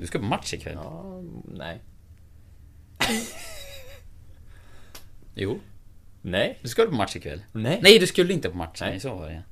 Du 0.00 0.06
ska 0.06 0.18
på 0.18 0.24
match 0.24 0.54
ikväll? 0.54 0.78
Ja, 0.82 1.20
nej. 1.44 1.80
Jo. 5.34 5.58
Nej. 6.22 6.58
Du 6.62 6.68
ska 6.68 6.86
på 6.86 6.94
match 6.94 7.16
ikväll? 7.16 7.42
Nej. 7.52 7.80
Nej, 7.82 7.98
du 7.98 8.06
skulle 8.06 8.32
inte 8.32 8.50
på 8.50 8.56
match. 8.56 8.80
Nej. 8.80 8.90
Nej, 8.90 9.00
så 9.00 9.14
var 9.14 9.26
det. 9.28 9.42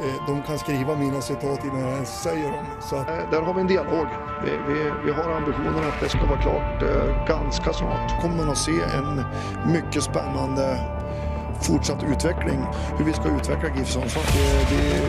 Eh, 0.00 0.26
De 0.26 0.42
kan 0.42 0.58
skriva 0.58 0.96
mina 0.96 1.20
citat 1.20 1.64
innan 1.64 1.80
jag 1.80 1.92
ens 1.92 2.22
säger 2.22 2.52
dem. 2.52 2.66
Så 2.80 2.96
att, 2.96 3.08
eh, 3.10 3.30
där 3.30 3.42
har 3.42 3.54
vi 3.54 3.60
en 3.60 3.66
dialog. 3.66 4.06
Vi, 4.44 4.50
vi, 4.50 4.90
vi 5.04 5.12
har 5.12 5.30
ambitionen 5.30 5.84
att 5.84 6.00
det 6.00 6.08
ska 6.08 6.26
vara 6.26 6.42
klart 6.42 6.82
eh, 6.82 7.26
ganska 7.28 7.72
snart. 7.72 8.20
Kommer 8.22 8.36
man 8.36 8.50
att 8.50 8.58
se 8.58 8.72
en 8.94 9.24
mycket 9.72 10.02
spännande 10.02 10.78
fortsatt 11.66 12.02
utveckling. 12.12 12.60
Hur 12.96 13.04
vi 13.04 13.12
ska 13.18 13.26
utveckla 13.38 13.68
GIF 13.76 13.88
Sundsvall. 13.94 14.28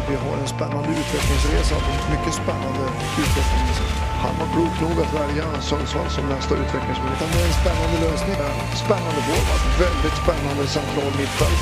Vi, 0.09 0.15
har 0.23 0.35
en 0.43 0.47
spännande 0.55 0.89
utvecklingsresa. 1.01 1.75
Mycket 2.13 2.33
spännande 2.41 2.83
utveckling. 3.23 3.65
Han 4.23 4.33
var 4.39 4.47
klok 4.53 4.75
nog 4.85 4.95
att 5.05 5.13
välja 5.21 5.45
Sundsvall 5.69 6.09
som 6.15 6.23
nästa 6.35 6.53
utvecklingsmöjlighet. 6.63 7.31
Det 7.33 7.39
är 7.43 7.47
en 7.53 7.59
spännande 7.63 7.97
lösning. 8.07 8.35
Spännande 8.85 9.21
forward. 9.27 9.61
Väldigt 9.85 10.17
spännande 10.23 10.63
central 10.77 11.11
mittfält. 11.21 11.61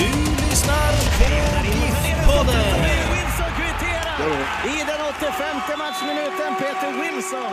Du 0.00 0.08
lyssnar 0.42 0.92
på 1.18 1.26
GIF-podden. 1.66 2.66
Wilson 3.12 3.50
kvitterar 3.58 4.32
i 4.74 4.76
den 4.90 5.00
85 5.08 5.78
matchminuten. 5.82 6.50
Peter 6.60 6.90
Wilson. 7.02 7.52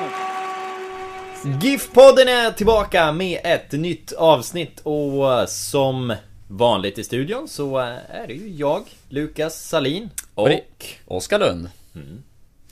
GIF-podden 1.62 2.28
är 2.28 2.52
tillbaka 2.52 3.12
med 3.12 3.40
ett 3.44 3.72
nytt 3.72 4.12
avsnitt 4.12 4.80
och 4.80 5.50
som 5.50 6.16
vanligt 6.48 6.98
i 6.98 7.04
studion 7.04 7.48
så 7.48 7.80
eh, 7.80 7.86
är 8.10 8.28
det 8.28 8.34
ju 8.34 8.50
jag, 8.50 8.84
Lukas 9.10 9.64
Salin 9.70 10.10
Och 10.36 10.50
Oskar 11.06 11.40
Lund. 11.40 11.70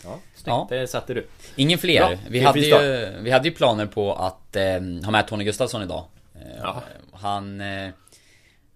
Ja, 0.04 0.20
snyggt, 0.36 0.48
Ja. 0.48 0.68
det 0.70 0.88
satte 0.88 1.14
du. 1.14 1.28
Ingen 1.56 1.80
fler. 1.80 2.00
Bra. 2.08 2.18
vi, 2.30 2.40
hade 2.40 2.60
ju, 2.60 3.12
vi 3.22 3.32
hade 3.32 3.48
ju 3.48 3.54
planer 3.56 3.86
på 3.86 4.14
att 4.14 4.56
eh, 4.56 4.64
ha 5.04 5.12
med 5.12 5.28
Tony 5.28 5.44
Gustafsson 5.44 5.84
idag. 5.84 6.06
Eh. 6.36 6.76
Han... 7.14 7.62
Eh, 7.62 7.90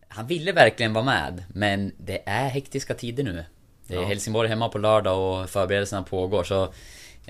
han 0.09 0.27
ville 0.27 0.51
verkligen 0.51 0.93
vara 0.93 1.05
med, 1.05 1.43
men 1.53 1.91
det 1.97 2.23
är 2.25 2.49
hektiska 2.49 2.93
tider 2.93 3.23
nu. 3.23 3.43
Det 3.87 3.95
är 3.95 4.01
Ja. 4.01 4.07
Helsingborg 4.07 4.49
hemma 4.49 4.69
på 4.69 4.77
lördag 4.77 5.41
och 5.41 5.49
förberedelserna 5.49 6.03
pågår 6.03 6.43
så... 6.43 6.63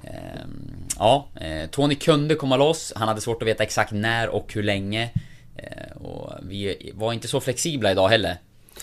ehm, 0.03 0.73
ja, 0.99 1.27
eh, 1.41 1.69
Tony 1.69 1.95
kunde 1.95 2.35
komma 2.35 2.57
loss. 2.57 2.93
Han 2.95 3.07
hade 3.07 3.21
svårt 3.21 3.41
att 3.41 3.47
veta 3.47 3.63
exakt 3.63 3.91
när 3.91 4.29
och 4.29 4.53
hur 4.53 4.63
länge. 4.63 5.09
Eh, 5.57 5.97
och 6.01 6.33
vi 6.41 6.91
var 6.95 7.13
inte 7.13 7.27
så 7.27 7.39
flexibla 7.39 7.91
idag 7.91 8.07
heller. 8.07 8.37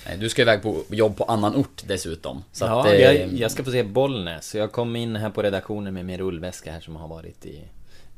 Eh, 0.07 0.19
Du 0.19 0.29
ska 0.29 0.43
iväg 0.43 0.63
på 0.63 0.83
jobb 0.91 1.17
på 1.17 1.25
annan 1.25 1.57
ort 1.57 1.83
dessutom. 1.87 2.45
Så 2.53 2.65
ja, 2.65 2.81
att, 2.81 2.87
eh, 2.87 2.95
jag, 3.01 3.33
jag 3.33 3.51
ska 3.51 3.65
få 3.65 3.71
se 3.71 3.83
Bollnäs. 3.83 4.55
Jag 4.55 4.73
kom 4.73 4.97
in 4.97 5.17
här 5.17 5.31
på 5.31 5.43
redaktionen 5.43 5.95
med 5.95 6.05
min 6.05 6.19
rullväska 6.19 6.73
här 6.73 6.81
som 6.81 6.97
har 6.97 7.09
varit 7.09 7.47
i 7.47 7.61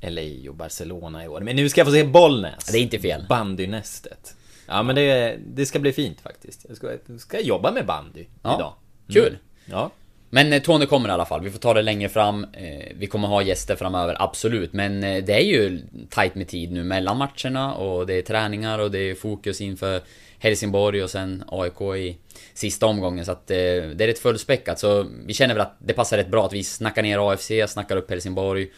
LA 0.01 0.51
och 0.51 0.57
Barcelona 0.57 1.25
i 1.25 1.29
år. 1.29 1.41
Men 1.41 1.57
nu 1.57 1.69
ska 1.69 1.81
jag 1.81 1.87
få 1.87 1.93
se 1.93 2.05
Bollnäs. 2.05 2.65
Det 2.65 2.79
är 2.79 2.83
inte 2.83 2.99
fel. 2.99 3.27
Bandynästet. 3.29 4.37
Ja 4.67 4.83
men 4.83 4.95
det, 4.97 5.39
det 5.47 5.67
ska 5.67 5.79
bli 5.79 5.93
fint 5.93 6.21
faktiskt. 6.21 6.65
Jag 6.69 6.77
ska, 6.77 6.93
jag 7.07 7.21
ska 7.21 7.41
jobba 7.41 7.73
med 7.73 7.87
bandy 7.87 8.25
Ja, 8.43 8.57
idag. 8.57 8.73
Kul! 9.13 9.39
Ja. 9.67 9.91
Men 10.31 10.53
eh, 10.53 10.63
Tony 10.63 10.87
kommer 10.87 11.09
i 11.09 11.13
alla 11.13 11.25
fall, 11.25 11.43
vi 11.43 11.51
får 11.51 11.59
ta 11.59 11.75
det 11.75 11.83
längre 11.83 12.09
fram. 12.09 12.47
Eh, 12.53 12.93
vi 12.95 13.07
kommer 13.07 13.29
ha 13.29 13.43
gäster 13.43 13.77
framöver, 13.77 14.17
absolut. 14.19 14.73
Men 14.73 15.05
eh, 15.05 15.25
det 15.25 15.33
är 15.33 15.45
ju 15.45 15.81
tight 16.11 16.35
med 16.35 16.49
tid 16.49 16.73
nu 16.73 16.85
mellan 16.85 17.17
matcherna 17.17 17.75
och 17.75 18.07
det 18.07 18.15
är 18.15 18.23
träningar 18.23 18.79
och 18.79 18.91
det 18.91 18.99
är 18.99 19.15
fokus 19.15 19.61
inför 19.61 20.01
Helsingborg 20.39 21.03
och 21.03 21.11
sen 21.11 21.45
AIK 21.47 21.81
i 21.81 22.17
sista 22.55 22.87
omgången. 22.87 23.25
Så 23.25 23.33
att 23.33 23.47
det 23.47 23.57
är 23.79 24.07
rätt 24.07 24.19
fullspäckat. 24.19 24.79
Så 24.79 25.07
vi 25.27 25.35
känner 25.35 25.55
väl 25.55 25.61
att 25.61 25.77
det 25.79 25.93
passar 25.93 26.17
rätt 26.17 26.31
bra 26.31 26.47
att 26.47 26.53
vi 26.53 26.65
snackar 26.65 27.03
ner 27.03 27.33
AFC, 27.33 27.51
snackar 27.69 27.97
upp 27.97 28.11
Helsingborg 28.11 28.69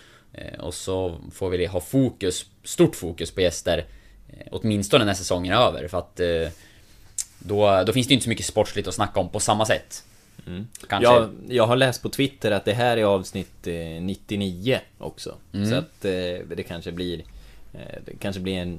och 0.59 0.75
så 0.75 1.19
får 1.33 1.51
vi 1.51 1.67
ha 1.67 1.81
fokus, 1.81 2.47
stort 2.65 2.97
fokus 2.97 3.31
på 3.31 3.41
gäster 3.41 3.85
åtminstone 4.51 5.05
när 5.05 5.15
säsongen 5.15 5.53
är 5.53 5.57
över. 5.57 5.89
För 5.89 5.99
att 5.99 6.21
då, 7.39 7.83
då 7.87 7.93
finns 7.93 8.07
det 8.07 8.11
ju 8.13 8.15
inte 8.15 8.25
så 8.25 8.31
mycket 8.31 8.47
sportsligt 8.47 8.89
att 8.89 8.95
snacka 8.95 9.21
om 9.21 9.29
på 9.29 9.41
samma 9.41 9.67
sätt. 9.67 10.05
Kanske. 10.89 11.13
Jag, 11.13 11.31
jag 11.49 11.67
har 11.67 11.77
läst 11.77 12.03
på 12.03 12.09
Twitter 12.09 12.51
att 12.51 12.65
det 12.65 12.73
här 12.73 12.97
är 12.97 13.05
avsnitt 13.05 13.67
eh, 13.67 13.75
99 14.03 14.79
också. 14.99 15.35
Mm. 15.53 15.71
Så 15.71 15.75
att 15.77 16.05
eh, 16.05 16.11
det 16.57 16.65
kanske 16.69 16.93
blir 16.93 17.19
eh, 17.75 17.81
Det 18.05 18.13
kanske 18.21 18.41
blir 18.41 18.55
en 18.55 18.79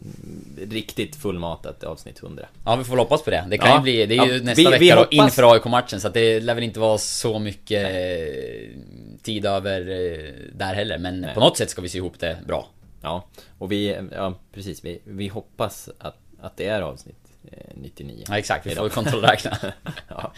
riktigt 0.69 1.15
fullmatat 1.15 1.83
avsnitt 1.83 2.23
100. 2.23 2.45
Ja 2.65 2.75
vi 2.75 2.83
får 2.83 2.91
väl 2.91 2.99
hoppas 2.99 3.23
på 3.23 3.29
det. 3.29 3.45
Det 3.49 3.57
kan 3.57 3.69
Ja. 3.69 3.75
ju 3.77 3.81
bli, 3.83 4.05
det 4.05 4.17
är 4.17 4.25
ju 4.25 4.33
Ja, 4.37 4.43
nästa 4.43 4.61
vi- 4.61 4.65
vecka 4.65 4.79
vi 4.79 4.89
då 4.89 4.95
hoppas- 4.95 5.13
inför 5.13 5.53
AIK-matchen 5.53 6.01
så 6.01 6.09
det 6.09 6.39
lär 6.39 6.55
väl 6.55 6.63
inte 6.63 6.79
vara 6.79 6.97
så 6.97 7.39
mycket 7.39 7.83
eh, 7.85 8.79
tid 9.21 9.45
över 9.45 9.81
eh, 9.81 10.33
där 10.53 10.73
heller. 10.73 10.97
Men 10.97 11.21
Nej. 11.21 11.33
på 11.33 11.39
något 11.39 11.57
sätt 11.57 11.69
ska 11.69 11.81
vi 11.81 11.89
se 11.89 11.97
ihop 11.97 12.19
det 12.19 12.37
bra. 12.47 12.67
Ja, 13.01 13.25
och 13.57 13.71
vi, 13.71 13.97
ja 14.15 14.33
precis, 14.53 14.85
vi, 14.85 14.99
vi 15.03 15.27
hoppas 15.27 15.89
att, 15.99 16.17
att 16.41 16.57
det 16.57 16.65
är 16.65 16.81
avsnitt 16.81 17.15
eh, 17.23 17.28
99. 17.73 18.23
Ja 18.27 18.37
exakt, 18.37 18.65
vi 18.65 18.75
får 18.75 18.89
kontrollräkna. 18.89 19.57
ja. 20.07 20.33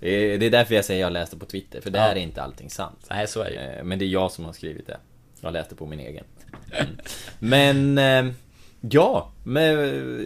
Det 0.00 0.10
är, 0.10 0.38
det 0.38 0.46
är 0.46 0.50
därför 0.50 0.74
jag 0.74 0.84
säger 0.84 1.00
jag 1.00 1.12
läste 1.12 1.36
på 1.36 1.46
Twitter, 1.46 1.80
för 1.80 1.90
det 1.90 1.98
Ja. 1.98 2.04
är 2.04 2.16
inte 2.16 2.42
allting 2.42 2.70
sant. 2.70 3.06
Nej 3.10 3.26
så 3.28 3.40
är 3.42 3.50
det. 3.50 3.56
Eh, 3.78 3.84
Men 3.84 3.98
det 3.98 4.04
är 4.04 4.08
jag 4.08 4.32
som 4.32 4.44
har 4.44 4.52
skrivit 4.52 4.86
det. 4.86 4.96
Jag 5.40 5.52
läste 5.52 5.74
på 5.74 5.86
min 5.86 6.00
egen. 6.00 6.24
Mm. 6.72 6.96
Men, 7.38 7.98
eh, 8.28 8.34
ja, 8.80 9.32
men 9.44 9.76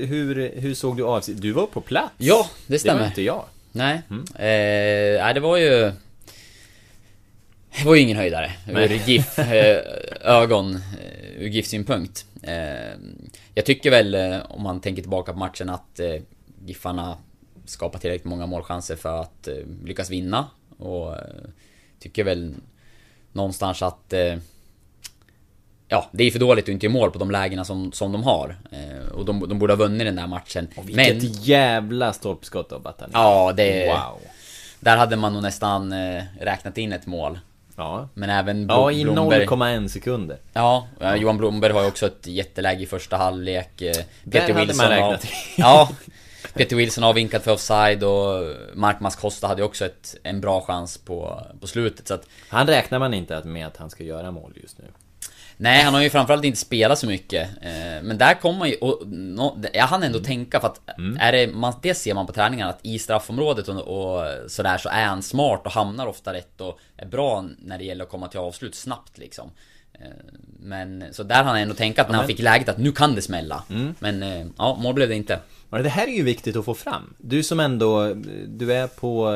hur, 0.08 0.52
hur 0.60 0.74
såg 0.74 0.96
du 0.96 1.04
av 1.04 1.22
Du 1.26 1.52
var 1.52 1.66
på 1.66 1.80
plats? 1.80 2.14
Ja, 2.18 2.50
det 2.66 2.72
Det 2.74 2.78
stämmer. 2.78 3.00
var 3.00 3.06
inte 3.06 3.22
jag. 3.22 3.44
Nej. 3.72 4.02
Mm. 4.10 4.24
Eh, 4.34 5.22
nej 5.24 5.34
det 5.34 5.40
var 5.40 5.56
ju... 5.56 5.92
Det 7.78 7.84
var 7.84 7.94
ju 7.94 8.00
ingen 8.00 8.16
höjdare 8.16 8.52
ur 8.68 8.72
Nej. 8.74 9.02
GIF 9.06 9.38
eh, 9.38 9.78
ögon, 10.20 10.74
eh, 10.74 10.80
ur 11.42 11.48
GIF 11.48 11.66
synpunkt. 11.66 12.26
Eh, 12.31 12.31
jag 13.54 13.64
tycker 13.66 13.90
väl, 13.90 14.14
eh, 14.14 14.38
om 14.48 14.62
man 14.62 14.80
tänker 14.80 15.02
tillbaka 15.02 15.32
på 15.32 15.38
matchen, 15.38 15.68
att 15.68 16.00
eh, 16.00 16.22
GIFarna 16.66 17.16
skapar 17.64 17.98
tillräckligt 17.98 18.24
många 18.24 18.46
målchanser 18.46 18.96
för 18.96 19.20
att 19.20 19.48
eh, 19.48 19.54
lyckas 19.84 20.10
vinna. 20.10 20.46
Och 20.78 21.16
tycker 21.98 22.24
väl 22.24 22.54
någonstans 23.32 23.82
att... 23.82 24.14
Ja, 25.88 26.10
det 26.12 26.24
är 26.24 26.30
för 26.30 26.38
dåligt 26.38 26.64
att 26.64 26.68
inte 26.68 26.86
göra 26.86 26.92
mål 26.92 27.10
på 27.10 27.18
de 27.18 27.30
lägena 27.30 27.64
som, 27.64 27.92
som 27.92 28.12
de 28.12 28.22
har. 28.22 28.56
Och 29.14 29.24
de, 29.24 29.48
de 29.48 29.58
borde 29.58 29.72
ha 29.72 29.78
vunnit 29.78 30.06
den 30.06 30.16
där 30.16 30.26
matchen. 30.26 30.68
Vilket 30.84 31.46
jävla 31.46 32.12
stolpskott 32.12 32.72
av 32.72 32.82
Batani. 32.82 33.12
Ja, 33.14 33.52
det... 33.56 33.86
Wow. 33.86 34.20
Där 34.80 34.96
hade 34.96 35.16
man 35.16 35.32
nog 35.32 35.42
nästan 35.42 35.94
räknat 36.40 36.78
in 36.78 36.92
ett 36.92 37.06
mål. 37.06 37.38
Ja. 37.76 38.08
Men 38.14 38.30
även 38.30 38.70
Blo- 38.70 38.74
Ja, 38.74 38.92
i 38.92 39.04
Blomberg... 39.04 39.46
0,1 39.46 39.88
sekunder. 39.88 40.38
Ja, 40.52 40.86
eh, 41.00 41.14
Johan 41.14 41.36
Blomberg 41.38 41.72
har 41.72 41.82
ju 41.82 41.88
också 41.88 42.06
ett 42.06 42.26
jätteläge 42.26 42.82
i 42.82 42.86
första 42.86 43.16
halvlek. 43.16 43.82
Eh, 43.82 43.94
Peter 44.24 44.40
hade 44.40 44.54
man 44.54 44.66
Wilson 44.66 44.84
har... 44.86 44.90
räknat. 44.90 45.26
Ja. 45.56 45.88
Peter 46.54 46.76
Wilson 46.76 47.04
har 47.04 47.14
vinkat 47.14 47.44
för 47.44 47.52
offside 47.52 48.02
och 48.04 48.54
Mark 48.74 49.00
Mascosta 49.00 49.46
hade 49.46 49.62
också 49.62 49.84
ett, 49.84 50.16
en 50.22 50.40
bra 50.40 50.60
chans 50.60 50.98
på, 50.98 51.42
på 51.60 51.66
slutet 51.66 52.08
så 52.08 52.14
att... 52.14 52.26
Han 52.48 52.66
räknar 52.66 52.98
man 52.98 53.14
inte 53.14 53.42
med 53.44 53.66
att 53.66 53.76
han 53.76 53.90
ska 53.90 54.04
göra 54.04 54.30
mål 54.30 54.52
just 54.62 54.78
nu. 54.78 54.84
Nej, 55.62 55.82
han 55.82 55.94
har 55.94 56.02
ju 56.02 56.10
framförallt 56.10 56.44
inte 56.44 56.58
spelat 56.58 56.98
så 56.98 57.06
mycket. 57.06 57.48
Eh, 57.60 58.02
Men 58.02 58.18
där 58.18 58.34
kommer 58.34 58.58
man 58.58 58.68
ju... 58.68 58.76
Och, 58.76 59.08
no, 59.08 59.62
jag 59.72 59.86
hann 59.86 60.02
ändå 60.02 60.18
tänka 60.18 60.60
för 60.60 60.68
att... 60.68 60.80
Är 61.18 61.32
det, 61.32 61.46
man, 61.46 61.74
det 61.82 61.94
ser 61.94 62.14
man 62.14 62.26
på 62.26 62.32
träningarna 62.32 62.70
att 62.70 62.80
i 62.82 62.98
straffområdet 62.98 63.68
och, 63.68 63.76
och 63.80 64.26
sådär 64.50 64.78
så 64.78 64.88
är 64.88 65.04
han 65.04 65.22
smart 65.22 65.60
och 65.64 65.72
hamnar 65.72 66.06
ofta 66.06 66.32
rätt 66.32 66.60
och 66.60 66.78
är 66.96 67.06
bra 67.06 67.44
när 67.58 67.78
det 67.78 67.84
gäller 67.84 68.04
att 68.04 68.10
komma 68.10 68.28
till 68.28 68.38
avslut 68.40 68.74
snabbt 68.74 69.18
liksom. 69.18 69.50
Eh, 69.92 70.00
Men 70.60 71.04
så 71.12 71.22
där 71.22 71.34
hann 71.36 71.46
han 71.46 71.56
ändå 71.56 71.74
tänka 71.74 72.02
att 72.02 72.10
när 72.10 72.16
han 72.16 72.26
fick 72.26 72.38
läget 72.38 72.68
att 72.68 72.78
nu 72.78 72.92
kan 72.92 73.14
det 73.14 73.22
smälla. 73.22 73.62
Men 73.98 74.22
eh, 74.22 74.46
ja, 74.58 74.78
mål 74.82 74.94
blev 74.94 75.08
det 75.08 75.14
inte. 75.14 75.38
Det 75.70 75.88
här 75.88 76.06
är 76.06 76.12
ju 76.16 76.22
viktigt 76.22 76.56
att 76.56 76.64
få 76.64 76.74
fram. 76.74 77.14
Du 77.18 77.42
som 77.42 77.60
ändå, 77.60 78.14
du 78.46 78.72
är 78.72 78.86
på 78.86 79.30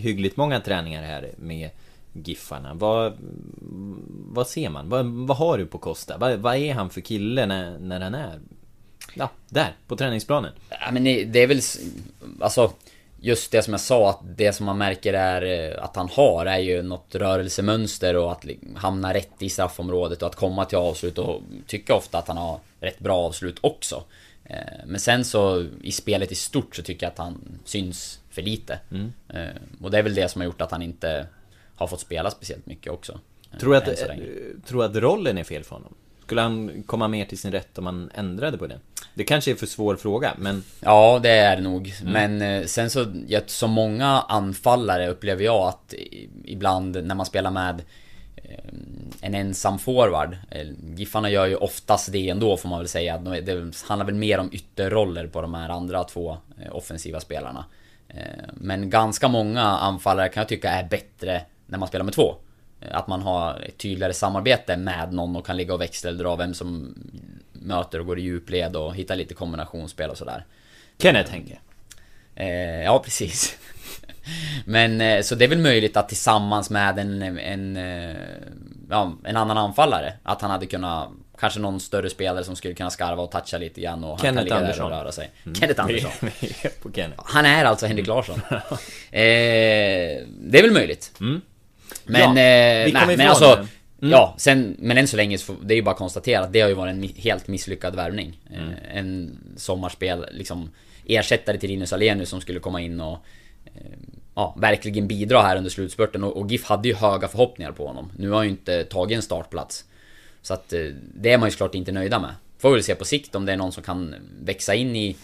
hyggligt 0.00 0.36
många 0.36 0.60
träningar 0.60 1.02
här 1.02 1.30
med 1.36 1.70
Giffarna. 2.12 2.74
Vad, 2.74 3.12
vad 4.32 4.46
ser 4.46 4.70
man? 4.70 4.88
Vad, 4.88 5.06
vad 5.06 5.36
har 5.36 5.58
du 5.58 5.66
på 5.66 5.78
Costa? 5.78 6.18
Vad, 6.18 6.38
vad 6.38 6.56
är 6.56 6.74
han 6.74 6.90
för 6.90 7.00
kille 7.00 7.46
när, 7.46 7.78
när 7.78 8.00
han 8.00 8.14
är 8.14 8.40
Ja, 9.14 9.30
där, 9.48 9.76
på 9.86 9.96
träningsplanen. 9.96 10.52
Ja 10.70 10.90
men 10.92 11.04
det 11.04 11.42
är 11.42 11.46
väl... 11.46 11.60
Alltså... 12.40 12.72
just 13.20 13.52
det 13.52 13.62
som 13.62 13.72
jag 13.72 13.80
sa, 13.80 14.10
att 14.10 14.20
det 14.36 14.52
som 14.52 14.66
man 14.66 14.78
märker 14.78 15.14
är 15.14 15.42
eh, 15.42 15.84
att 15.84 15.96
han 15.96 16.08
har 16.12 16.46
är 16.46 16.58
ju 16.58 16.82
något 16.82 17.14
rörelsemönster 17.14 18.16
och 18.16 18.32
att 18.32 18.44
hamna 18.76 19.14
rätt 19.14 19.42
i 19.42 19.48
straffområdet 19.48 20.22
och 20.22 20.28
att 20.28 20.36
komma 20.36 20.64
till 20.64 20.78
avslut 20.78 21.18
och 21.18 21.42
tycker 21.66 21.94
ofta 21.94 22.18
att 22.18 22.28
han 22.28 22.36
har 22.36 22.58
rätt 22.80 22.98
bra 22.98 23.16
avslut 23.16 23.58
också. 23.60 24.04
Eh, 24.44 24.56
men 24.86 25.00
sen 25.00 25.24
så 25.24 25.66
i 25.82 25.92
spelet 25.92 26.32
i 26.32 26.34
stort 26.34 26.76
så 26.76 26.82
tycker 26.82 27.06
jag 27.06 27.12
att 27.12 27.18
han 27.18 27.58
syns 27.64 28.20
för 28.30 28.42
lite. 28.42 28.78
Mm. 28.90 29.12
Och 29.82 29.90
det 29.90 29.98
är 29.98 30.02
väl 30.02 30.14
det 30.14 30.28
som 30.28 30.40
har 30.40 30.46
gjort 30.46 30.60
att 30.60 30.70
han 30.70 30.82
inte 30.82 31.26
har 31.82 31.88
fått 31.88 32.00
spela 32.00 32.30
speciellt 32.30 32.66
mycket 32.66 32.92
också. 32.92 33.20
Tror 33.60 33.72
du 33.72 33.76
att, 33.76 34.64
tror 34.66 34.84
att 34.84 34.96
rollen 34.96 35.38
är 35.38 35.44
fel 35.44 35.64
för 35.64 35.74
honom? 35.74 35.94
Skulle 36.22 36.40
han 36.40 36.82
komma 36.86 37.08
mer 37.08 37.24
till 37.24 37.38
sin 37.38 37.52
rätt 37.52 37.78
om 37.78 37.84
man 37.84 38.10
ändrade 38.14 38.58
på 38.58 38.66
det? 38.66 38.78
Det 39.14 39.24
kanske 39.24 39.50
är 39.50 39.54
för 39.54 39.66
svår 39.66 39.96
fråga, 39.96 40.34
men... 40.38 40.64
Ja, 40.80 41.20
det 41.22 41.30
är 41.30 41.56
det 41.56 41.62
nog. 41.62 41.94
Mm. 42.00 42.12
Men 42.12 42.60
eh, 42.60 42.66
sen 42.66 42.90
så, 42.90 43.06
som 43.46 43.70
många 43.70 44.06
anfallare 44.06 45.08
upplever 45.08 45.44
jag 45.44 45.68
att 45.68 45.94
ibland 46.44 47.04
när 47.04 47.14
man 47.14 47.26
spelar 47.26 47.50
med 47.50 47.82
eh, 48.36 48.74
en 49.20 49.34
ensam 49.34 49.78
forward. 49.78 50.36
Eh, 50.50 50.66
Giffarna 50.94 51.30
gör 51.30 51.46
ju 51.46 51.56
oftast 51.56 52.12
det 52.12 52.28
ändå 52.28 52.56
får 52.56 52.68
man 52.68 52.78
väl 52.78 52.88
säga. 52.88 53.18
Det 53.18 53.82
handlar 53.88 54.06
väl 54.06 54.14
mer 54.14 54.38
om 54.38 54.50
ytterroller 54.52 55.26
på 55.26 55.42
de 55.42 55.54
här 55.54 55.68
andra 55.68 56.04
två 56.04 56.36
offensiva 56.70 57.20
spelarna. 57.20 57.64
Men 58.54 58.90
ganska 58.90 59.28
många 59.28 59.62
anfallare 59.62 60.28
kan 60.28 60.40
jag 60.40 60.48
tycka 60.48 60.70
är 60.70 60.88
bättre 60.88 61.42
när 61.66 61.78
man 61.78 61.88
spelar 61.88 62.04
med 62.04 62.14
två. 62.14 62.36
Att 62.90 63.06
man 63.06 63.22
har 63.22 63.60
ett 63.60 63.78
tydligare 63.78 64.12
samarbete 64.12 64.76
med 64.76 65.12
någon 65.12 65.36
och 65.36 65.46
kan 65.46 65.56
ligga 65.56 65.74
och 65.74 65.80
växeldra 65.80 66.36
vem 66.36 66.54
som 66.54 66.94
möter 67.52 67.98
och 67.98 68.06
går 68.06 68.18
i 68.18 68.22
djupled 68.22 68.76
och 68.76 68.94
hittar 68.94 69.16
lite 69.16 69.34
kombinationsspel 69.34 70.10
och 70.10 70.18
sådär. 70.18 70.44
Kenneth 70.98 71.30
Henke. 71.30 71.58
Eh, 72.34 72.82
ja, 72.82 73.02
precis. 73.04 73.58
Men 74.64 75.00
eh, 75.00 75.22
så 75.22 75.34
det 75.34 75.44
är 75.44 75.48
väl 75.48 75.58
möjligt 75.58 75.96
att 75.96 76.08
tillsammans 76.08 76.70
med 76.70 76.98
en, 76.98 77.22
en, 77.38 77.76
eh, 77.76 78.16
ja, 78.90 79.12
en 79.24 79.36
annan 79.36 79.58
anfallare 79.58 80.12
Att 80.22 80.42
han 80.42 80.50
hade 80.50 80.66
kunnat 80.66 81.08
Kanske 81.38 81.60
någon 81.60 81.80
större 81.80 82.10
spelare 82.10 82.44
som 82.44 82.56
skulle 82.56 82.74
kunna 82.74 82.90
skarva 82.90 83.22
och 83.22 83.30
toucha 83.30 83.58
lite 83.58 83.80
grann 83.80 84.04
och 84.04 84.20
Kenneth 84.20 84.26
han 84.26 84.34
kan 84.34 84.44
ligga 84.44 84.56
Andersson. 84.56 84.90
där 84.90 84.96
och 84.96 85.02
röra 85.02 85.12
sig 85.12 85.30
mm. 85.44 85.54
Kenneth 85.54 85.80
Andersson 85.80 86.10
Kenneth. 86.94 87.22
Han 87.24 87.44
är 87.44 87.64
alltså 87.64 87.86
Henrik 87.86 88.06
Larsson 88.06 88.40
eh, 88.50 88.60
Det 89.10 90.58
är 90.58 90.62
väl 90.62 90.70
möjligt 90.70 91.12
mm. 91.20 91.40
Men, 92.04 92.20
ja, 92.20 92.28
eh, 92.28 92.92
nej, 92.92 93.16
men 93.16 93.20
alltså 93.20 93.56
det. 93.56 93.66
Mm. 94.02 94.12
Ja, 94.12 94.34
sen, 94.38 94.76
men 94.78 94.98
än 94.98 95.08
så 95.08 95.16
länge 95.16 95.38
så, 95.38 95.54
det 95.62 95.74
är 95.74 95.76
ju 95.76 95.82
bara 95.82 95.90
att 95.90 95.96
konstatera 95.96 96.44
att 96.44 96.52
det 96.52 96.60
har 96.60 96.68
ju 96.68 96.74
varit 96.74 96.90
en 96.90 97.08
helt 97.16 97.48
misslyckad 97.48 97.96
värvning. 97.96 98.38
Mm. 98.50 98.68
Eh, 98.68 98.96
en 98.96 99.38
sommarspel, 99.56 100.26
liksom 100.32 100.70
ersättare 101.06 101.58
till 101.58 101.70
Linus 101.70 101.92
Alenius 101.92 102.28
som 102.28 102.40
skulle 102.40 102.60
komma 102.60 102.80
in 102.80 103.00
och 103.00 103.18
eh, 103.64 103.80
ja, 104.34 104.54
verkligen 104.58 105.08
bidra 105.08 105.42
här 105.42 105.56
under 105.56 105.70
slutspurten 105.70 106.24
och, 106.24 106.36
och 106.36 106.50
GIF 106.50 106.64
hade 106.64 106.88
ju 106.88 106.94
höga 106.94 107.28
förhoppningar 107.28 107.72
på 107.72 107.86
honom. 107.86 108.12
Nu 108.18 108.28
har 108.28 108.36
han 108.36 108.44
ju 108.44 108.50
inte 108.50 108.84
tagit 108.84 109.16
en 109.16 109.22
startplats. 109.22 109.84
Så 110.42 110.54
att 110.54 110.72
eh, 110.72 110.80
det 111.14 111.32
är 111.32 111.38
man 111.38 111.46
ju 111.46 111.50
såklart 111.50 111.74
inte 111.74 111.92
nöjda 111.92 112.18
med. 112.18 112.34
Får 112.58 112.72
väl 112.72 112.82
se 112.82 112.94
på 112.94 113.04
sikt 113.04 113.34
om 113.34 113.46
det 113.46 113.52
är 113.52 113.56
någon 113.56 113.72
som 113.72 113.82
kan 113.82 114.14
växa 114.40 114.74
in 114.74 114.96
i 114.96 115.16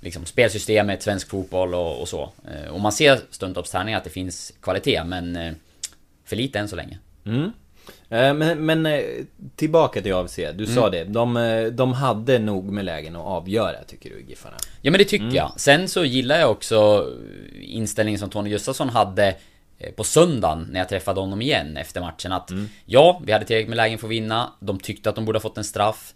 liksom, 0.00 0.24
spelsystemet, 0.24 1.02
svensk 1.02 1.28
fotboll 1.28 1.74
och, 1.74 2.00
och 2.00 2.08
så. 2.08 2.32
Och 2.70 2.80
man 2.80 2.92
ser 2.92 3.20
stundtals 3.30 3.70
träningar 3.70 3.98
att 3.98 4.04
det 4.04 4.10
finns 4.10 4.52
kvalitet 4.60 5.04
men 5.04 5.56
för 6.32 6.36
lite 6.36 6.58
än 6.58 6.68
så 6.68 6.76
länge. 6.76 6.98
Mm. 7.26 7.52
Eh, 8.08 8.34
men, 8.34 8.66
men 8.66 8.86
eh, 8.86 9.02
tillbaka 9.56 10.02
till 10.02 10.14
AFC, 10.14 10.36
du 10.36 10.42
mm. 10.42 10.66
sa 10.66 10.90
det. 10.90 11.04
De, 11.04 11.36
eh, 11.36 11.64
de 11.64 11.92
hade 11.92 12.38
nog 12.38 12.64
med 12.64 12.84
lägen 12.84 13.16
att 13.16 13.22
avgöra, 13.22 13.84
tycker 13.84 14.10
du, 14.10 14.24
Giffarna? 14.28 14.56
Ja 14.82 14.90
men 14.90 14.98
det 14.98 15.04
tycker 15.04 15.24
mm. 15.24 15.36
jag. 15.36 15.52
Sen 15.56 15.88
så 15.88 16.04
gillar 16.04 16.38
jag 16.38 16.50
också 16.50 17.10
inställningen 17.60 18.18
som 18.18 18.30
Tony 18.30 18.50
Gustafsson 18.50 18.88
hade 18.88 19.34
på 19.96 20.04
söndagen 20.04 20.68
när 20.70 20.80
jag 20.80 20.88
träffade 20.88 21.20
honom 21.20 21.42
igen 21.42 21.76
efter 21.76 22.00
matchen 22.00 22.32
att 22.32 22.50
mm. 22.50 22.68
Ja, 22.86 23.22
vi 23.24 23.32
hade 23.32 23.44
tillräckligt 23.44 23.68
med 23.68 23.76
lägen 23.76 23.98
för 23.98 24.06
att 24.06 24.10
vinna. 24.10 24.52
De 24.60 24.78
tyckte 24.78 25.08
att 25.08 25.14
de 25.14 25.24
borde 25.24 25.36
ha 25.36 25.42
fått 25.42 25.58
en 25.58 25.64
straff. 25.64 26.14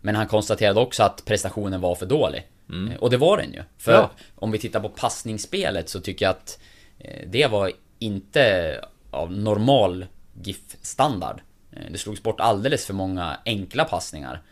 men 0.00 0.16
han 0.16 0.26
konstaterade 0.26 0.80
också 0.80 1.02
att 1.02 1.24
prestationen 1.24 1.80
var 1.80 1.94
för 1.94 2.06
dålig. 2.06 2.46
Mm. 2.70 2.92
och 2.98 3.10
det 3.10 3.16
var 3.16 3.36
den 3.36 3.52
ju. 3.52 3.62
För 3.78 3.92
ja. 3.92 4.10
om 4.34 4.50
vi 4.50 4.58
tittar 4.58 4.80
på 4.80 4.88
passningsspelet 4.88 5.88
så 5.88 6.00
tycker 6.00 6.26
jag 6.26 6.30
att 6.30 6.58
det 7.26 7.46
var 7.46 7.72
inte 7.98 8.84
av 9.10 9.32
normal 9.32 10.06
GIF-standard. 10.42 11.40
Eh, 11.72 11.90
det 11.90 11.98
slogs 11.98 12.22
bort 12.22 12.40
alldeles 12.40 12.86
för 12.86 12.94
många 12.94 13.38
enkla 13.44 13.84
passningar. 13.84 14.42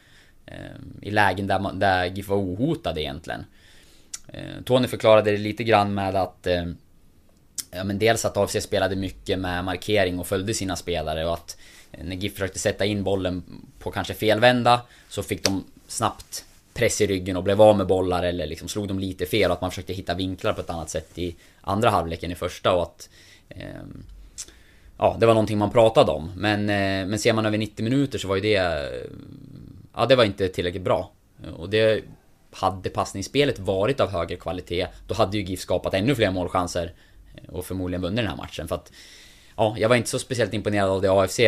Eh, 0.46 0.56
I 1.02 1.10
lägen 1.10 1.46
där, 1.46 1.58
man, 1.58 1.78
där 1.78 2.04
GIF 2.04 2.28
var 2.28 2.36
ohotade 2.36 3.02
egentligen. 3.02 3.44
Eh, 4.28 4.62
Tony 4.64 4.88
förklarade 4.88 5.30
det 5.30 5.36
lite 5.36 5.64
grann 5.64 5.94
med 5.94 6.16
att 6.16 6.46
Ja 7.70 7.84
men 7.84 7.98
dels 7.98 8.24
att 8.24 8.36
AFC 8.36 8.56
spelade 8.62 8.96
mycket 8.96 9.38
med 9.38 9.64
markering 9.64 10.18
och 10.18 10.26
följde 10.26 10.54
sina 10.54 10.76
spelare 10.76 11.26
och 11.26 11.34
att 11.34 11.56
när 11.90 12.16
GIF 12.16 12.32
försökte 12.32 12.58
sätta 12.58 12.84
in 12.84 13.04
bollen 13.04 13.42
på 13.78 13.90
kanske 13.90 14.14
felvända 14.14 14.80
så 15.08 15.22
fick 15.22 15.44
de 15.44 15.64
snabbt 15.88 16.44
press 16.74 17.00
i 17.00 17.06
ryggen 17.06 17.36
och 17.36 17.42
blev 17.42 17.62
av 17.62 17.76
med 17.76 17.86
bollar 17.86 18.22
eller 18.22 18.46
liksom 18.46 18.68
slog 18.68 18.88
dem 18.88 18.98
lite 18.98 19.26
fel 19.26 19.50
och 19.50 19.54
att 19.54 19.60
man 19.60 19.70
försökte 19.70 19.92
hitta 19.92 20.14
vinklar 20.14 20.52
på 20.52 20.60
ett 20.60 20.70
annat 20.70 20.90
sätt 20.90 21.18
i 21.18 21.36
andra 21.60 21.90
halvleken 21.90 22.32
i 22.32 22.34
första 22.34 22.72
och 22.72 22.82
att 22.82 23.08
Ja, 24.98 25.16
det 25.20 25.26
var 25.26 25.34
någonting 25.34 25.58
man 25.58 25.70
pratade 25.70 26.12
om. 26.12 26.32
Men, 26.36 26.60
eh, 26.60 27.08
men 27.08 27.18
ser 27.18 27.32
man 27.32 27.46
över 27.46 27.58
90 27.58 27.84
minuter 27.84 28.18
så 28.18 28.28
var 28.28 28.36
ju 28.36 28.42
det... 28.42 28.90
Ja, 29.94 30.06
det 30.06 30.16
var 30.16 30.24
inte 30.24 30.48
tillräckligt 30.48 30.82
bra. 30.82 31.12
Och 31.56 31.70
det... 31.70 32.04
Hade 32.50 32.90
passningsspelet 32.90 33.58
varit 33.58 34.00
av 34.00 34.10
högre 34.10 34.36
kvalitet, 34.36 34.86
då 35.06 35.14
hade 35.14 35.36
ju 35.36 35.44
GIF 35.44 35.60
skapat 35.60 35.94
ännu 35.94 36.14
fler 36.14 36.30
målchanser. 36.30 36.92
Och 37.48 37.64
förmodligen 37.64 38.02
vunnit 38.02 38.16
den 38.16 38.26
här 38.26 38.36
matchen. 38.36 38.68
För 38.68 38.74
att... 38.74 38.92
Ja, 39.56 39.74
jag 39.78 39.88
var 39.88 39.96
inte 39.96 40.08
så 40.08 40.18
speciellt 40.18 40.54
imponerad 40.54 40.90
av 40.90 41.02
det 41.02 41.10
AFC 41.10 41.40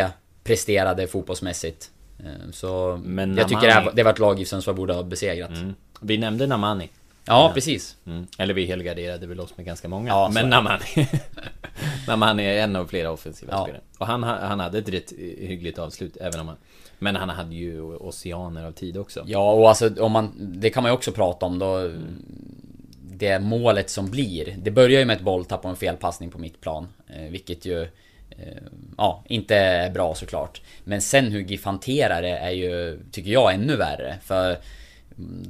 presterade 0.45 1.07
fotbollsmässigt. 1.07 1.91
Eh, 2.19 2.51
så 2.53 3.01
men 3.05 3.37
jag 3.37 3.49
tycker 3.49 3.91
det 3.95 4.03
var 4.03 4.13
ett 4.13 4.19
lag 4.19 4.39
GIF 4.39 4.49
Sundsvall 4.49 4.75
borde 4.75 4.95
ha 4.95 5.03
besegrat. 5.03 5.51
Mm. 5.51 5.75
Vi 6.01 6.19
nämnde 6.19 6.47
Namani. 6.47 6.89
Ja, 7.29 7.51
precis. 7.55 7.97
Mm. 8.07 8.27
Eller 8.39 8.55
vi 8.55 8.67
helgarderade 8.67 9.27
väl 9.27 9.41
oss 9.41 9.57
med 9.57 9.67
ganska 9.67 9.89
många. 9.89 10.09
Ja, 10.09 10.31
men 10.35 10.51
Namani. 10.51 10.85
Namani 12.07 12.45
är 12.45 12.63
en 12.63 12.77
av 12.77 12.87
flera 12.87 13.11
offensiva 13.11 13.53
ja. 13.53 13.63
spelare. 13.63 13.83
Och 13.99 14.07
han, 14.07 14.23
han 14.23 14.61
hade 14.61 14.79
ett 14.79 14.89
rätt 14.89 15.13
hyggligt 15.39 15.79
avslut, 15.79 16.17
även 16.17 16.41
om 16.41 16.49
han... 16.49 16.57
Men 16.99 17.17
han 17.17 17.29
hade 17.29 17.55
ju 17.55 17.83
oceaner 17.83 18.65
av 18.65 18.73
tid 18.73 18.97
också. 18.97 19.25
Ja, 19.27 19.53
och 19.53 19.69
alltså 19.69 19.91
om 20.03 20.13
man... 20.13 20.33
Det 20.39 20.71
kan 20.71 20.83
man 20.83 20.93
ju 20.93 20.95
också 20.95 21.13
prata 21.13 21.47
om 21.47 21.59
då. 21.59 21.77
Mm. 21.77 22.25
Det 23.03 23.39
målet 23.39 23.91
som 23.91 24.11
blir. 24.11 24.57
Det 24.59 24.71
börjar 24.71 25.01
ju 25.01 25.05
med 25.05 25.17
ett 25.17 25.23
bolltapp 25.23 25.65
och 25.65 25.71
en 25.71 25.77
felpassning 25.77 26.31
på 26.31 26.39
mittplan. 26.39 26.89
Eh, 27.09 27.31
vilket 27.31 27.65
ju... 27.65 27.83
Eh, 28.31 28.63
ja, 28.97 29.25
inte 29.29 29.57
är 29.57 29.91
bra 29.91 30.15
såklart. 30.15 30.61
Men 30.85 31.03
sen 31.03 31.33
hur 31.33 31.41
GIF 31.41 31.65
hanterar 31.65 32.23
det 32.23 32.37
är 32.37 32.51
ju, 32.51 33.01
tycker 33.13 33.31
jag, 33.31 33.55
ännu 33.55 33.77
värre. 33.77 34.19
För 34.23 34.59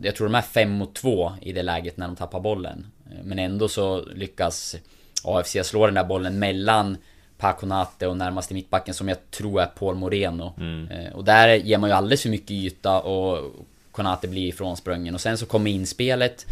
jag 0.03 0.17
tror 0.17 0.27
de 0.27 0.35
är 0.35 0.43
5 0.43 0.71
mot 0.71 0.95
2 0.95 1.33
i 1.41 1.53
det 1.53 1.63
läget 1.63 1.97
när 1.97 2.07
de 2.07 2.17
tappar 2.17 2.41
bollen. 2.41 2.87
Men 3.23 3.39
ändå 3.39 3.69
så 3.69 4.05
lyckas 4.05 4.77
AFC 5.25 5.57
slå 5.63 5.87
den 5.87 5.95
där 5.95 6.05
bollen 6.05 6.39
mellan 6.39 6.97
Paconate 7.39 8.07
och 8.07 8.17
närmaste 8.17 8.55
mittbacken 8.55 8.95
som 8.95 9.09
jag 9.09 9.31
tror 9.31 9.61
är 9.61 9.67
Paul 9.67 9.95
Moreno. 9.95 10.55
Mm. 10.57 10.89
Eh, 10.89 11.13
och 11.13 11.25
där 11.25 11.55
ger 11.55 11.79
man 11.79 11.91
ju 11.91 11.97
alldeles 11.97 12.23
för 12.23 12.29
mycket 12.29 12.51
yta 12.51 13.01
och 13.01 13.55
Konate 13.91 14.29
blir 14.29 14.49
ifrånsprungen. 14.49 15.15
Och 15.15 15.21
sen 15.21 15.39
så 15.39 15.47
kommer 15.47 15.71
inspelet. 15.71 16.47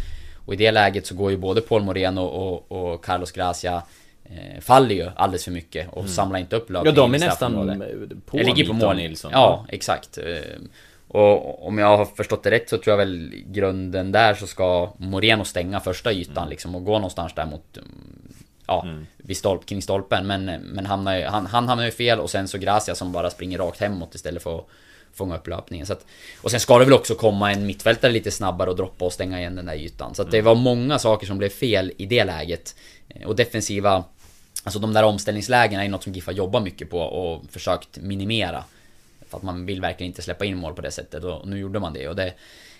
Och 0.45 0.53
i 0.53 0.57
det 0.57 0.71
läget 0.71 1.07
så 1.07 1.15
går 1.15 1.31
ju 1.31 1.37
både 1.37 1.61
Paul 1.61 1.83
Moreno 1.83 2.21
och, 2.21 2.71
och 2.71 3.05
Carlos 3.05 3.31
Gracia 3.31 3.83
eh, 4.25 4.61
faller 4.61 4.95
ju 4.95 5.09
alldeles 5.15 5.43
för 5.43 5.51
mycket 5.51 5.87
och 5.89 6.01
mm. 6.01 6.11
samlar 6.11 6.39
inte 6.39 6.55
upp 6.55 6.69
löpningen 6.69 6.95
Ja, 6.95 7.01
de 7.01 7.15
är 7.15 7.19
nästan 7.19 7.53
på 8.67 8.73
mål. 8.73 8.95
Nilsson. 8.95 9.31
Ja, 9.33 9.65
exakt. 9.69 10.17
Och 11.07 11.67
om 11.67 11.77
jag 11.77 11.97
har 11.97 12.05
förstått 12.05 12.43
det 12.43 12.51
rätt 12.51 12.69
så 12.69 12.77
tror 12.77 12.91
jag 12.91 12.97
väl 12.97 13.43
grunden 13.45 14.11
där 14.11 14.33
så 14.33 14.47
ska 14.47 14.93
Moreno 14.97 15.45
stänga 15.45 15.79
första 15.79 16.13
ytan 16.13 16.37
mm. 16.37 16.49
liksom 16.49 16.75
och 16.75 16.85
gå 16.85 16.93
någonstans 16.93 17.33
där 17.35 17.45
mot 17.45 17.77
Ja, 18.69 18.83
mm. 18.83 19.07
vid 19.17 19.37
stolp, 19.37 19.65
kring 19.65 19.81
stolpen 19.81 20.27
men, 20.27 20.45
men 20.45 20.85
hamnar 20.85 21.17
ju, 21.17 21.25
han, 21.25 21.45
han 21.45 21.67
hamnar 21.67 21.85
ju 21.85 21.91
fel 21.91 22.19
och 22.19 22.29
sen 22.29 22.47
så 22.47 22.57
Gracia 22.57 22.95
som 22.95 23.11
bara 23.11 23.29
springer 23.29 23.57
rakt 23.57 23.79
hemåt 23.79 24.15
istället 24.15 24.43
för 24.43 24.59
att 24.59 24.65
fånga 25.13 25.37
upp 25.37 25.47
löpningen. 25.47 25.85
Så 25.85 25.93
att, 25.93 26.05
och 26.41 26.51
sen 26.51 26.59
ska 26.59 26.79
det 26.79 26.85
väl 26.85 26.93
också 26.93 27.15
komma 27.15 27.51
en 27.51 27.65
mittfältare 27.65 28.11
lite 28.11 28.31
snabbare 28.31 28.69
och 28.69 28.75
droppa 28.75 29.05
och 29.05 29.13
stänga 29.13 29.39
igen 29.39 29.55
den 29.55 29.65
där 29.65 29.75
ytan. 29.75 30.15
Så 30.15 30.21
att 30.21 30.31
det 30.31 30.37
mm. 30.37 30.45
var 30.45 30.55
många 30.55 30.99
saker 30.99 31.27
som 31.27 31.37
blev 31.37 31.49
fel 31.49 31.91
i 31.97 32.05
det 32.05 32.23
läget. 32.23 32.75
Och 33.25 33.35
defensiva 33.35 34.03
Alltså 34.63 34.79
de 34.79 34.93
där 34.93 35.03
omställningslägena 35.03 35.85
är 35.85 35.89
något 35.89 36.03
som 36.03 36.13
GIF 36.13 36.25
har 36.25 36.33
jobbat 36.33 36.63
mycket 36.63 36.89
på 36.89 36.99
och 36.99 37.43
försökt 37.51 37.97
minimera. 37.97 38.63
För 39.29 39.37
att 39.37 39.43
man 39.43 39.65
vill 39.65 39.81
verkligen 39.81 40.11
inte 40.11 40.21
släppa 40.21 40.45
in 40.45 40.57
mål 40.57 40.73
på 40.73 40.81
det 40.81 40.91
sättet 40.91 41.23
och 41.23 41.47
nu 41.47 41.59
gjorde 41.59 41.79
man 41.79 41.93
det 41.93 42.07
och 42.07 42.15
det... 42.15 42.33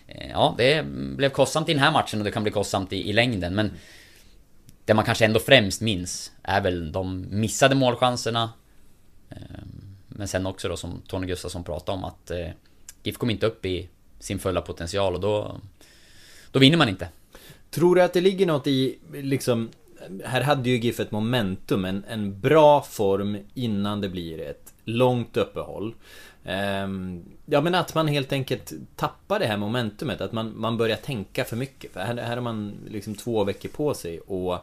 Eh, 0.07 0.29
ja, 0.29 0.55
det 0.57 0.85
blev 1.17 1.29
kostsamt 1.29 1.69
i 1.69 1.73
den 1.73 1.83
här 1.83 1.91
matchen 1.91 2.19
och 2.19 2.25
det 2.25 2.31
kan 2.31 2.43
bli 2.43 2.51
kostsamt 2.51 2.93
i, 2.93 3.09
i 3.09 3.13
längden 3.13 3.55
men... 3.55 3.71
Det 4.85 4.93
man 4.93 5.05
kanske 5.05 5.25
ändå 5.25 5.39
främst 5.39 5.81
minns 5.81 6.31
är 6.43 6.61
väl 6.61 6.91
de 6.91 7.27
missade 7.29 7.75
målchanserna. 7.75 8.53
Ehm, 9.29 9.97
men 10.07 10.27
sen 10.27 10.45
också 10.45 10.69
då 10.69 10.77
som 10.77 11.01
Tony 11.07 11.27
Gustafsson 11.27 11.63
pratade 11.63 11.97
om 11.97 12.03
att 12.03 12.31
eh, 12.31 12.47
GIF 13.03 13.17
kom 13.17 13.29
inte 13.29 13.45
upp 13.45 13.65
i 13.65 13.89
sin 14.19 14.39
fulla 14.39 14.61
potential 14.61 15.13
och 15.13 15.19
då... 15.19 15.61
Då 16.51 16.59
vinner 16.59 16.77
man 16.77 16.89
inte. 16.89 17.09
Tror 17.69 17.95
du 17.95 18.01
att 18.01 18.13
det 18.13 18.21
ligger 18.21 18.45
något 18.45 18.67
i, 18.67 18.97
liksom 19.13 19.69
Här 20.25 20.41
hade 20.41 20.69
ju 20.69 20.77
GIF 20.77 20.99
ett 20.99 21.11
momentum, 21.11 21.85
en, 21.85 22.03
en 22.09 22.39
bra 22.39 22.81
form 22.81 23.37
innan 23.53 24.01
det 24.01 24.09
blir 24.09 24.41
ett 24.41 24.73
långt 24.83 25.37
uppehåll. 25.37 25.95
Ehm, 26.49 27.23
ja 27.45 27.61
men 27.61 27.75
att 27.75 27.95
man 27.95 28.07
helt 28.07 28.31
enkelt 28.31 28.73
tappar 28.95 29.39
det 29.39 29.45
här 29.45 29.57
momentumet, 29.57 30.21
att 30.21 30.31
man, 30.31 30.59
man 30.59 30.77
börjar 30.77 30.97
tänka 30.97 31.45
för 31.45 31.55
mycket. 31.55 31.93
För 31.93 31.99
här, 31.99 32.17
här 32.17 32.35
har 32.35 32.41
man 32.41 32.73
liksom 32.89 33.15
två 33.15 33.43
veckor 33.43 33.69
på 33.69 33.93
sig 33.93 34.19
och 34.19 34.53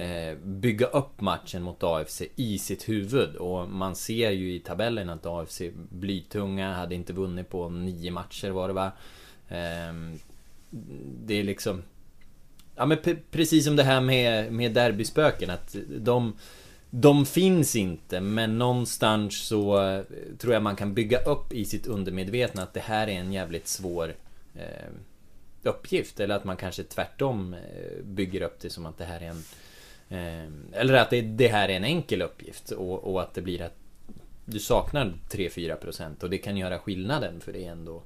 eh, 0.00 0.36
bygga 0.44 0.86
upp 0.86 1.20
matchen 1.20 1.62
mot 1.62 1.82
AFC 1.82 2.22
i 2.36 2.58
sitt 2.58 2.88
huvud. 2.88 3.36
Och 3.36 3.68
man 3.68 3.96
ser 3.96 4.30
ju 4.30 4.54
i 4.54 4.60
tabellen 4.60 5.10
att 5.10 5.26
AFC 5.26 5.62
blytunga, 5.90 6.74
hade 6.74 6.94
inte 6.94 7.12
vunnit 7.12 7.48
på 7.48 7.68
nio 7.68 8.10
matcher 8.10 8.50
var 8.50 8.68
det 8.68 8.74
va. 8.74 8.92
Ehm, 9.48 10.18
det 11.24 11.34
är 11.34 11.44
liksom... 11.44 11.82
Ja 12.76 12.86
men 12.86 12.98
precis 13.30 13.64
som 13.64 13.76
det 13.76 13.82
här 13.82 14.00
med, 14.00 14.52
med 14.52 14.72
derbyspöken, 14.72 15.50
att 15.50 15.76
de... 15.88 16.36
De 16.90 17.26
finns 17.26 17.76
inte, 17.76 18.20
men 18.20 18.58
någonstans 18.58 19.38
så 19.38 19.88
eh, 19.88 20.02
tror 20.38 20.52
jag 20.52 20.62
man 20.62 20.76
kan 20.76 20.94
bygga 20.94 21.22
upp 21.22 21.52
i 21.52 21.64
sitt 21.64 21.86
undermedvetna 21.86 22.62
att 22.62 22.74
det 22.74 22.80
här 22.80 23.08
är 23.08 23.12
en 23.12 23.32
jävligt 23.32 23.68
svår 23.68 24.14
eh, 24.54 24.90
uppgift. 25.62 26.20
Eller 26.20 26.34
att 26.34 26.44
man 26.44 26.56
kanske 26.56 26.82
tvärtom 26.82 27.54
eh, 27.54 28.04
bygger 28.04 28.42
upp 28.42 28.60
det 28.60 28.70
som 28.70 28.86
att 28.86 28.98
det 28.98 29.04
här 29.04 29.20
är 29.20 29.28
en... 29.30 29.44
Eh, 30.08 30.80
eller 30.80 30.94
att 30.94 31.10
det, 31.10 31.20
det, 31.20 31.48
här 31.48 31.68
är 31.68 31.76
en 31.76 31.84
enkel 31.84 32.22
uppgift 32.22 32.70
och, 32.70 33.12
och 33.12 33.22
att 33.22 33.34
det 33.34 33.42
blir 33.42 33.62
att 33.62 33.76
du 34.44 34.58
saknar 34.58 35.12
3-4% 35.30 36.22
och 36.22 36.30
det 36.30 36.38
kan 36.38 36.56
göra 36.56 36.78
skillnaden 36.78 37.40
för 37.40 37.52
det 37.52 37.64
är 37.64 37.72
ändå... 37.72 38.02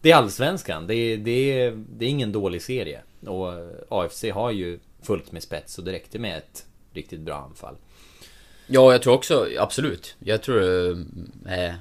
Det 0.00 0.10
är 0.10 0.16
allsvenskan, 0.16 0.86
det 0.86 0.94
är, 0.94 1.18
det, 1.18 1.60
är, 1.60 1.84
det 1.96 2.04
är 2.04 2.08
ingen 2.08 2.32
dålig 2.32 2.62
serie. 2.62 3.00
Och 3.26 3.52
AFC 3.88 4.24
har 4.32 4.50
ju 4.50 4.78
fullt 5.02 5.32
med 5.32 5.42
spets 5.42 5.78
och 5.78 5.84
det 5.84 5.92
räckte 5.92 6.18
med 6.18 6.38
ett 6.38 6.66
riktigt 6.92 7.20
bra 7.20 7.36
anfall. 7.36 7.76
Ja, 8.66 8.92
jag 8.92 9.02
tror 9.02 9.14
också, 9.14 9.48
absolut. 9.58 10.16
Jag 10.18 10.42
tror 10.42 10.62
är 11.46 11.76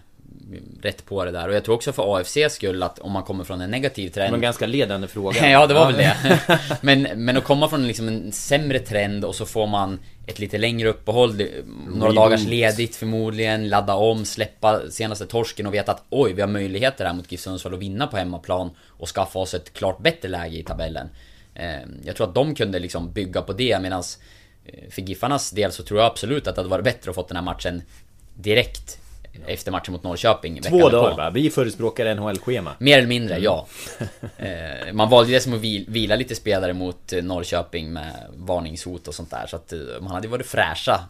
rätt 0.81 1.05
på 1.05 1.25
det 1.25 1.31
där. 1.31 1.47
Och 1.47 1.55
jag 1.55 1.63
tror 1.63 1.75
också 1.75 1.93
för 1.93 2.17
AFCs 2.17 2.53
skull 2.53 2.83
att 2.83 2.99
om 2.99 3.11
man 3.11 3.23
kommer 3.23 3.43
från 3.43 3.61
en 3.61 3.71
negativ 3.71 4.09
trend... 4.09 4.27
Det 4.27 4.31
var 4.31 4.37
en 4.37 4.41
ganska 4.41 4.65
ledande 4.65 5.07
fråga. 5.07 5.49
ja, 5.51 5.67
det 5.67 5.73
var 5.73 5.91
väl 5.91 5.97
det. 5.97 6.39
men, 6.81 7.01
men 7.01 7.37
att 7.37 7.43
komma 7.43 7.69
från 7.69 7.87
liksom 7.87 8.07
en 8.07 8.31
sämre 8.31 8.79
trend 8.79 9.25
och 9.25 9.35
så 9.35 9.45
får 9.45 9.67
man 9.67 9.99
ett 10.27 10.39
lite 10.39 10.57
längre 10.57 10.89
uppehåll, 10.89 11.29
några 11.31 12.11
Reboot. 12.11 12.15
dagars 12.15 12.43
ledigt 12.43 12.95
förmodligen, 12.95 13.69
ladda 13.69 13.95
om, 13.95 14.25
släppa 14.25 14.89
senaste 14.89 15.25
torsken 15.25 15.67
och 15.67 15.73
veta 15.73 15.91
att 15.91 16.03
oj, 16.09 16.33
vi 16.33 16.41
har 16.41 16.47
möjligheter 16.47 17.05
här 17.05 17.13
mot 17.13 17.31
GIF 17.31 17.41
Sundsvall 17.41 17.73
att 17.73 17.79
vinna 17.79 18.07
på 18.07 18.17
hemmaplan 18.17 18.71
och 18.87 19.09
skaffa 19.09 19.39
oss 19.39 19.53
ett 19.53 19.73
klart 19.73 19.99
bättre 19.99 20.29
läge 20.29 20.57
i 20.57 20.63
tabellen. 20.63 21.09
Ehm, 21.55 22.01
jag 22.05 22.15
tror 22.15 22.27
att 22.27 22.35
de 22.35 22.55
kunde 22.55 22.79
liksom 22.79 23.13
bygga 23.13 23.41
på 23.41 23.53
det 23.53 23.81
medans 23.81 24.19
Eh, 24.19 24.42
för 24.89 25.01
Giffarnas 25.01 25.51
del 25.51 25.71
så 25.71 25.83
tror 25.83 25.99
jag 25.99 26.07
absolut 26.07 26.47
att 26.47 26.55
det 26.55 26.59
hade 26.59 26.69
varit 26.69 26.83
bättre 26.83 27.09
att 27.09 27.15
få 27.15 27.25
den 27.27 27.35
här 27.35 27.43
matchen 27.43 27.81
direkt 28.35 28.99
efter 29.45 29.71
matchen 29.71 29.91
mot 29.91 30.03
Norrköping 30.03 30.61
Två 30.61 30.89
dagar 30.89 31.17
va? 31.17 31.29
Vi 31.29 31.49
förespråkar 31.49 32.15
NHL-schema 32.15 32.75
Mer 32.79 32.97
eller 32.97 33.07
mindre, 33.07 33.35
mm. 33.35 33.43
ja 33.43 33.67
eh, 34.37 34.93
Man 34.93 35.09
valde 35.09 35.31
det 35.31 35.39
som 35.39 35.53
att 35.53 35.61
vila 35.61 36.15
lite 36.15 36.35
spelare 36.35 36.73
mot 36.73 37.13
eh, 37.13 37.23
Norrköping 37.23 37.93
med 37.93 38.13
varningshot 38.35 39.07
och 39.07 39.15
sånt 39.15 39.31
där 39.31 39.47
Så 39.47 39.55
att 39.55 39.73
man 40.01 40.11
hade 40.11 40.27
varit 40.27 40.45
fräscha 40.45 41.03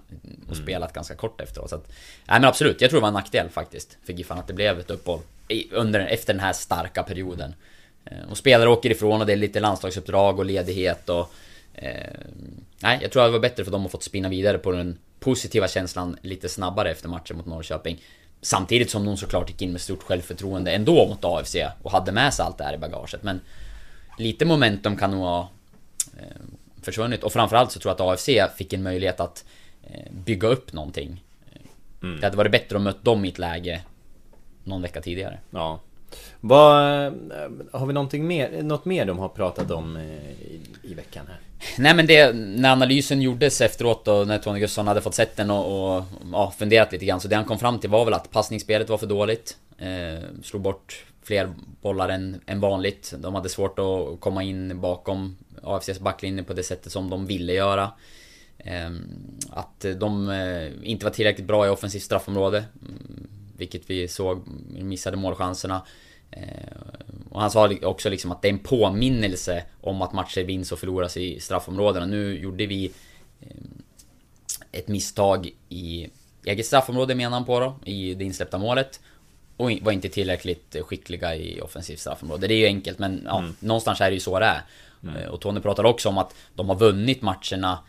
och 0.48 0.54
mm. 0.54 0.64
spelat 0.64 0.94
ganska 0.94 1.16
kort 1.16 1.42
efteråt 1.42 1.70
så 1.70 1.76
att, 1.76 1.88
Nej 2.26 2.40
men 2.40 2.46
absolut, 2.46 2.82
jag 2.82 2.90
tror 2.90 3.00
det 3.00 3.02
var 3.02 3.08
en 3.08 3.14
nackdel 3.14 3.50
faktiskt 3.50 3.98
För 4.06 4.14
Giffarna 4.14 4.42
att 4.42 4.48
det 4.48 4.54
blev 4.54 4.80
ett 4.80 4.92
uppehåll 4.92 5.20
under, 5.72 6.00
Efter 6.00 6.34
den 6.34 6.40
här 6.40 6.54
starka 6.54 7.04
perioden 7.04 7.56
Och 8.30 8.38
spelare 8.38 8.70
åker 8.70 8.90
ifrån 8.90 9.22
och 9.22 9.28
det 9.28 9.34
är 9.34 9.38
lite 9.38 9.60
landslagsuppdrag 9.60 10.40
och 10.40 10.46
ledighet 10.46 11.10
och 11.10 11.20
Eh, 11.20 11.53
nej, 12.80 13.00
jag 13.02 13.12
tror 13.12 13.24
att 13.24 13.28
det 13.28 13.32
var 13.32 13.40
bättre 13.40 13.64
för 13.64 13.72
dem 13.72 13.86
att 13.86 13.92
fått 13.92 14.04
spinna 14.04 14.30
vidare 14.30 14.58
på 14.58 14.72
den 14.72 14.98
positiva 15.20 15.68
känslan 15.68 16.18
lite 16.22 16.50
snabbare 16.50 16.92
efter 16.92 17.10
matchen 17.10 17.38
mot 17.38 17.46
Norrköping. 17.46 18.02
Samtidigt 18.42 18.90
som 18.90 19.06
de 19.06 19.18
såklart 19.18 19.50
gick 19.50 19.62
in 19.62 19.72
med 19.72 19.82
stort 19.82 20.04
självförtroende 20.04 20.72
ändå 20.72 21.08
mot 21.08 21.26
AFC 21.26 21.56
och 21.84 21.92
hade 21.92 22.12
med 22.12 22.34
sig 22.34 22.46
allt 22.46 22.58
det 22.58 22.64
här 22.64 22.74
i 22.74 22.78
bagaget. 22.78 23.24
Men 23.24 23.42
lite 24.18 24.46
momentum 24.46 24.98
kan 24.98 25.12
nog 25.12 25.20
ha 25.20 25.50
eh, 26.18 26.42
försvunnit. 26.82 27.24
Och 27.24 27.34
framförallt 27.34 27.72
så 27.72 27.80
tror 27.80 27.90
jag 27.90 28.02
att 28.02 28.14
AFC 28.14 28.58
fick 28.58 28.74
en 28.74 28.84
möjlighet 28.84 29.20
att 29.20 29.46
eh, 29.84 30.12
bygga 30.12 30.48
upp 30.48 30.74
någonting. 30.74 31.24
Mm. 32.04 32.20
Det 32.20 32.26
hade 32.26 32.38
varit 32.38 32.52
bättre 32.52 32.76
att 32.76 32.82
möta 32.82 33.00
dem 33.02 33.26
i 33.26 33.30
ett 33.30 33.40
läge 33.40 33.82
någon 34.64 34.82
vecka 34.82 35.02
tidigare. 35.02 35.40
Ja, 35.50 35.80
vad, 36.40 37.06
eh, 37.06 37.12
har 37.72 37.86
vi 37.86 37.94
någonting 37.94 38.28
mer, 38.28 38.64
något 38.64 38.86
mer 38.86 39.06
de 39.06 39.20
har 39.20 39.30
pratat 39.30 39.72
om 39.72 39.96
eh, 39.96 40.04
i, 40.04 40.62
i 40.82 40.94
veckan 40.94 41.26
här? 41.28 41.40
Nej 41.78 41.96
men 41.96 42.08
det, 42.08 42.34
när 42.34 42.72
analysen 42.72 43.22
gjordes 43.22 43.62
efteråt 43.62 44.08
och 44.08 44.28
när 44.28 44.40
Tony 44.40 44.60
Gustafsson 44.60 44.88
hade 44.88 45.02
fått 45.02 45.16
sett 45.16 45.36
den 45.36 45.52
och, 45.52 45.96
och 45.98 46.04
ja, 46.32 46.54
funderat 46.58 46.92
lite 46.92 47.06
grann 47.06 47.20
Så 47.20 47.28
det 47.28 47.36
han 47.36 47.46
kom 47.46 47.60
fram 47.60 47.80
till 47.80 47.90
var 47.90 48.06
väl 48.06 48.14
att 48.14 48.32
passningsspelet 48.32 48.90
var 48.90 48.98
för 48.98 49.08
dåligt. 49.08 49.58
Eh, 49.78 50.24
Slog 50.44 50.62
bort 50.62 51.06
fler 51.24 51.54
bollar 51.82 52.10
än, 52.10 52.42
än 52.46 52.60
vanligt. 52.60 53.14
De 53.18 53.36
hade 53.36 53.50
svårt 53.50 53.80
att 53.80 54.20
komma 54.20 54.44
in 54.44 54.82
bakom 54.82 55.38
AFCs 55.64 56.00
backlinje 56.00 56.44
på 56.44 56.54
det 56.54 56.64
sättet 56.64 56.92
som 56.92 57.10
de 57.10 57.26
ville 57.26 57.54
göra. 57.54 57.92
Eh, 58.58 58.92
Att 59.50 59.86
de 59.96 60.30
eh, 60.30 60.90
inte 60.90 61.06
var 61.06 61.12
tillräckligt 61.12 61.48
bra 61.48 61.68
i 61.68 61.70
offensivt 61.70 62.04
straffområde 62.04 62.58
mm, 62.82 63.28
Vilket 63.58 63.90
vi 63.90 64.08
såg, 64.08 64.48
missade 64.70 65.18
målchanserna 65.18 65.82
och 67.34 67.42
han 67.42 67.52
sa 67.52 67.70
också 67.82 68.10
liksom 68.10 68.32
att 68.32 68.42
det 68.42 68.48
är 68.48 68.54
en 68.54 68.60
påminnelse 68.60 69.64
om 69.82 70.02
att 70.02 70.14
matcher 70.14 70.44
vinns 70.44 70.72
och 70.72 70.80
förloras 70.80 71.18
i 71.18 71.40
straffområdena. 71.40 72.06
Nu 72.06 72.40
gjorde 72.40 72.66
vi 72.66 72.92
eh, 73.42 73.48
ett 74.72 74.88
misstag 74.88 75.50
i 75.70 76.10
eget 76.46 76.66
straffområde 76.66 77.16
menar 77.16 77.38
han 77.38 77.46
på 77.46 77.60
då, 77.60 77.76
i 77.86 78.14
det 78.14 78.24
insläppta 78.24 78.58
målet. 78.58 79.00
Och 79.58 79.72
var 79.82 79.92
inte 79.92 80.10
tillräckligt 80.10 80.76
skickliga 80.82 81.36
i 81.36 81.62
offensivt 81.62 82.00
straffområde. 82.00 82.48
Det 82.48 82.54
är 82.54 82.58
ju 82.58 82.66
enkelt 82.66 83.00
men 83.00 83.22
ja, 83.26 83.40
mm. 83.40 83.56
någonstans 83.60 84.02
är 84.02 84.10
det 84.10 84.14
ju 84.14 84.20
så 84.20 84.40
det 84.40 84.46
är. 84.46 84.62
Mm. 85.04 85.16
Eh, 85.16 85.28
och 85.28 85.42
Tony 85.42 85.60
pratar 85.60 85.84
också 85.84 86.10
om 86.10 86.18
att 86.18 86.36
de 86.56 86.70
har 86.70 86.76
vunnit 86.76 87.22
matcherna 87.22 87.80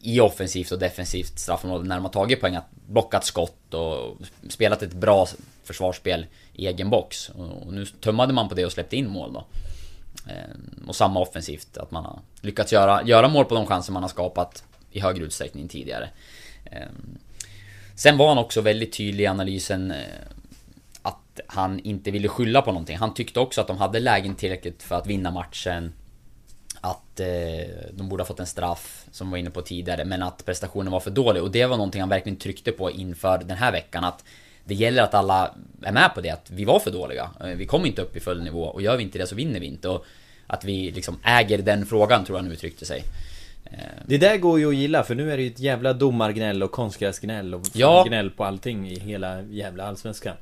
i 0.00 0.20
offensivt 0.20 0.70
och 0.70 0.78
defensivt 0.78 1.38
straffområde 1.38 1.88
när 1.88 1.96
de 1.96 2.04
har 2.04 2.12
tagit 2.12 2.40
poäng, 2.40 2.56
att 2.56 2.70
blockat 2.70 3.24
skott 3.24 3.74
och 3.74 4.16
spelat 4.48 4.82
ett 4.82 4.92
bra 4.92 5.26
försvarsspel 5.64 6.26
egen 6.54 6.90
box. 6.90 7.28
Och 7.28 7.72
nu 7.72 7.86
tummade 7.86 8.32
man 8.32 8.48
på 8.48 8.54
det 8.54 8.64
och 8.64 8.72
släppte 8.72 8.96
in 8.96 9.08
mål 9.08 9.32
då. 9.32 9.44
Ehm, 10.26 10.88
och 10.88 10.96
samma 10.96 11.20
offensivt, 11.20 11.76
att 11.76 11.90
man 11.90 12.04
har 12.04 12.20
lyckats 12.40 12.72
göra, 12.72 13.02
göra 13.02 13.28
mål 13.28 13.44
på 13.44 13.54
de 13.54 13.66
chanser 13.66 13.92
man 13.92 14.02
har 14.02 14.10
skapat 14.10 14.64
i 14.90 15.00
högre 15.00 15.24
utsträckning 15.24 15.68
tidigare. 15.68 16.08
Ehm, 16.64 17.18
sen 17.94 18.16
var 18.16 18.28
han 18.28 18.38
också 18.38 18.60
väldigt 18.60 18.92
tydlig 18.92 19.24
i 19.24 19.26
analysen 19.26 19.90
eh, 19.90 19.96
att 21.02 21.40
han 21.46 21.80
inte 21.80 22.10
ville 22.10 22.28
skylla 22.28 22.62
på 22.62 22.72
någonting. 22.72 22.96
Han 22.96 23.14
tyckte 23.14 23.40
också 23.40 23.60
att 23.60 23.66
de 23.66 23.78
hade 23.78 24.00
lägen 24.00 24.34
tillräckligt 24.34 24.82
för 24.82 24.94
att 24.94 25.06
vinna 25.06 25.30
matchen. 25.30 25.92
Att 26.80 27.20
eh, 27.20 27.26
de 27.92 28.08
borde 28.08 28.22
ha 28.22 28.26
fått 28.26 28.40
en 28.40 28.46
straff, 28.46 29.06
som 29.12 29.30
var 29.30 29.38
inne 29.38 29.50
på 29.50 29.62
tidigare, 29.62 30.04
men 30.04 30.22
att 30.22 30.44
prestationen 30.44 30.92
var 30.92 31.00
för 31.00 31.10
dålig. 31.10 31.42
Och 31.42 31.50
det 31.50 31.66
var 31.66 31.76
någonting 31.76 32.00
han 32.00 32.08
verkligen 32.08 32.38
tryckte 32.38 32.72
på 32.72 32.90
inför 32.90 33.38
den 33.38 33.56
här 33.56 33.72
veckan. 33.72 34.04
Att 34.04 34.24
det 34.64 34.74
gäller 34.74 35.02
att 35.02 35.14
alla 35.14 35.54
är 35.82 35.92
med 35.92 36.14
på 36.14 36.20
det, 36.20 36.30
att 36.30 36.50
vi 36.50 36.64
var 36.64 36.78
för 36.78 36.90
dåliga. 36.90 37.30
Eh, 37.40 37.46
vi 37.46 37.66
kom 37.66 37.86
inte 37.86 38.02
upp 38.02 38.16
i 38.16 38.20
full 38.20 38.42
nivå 38.42 38.64
och 38.64 38.82
gör 38.82 38.96
vi 38.96 39.02
inte 39.02 39.18
det 39.18 39.26
så 39.26 39.34
vinner 39.34 39.60
vi 39.60 39.66
inte. 39.66 39.88
Och 39.88 40.04
att 40.46 40.64
vi 40.64 40.90
liksom 40.90 41.18
äger 41.24 41.58
den 41.58 41.86
frågan 41.86 42.24
tror 42.24 42.38
jag 42.38 42.42
han 42.42 42.52
uttryckte 42.52 42.84
sig. 42.84 43.04
Eh, 43.64 43.78
det 44.06 44.18
där 44.18 44.36
går 44.36 44.58
ju 44.58 44.68
att 44.68 44.74
gilla 44.74 45.02
för 45.02 45.14
nu 45.14 45.32
är 45.32 45.36
det 45.36 45.42
ju 45.42 45.50
ett 45.50 45.60
jävla 45.60 45.92
domargnäll 45.92 46.62
och 46.62 46.72
konstgräsgnäll 46.72 47.54
och 47.54 47.62
ja. 47.72 48.04
gnäll 48.08 48.30
på 48.30 48.44
allting 48.44 48.90
i 48.90 48.98
hela 48.98 49.42
jävla 49.42 49.84
allsvenskan. 49.84 50.36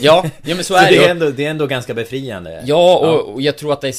Ja, 0.00 0.24
ja 0.42 0.54
men 0.54 0.56
så, 0.56 0.62
så 0.74 0.74
är 0.74 0.90
det 0.90 0.98
det 0.98 1.04
är, 1.04 1.10
ändå, 1.10 1.30
det 1.30 1.44
är 1.44 1.50
ändå 1.50 1.66
ganska 1.66 1.94
befriande 1.94 2.62
Ja, 2.66 2.98
och, 2.98 3.34
och, 3.34 3.42
jag 3.42 3.58
tror 3.58 3.72
att 3.72 3.80
det 3.80 3.88
är 3.88 3.96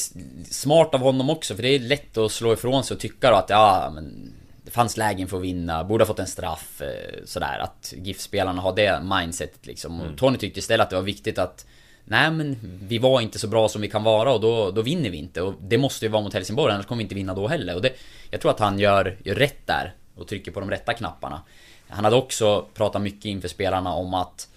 smart 0.50 0.94
av 0.94 1.00
honom 1.00 1.30
också 1.30 1.54
för 1.54 1.62
det 1.62 1.68
är 1.68 1.78
lätt 1.78 2.18
att 2.18 2.32
slå 2.32 2.52
ifrån 2.52 2.84
sig 2.84 2.94
och 2.94 3.00
tycka 3.00 3.34
att 3.34 3.50
ja, 3.50 3.90
men 3.94 4.32
fanns 4.70 4.96
lägen 4.96 5.28
för 5.28 5.36
att 5.36 5.42
vinna, 5.42 5.84
borde 5.84 6.04
ha 6.04 6.06
fått 6.06 6.18
en 6.18 6.26
straff. 6.26 6.82
Eh, 6.82 7.24
sådär, 7.24 7.58
att 7.58 7.94
GIF-spelarna 7.96 8.62
har 8.62 8.76
det 8.76 9.00
mindsetet 9.02 9.66
liksom. 9.66 10.00
Och 10.00 10.06
mm. 10.06 10.16
Tony 10.16 10.38
tyckte 10.38 10.58
istället 10.58 10.84
att 10.84 10.90
det 10.90 10.96
var 10.96 11.02
viktigt 11.02 11.38
att 11.38 11.66
Nej 12.04 12.30
men 12.30 12.56
vi 12.82 12.98
var 12.98 13.20
inte 13.20 13.38
så 13.38 13.48
bra 13.48 13.68
som 13.68 13.82
vi 13.82 13.88
kan 13.88 14.02
vara 14.02 14.32
och 14.32 14.40
då, 14.40 14.70
då 14.70 14.82
vinner 14.82 15.10
vi 15.10 15.16
inte. 15.16 15.42
Och 15.42 15.54
det 15.60 15.78
måste 15.78 16.04
ju 16.04 16.10
vara 16.10 16.22
mot 16.22 16.34
Helsingborg, 16.34 16.72
annars 16.72 16.86
kommer 16.86 16.98
vi 16.98 17.02
inte 17.02 17.14
vinna 17.14 17.34
då 17.34 17.48
heller. 17.48 17.74
Och 17.74 17.82
det, 17.82 17.92
jag 18.30 18.40
tror 18.40 18.50
att 18.50 18.60
han 18.60 18.78
gör, 18.78 19.16
gör 19.24 19.34
rätt 19.34 19.66
där 19.66 19.94
och 20.14 20.28
trycker 20.28 20.50
på 20.50 20.60
de 20.60 20.70
rätta 20.70 20.92
knapparna. 20.92 21.42
Han 21.88 22.04
hade 22.04 22.16
också 22.16 22.66
pratat 22.74 23.02
mycket 23.02 23.24
inför 23.24 23.48
spelarna 23.48 23.92
om 23.94 24.14
att 24.14 24.48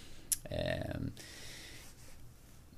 eh, 0.44 0.96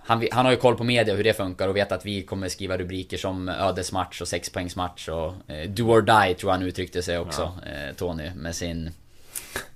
han, 0.10 0.28
han 0.32 0.46
har 0.46 0.52
ju 0.52 0.58
koll 0.58 0.76
på 0.76 0.84
media 0.84 1.16
hur 1.16 1.24
det 1.24 1.34
funkar 1.34 1.68
och 1.68 1.76
vet 1.76 1.92
att 1.92 2.06
vi 2.06 2.22
kommer 2.22 2.50
skriva 2.50 2.78
rubriker 2.78 3.18
som 3.18 3.50
ödesmatch 3.50 4.22
och 4.22 4.28
sexpoängsmatch 4.28 5.10
och 5.10 5.34
eh, 5.48 5.70
do 5.70 5.84
or 5.84 6.02
die 6.02 6.34
tror 6.36 6.52
han 6.52 6.62
uttryckte 6.62 7.02
sig 7.02 7.18
också, 7.18 7.52
ja. 7.66 7.72
eh, 7.72 7.96
Tony, 7.96 8.32
med 8.36 8.56
sin 8.56 8.92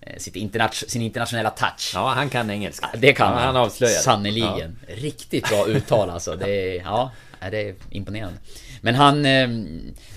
eh, 0.01 0.17
sitt 0.17 0.35
interna- 0.35 0.87
sin 0.87 1.01
internationella 1.01 1.49
touch. 1.49 1.91
Ja, 1.93 2.13
han 2.15 2.29
kan 2.29 2.49
engelska. 2.49 2.89
Det 2.97 3.13
kan 3.13 3.27
ja, 3.27 3.33
han. 3.33 3.45
han 3.45 3.55
avslöjar. 3.55 3.99
Sannerligen. 3.99 4.79
Riktigt 4.87 5.49
bra 5.49 5.67
uttal 5.67 6.09
alltså. 6.09 6.35
Det 6.35 6.77
är, 6.77 6.81
ja, 6.81 7.11
det 7.51 7.69
är 7.69 7.75
imponerande. 7.89 8.37
Men 8.81 8.95
han 8.95 9.25
eh, 9.25 9.49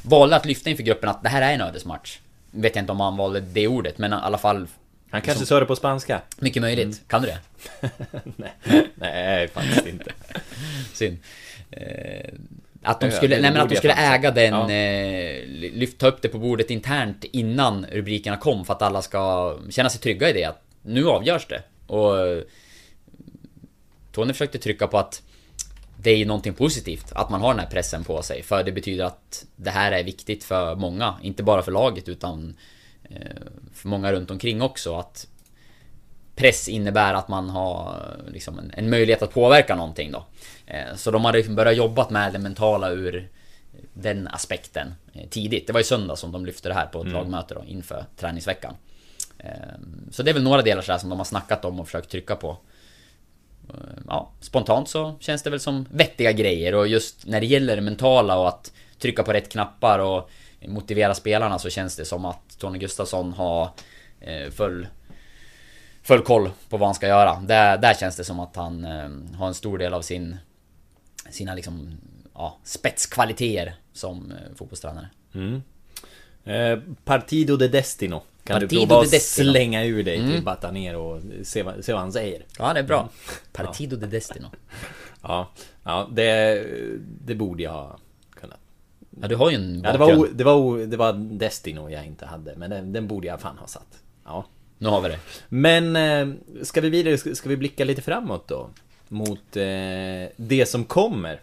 valde 0.03 0.37
att 0.37 0.47
lyfta 0.47 0.71
inför 0.71 0.83
gruppen 0.83 1.09
att 1.09 1.23
det 1.23 1.29
här 1.29 1.43
är 1.43 1.53
en 1.55 1.61
ödesmatch. 1.61 2.19
Vet 2.51 2.77
jag 2.77 2.83
inte 2.83 2.93
om 2.93 3.01
han 3.01 3.17
valde 3.17 3.41
det 3.41 3.69
ordet, 3.69 3.99
men 3.99 4.13
i 4.13 4.17
alla 4.17 4.39
fall 4.39 4.67
Han 5.17 5.23
kanske 5.23 5.47
sa 5.47 5.61
det 5.61 5.67
på 5.67 5.77
spanska. 5.77 6.23
mycket 6.39 6.63
möjligt. 6.63 7.03
Kan 7.09 7.23
du 7.23 7.29
det? 7.29 7.39
Nej, 8.37 8.87
nej 8.95 9.49
faktiskt 9.49 9.87
inte. 9.87 10.13
Synd. 10.93 11.19
Eh, 11.71 12.31
att 12.83 13.01
de 13.01 13.11
skulle, 13.11 13.41
nej 13.41 13.51
men 13.53 13.61
att 13.61 13.69
de 13.69 13.77
skulle 13.77 13.95
äga 13.95 14.31
den, 14.31 14.55
Ja. 14.55 14.71
eh, 14.71 15.47
lyfta 15.73 16.09
upp 16.09 16.23
det 16.23 16.29
på 16.29 16.39
bordet 16.39 16.71
internt 16.71 17.25
innan 17.25 17.87
rubrikerna 17.93 18.37
kom 18.37 18.65
för 18.65 18.73
att 18.73 18.83
alla 18.83 19.03
ska 19.03 19.55
känna 19.71 19.91
sig 19.91 20.01
trygga 20.01 20.31
i 20.31 20.33
det. 20.33 20.45
Att 20.45 20.63
nu 20.83 21.09
avgörs 21.09 21.47
det. 21.47 21.63
Och 21.87 22.19
eh, 22.27 22.43
Tony 24.13 24.33
försökte 24.33 24.59
trycka 24.59 24.87
på 24.87 24.99
att 24.99 25.23
det 26.03 26.11
är 26.11 26.27
någonting 26.27 26.55
positivt 26.55 27.13
att 27.13 27.31
man 27.31 27.41
har 27.41 27.51
den 27.55 27.61
här 27.61 27.71
pressen 27.71 28.05
på 28.05 28.23
sig. 28.23 28.43
För 28.43 28.65
det 28.65 28.73
betyder 28.73 29.05
att 29.05 29.45
det 29.57 29.71
här 29.71 29.93
är 29.93 30.05
viktigt 30.05 30.45
för 30.45 30.75
många. 30.75 31.15
Inte 31.23 31.43
bara 31.43 31.63
för 31.63 31.73
laget 31.73 32.09
utan 32.09 32.57
för 33.75 33.89
många 33.89 34.13
runt 34.13 34.31
omkring 34.31 34.63
också. 34.63 34.97
Att 34.97 35.27
press 36.37 36.69
innebär 36.69 37.15
att 37.15 37.29
man 37.29 37.51
har 37.51 38.01
liksom 38.33 38.59
en, 38.59 38.71
en 38.75 38.91
möjlighet 38.91 39.23
att 39.23 39.35
påverka 39.35 39.77
någonting 39.77 40.13
då. 40.13 40.25
Eh, 40.67 40.95
Så 40.97 41.11
de 41.11 41.25
hade 41.25 41.39
liksom 41.39 41.55
börjat 41.55 41.77
jobba 41.77 42.07
med 42.11 42.33
det 42.33 42.39
mentala 42.39 42.91
ur 42.91 43.29
den 43.95 44.29
aspekten 44.29 44.95
eh, 45.13 45.29
tidigt. 45.29 45.67
Det 45.67 45.73
var 45.73 45.81
i 45.81 45.85
söndag 45.85 46.17
som 46.17 46.33
de 46.33 46.47
lyfte 46.47 46.69
det 46.69 46.75
här 46.75 46.87
på 46.87 47.01
ett 47.03 47.13
lagmöte 47.13 47.55
då 47.55 47.65
inför 47.67 48.05
träningsveckan. 48.17 48.75
Eh, 49.39 49.51
Så 50.11 50.23
det 50.23 50.31
är 50.31 50.35
väl 50.35 50.43
några 50.43 50.63
delar 50.63 50.83
så 50.83 50.93
här 50.93 50.99
som 50.99 51.11
de 51.11 51.19
har 51.19 51.25
snackat 51.25 51.65
om 51.65 51.81
och 51.81 51.87
försökt 51.87 52.11
trycka 52.11 52.37
på. 52.37 52.57
Eh, 53.69 53.75
Ja, 54.09 54.31
spontant 54.41 54.89
så 54.89 55.15
känns 55.21 55.43
det 55.43 55.51
väl 55.51 55.61
som 55.61 55.87
vettiga 55.91 56.33
grejer 56.33 56.75
och 56.75 56.89
just 56.89 57.27
när 57.27 57.41
det 57.41 57.47
gäller 57.47 57.77
det 57.77 57.83
mentala 57.83 58.39
och 58.39 58.49
att 58.49 58.73
trycka 58.99 59.23
på 59.23 59.33
rätt 59.33 59.53
knappar 59.53 59.99
och 59.99 60.31
motivera 60.67 61.15
spelarna 61.15 61.59
så 61.59 61.71
känns 61.71 61.97
det 61.97 62.05
som 62.05 62.25
att 62.25 62.59
Tony 62.59 62.79
Gustafsson 62.79 63.33
har 63.33 63.71
eh, 64.21 64.51
full 64.51 64.87
full 66.03 66.23
koll 66.23 66.51
på 66.69 66.77
vad 66.77 66.89
han 66.89 66.95
ska 66.95 67.07
göra. 67.09 67.41
Där, 67.41 67.79
där 67.79 67.95
känns 67.95 68.17
det 68.17 68.25
som 68.25 68.41
att 68.41 68.57
han 68.57 68.85
eh, 68.85 69.39
har 69.39 69.47
en 69.47 69.55
stor 69.55 69.79
del 69.79 69.95
av 69.95 70.03
sin 70.03 70.37
sina 71.31 71.55
liksom 71.55 71.91
ja, 72.35 72.59
spetskvaliteter 72.65 73.75
som 73.93 74.31
eh, 74.31 74.57
fotbollstränare. 74.57 75.09
Eh, 76.45 76.79
Partido 77.05 77.57
de 77.57 77.69
Destino. 77.69 78.23
Kan 78.45 78.55
Partido 78.61 78.81
du 78.81 78.87
prova 78.87 79.01
att 79.03 79.23
slänga 79.23 79.85
ur 79.85 80.03
dig 80.05 80.17
till 80.33 80.43
Bataner 80.43 80.97
och 80.97 81.21
se, 81.43 81.63
vad- 81.63 81.85
se 81.85 81.93
vad 81.93 82.01
han 82.01 82.13
säger? 82.13 82.45
Ja, 82.59 82.73
det 82.73 82.81
är 82.81 82.85
bra. 82.85 83.09
Partido 83.53 83.97
de 83.97 84.07
Destino. 84.07 84.47
Ja, 85.23 85.51
ja 85.85 86.09
det, 86.13 86.65
det 87.25 87.35
borde 87.35 87.63
jag 87.63 87.73
ha. 87.73 87.99
Ja, 89.23 89.29
du 89.29 89.37
har 89.37 89.51
ju 89.51 89.57
en 89.57 89.83
Ja, 89.85 89.93
det, 89.93 89.99
var 89.99 90.07
bakgrund. 90.07 90.37
det, 90.37 90.45
var 90.45 90.79
det 90.79 90.97
var 90.97 91.13
Destino 91.13 91.91
jag 91.91 92.07
inte 92.07 92.27
hade, 92.27 92.55
men 92.57 92.71
den, 92.71 92.93
den 92.93 93.07
borde 93.07 93.27
jag 93.27 93.41
fan 93.41 93.59
ha 93.59 93.67
satt. 93.67 94.03
Ja. 94.25 94.45
Nu 94.79 94.89
har 94.89 95.01
vi 95.01 95.09
det. 95.09 95.19
Men 95.49 95.97
eh, 95.97 96.35
ska 96.63 96.81
vi 96.81 96.91
vidare, 96.91 97.19
ska, 97.19 97.35
ska 97.35 97.49
vi 97.49 97.57
blicka 97.57 97.85
lite 97.85 98.03
framåt 98.03 98.49
då? 98.49 98.71
Mot 99.09 99.57
eh, 99.57 100.29
det 100.37 100.69
som 100.69 100.85
kommer. 100.85 101.41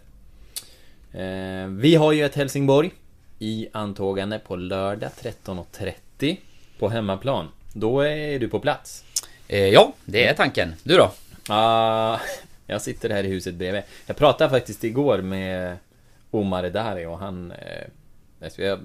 Eh, 1.12 1.66
vi 1.68 1.94
har 1.94 2.12
ju 2.12 2.24
ett 2.24 2.34
Helsingborg 2.34 2.92
i 3.38 3.68
antågande 3.72 4.38
på 4.38 4.56
lördag 4.56 5.10
13.30 5.20 6.36
på 6.78 6.88
hemmaplan. 6.88 7.48
Då 7.72 8.00
är 8.00 8.38
du 8.38 8.48
på 8.48 8.60
plats. 8.60 9.04
Eh, 9.48 9.68
ja, 9.68 9.92
det 10.04 10.26
är 10.26 10.34
tanken. 10.34 10.74
Du 10.82 10.96
då? 10.96 11.12
Ah, 11.48 12.18
jag 12.66 12.82
sitter 12.82 13.10
här 13.10 13.24
i 13.24 13.28
huset 13.28 13.54
bredvid. 13.54 13.82
Jag 14.06 14.16
pratade 14.16 14.50
faktiskt 14.50 14.84
igår 14.84 15.18
med 15.18 15.76
Omar 16.34 16.64
Edari 16.64 17.06
och 17.06 17.18
han... 17.18 17.50
Eh, 17.50 17.88
jag, 18.56 18.80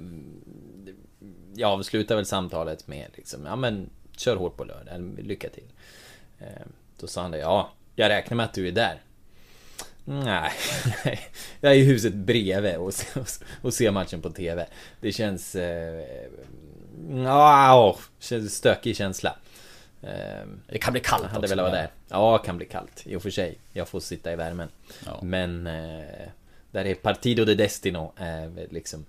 jag 1.56 1.72
avslutar 1.72 2.16
väl 2.16 2.26
samtalet 2.26 2.88
med 2.88 3.08
liksom, 3.16 3.46
ja 3.46 3.56
men 3.56 3.90
kör 4.18 4.36
hårt 4.36 4.58
på 4.58 4.64
lördag, 4.64 5.16
lycka 5.20 5.50
till. 5.50 5.68
Eh, 6.40 6.48
då 7.00 7.08
sa 7.08 7.22
han 7.22 7.32
det, 7.32 7.38
ja, 7.38 7.72
jag 7.96 8.10
räknar 8.10 8.38
med 8.38 8.46
att 8.46 8.54
du 8.54 8.68
är 8.68 8.72
där. 8.72 9.02
Nej, 10.06 10.52
jag 11.62 11.72
är 11.72 11.76
i 11.76 11.84
huset 11.84 12.14
bredvid 12.14 12.76
och, 12.78 12.94
och 13.62 13.74
ser 13.74 13.92
matchen 13.92 14.22
på 14.22 14.30
TV. 14.30 14.66
Det 15.02 15.12
känns... 15.12 15.56
Eh, 15.56 16.04
ja, 17.24 17.98
känns 18.20 18.56
stökig 18.56 18.96
känsla. 18.96 19.36
Eh, 20.02 20.48
Det 20.68 20.78
kan 20.78 20.94
bli 20.94 21.02
kallt 21.02 21.26
hade 21.26 21.48
velat 21.48 21.64
vara 21.64 21.76
där. 21.82 21.90
Ja, 22.08 22.38
kan 22.38 22.58
bli 22.58 22.66
kallt. 22.66 23.04
I 23.06 23.16
och 23.16 23.22
för 23.22 23.30
sig. 23.30 23.58
Jag 23.74 23.88
får 23.88 24.00
sitta 24.00 24.34
i 24.34 24.36
värmen. 24.36 24.70
Ja. 25.06 25.20
Men... 25.24 25.68
Eh, 25.68 26.30
där 26.72 26.86
är 26.86 26.96
Partido 26.96 27.46
de 27.46 27.56
Destino 27.56 28.14
är 28.16 28.48
väl 28.48 28.68
liksom... 28.72 29.06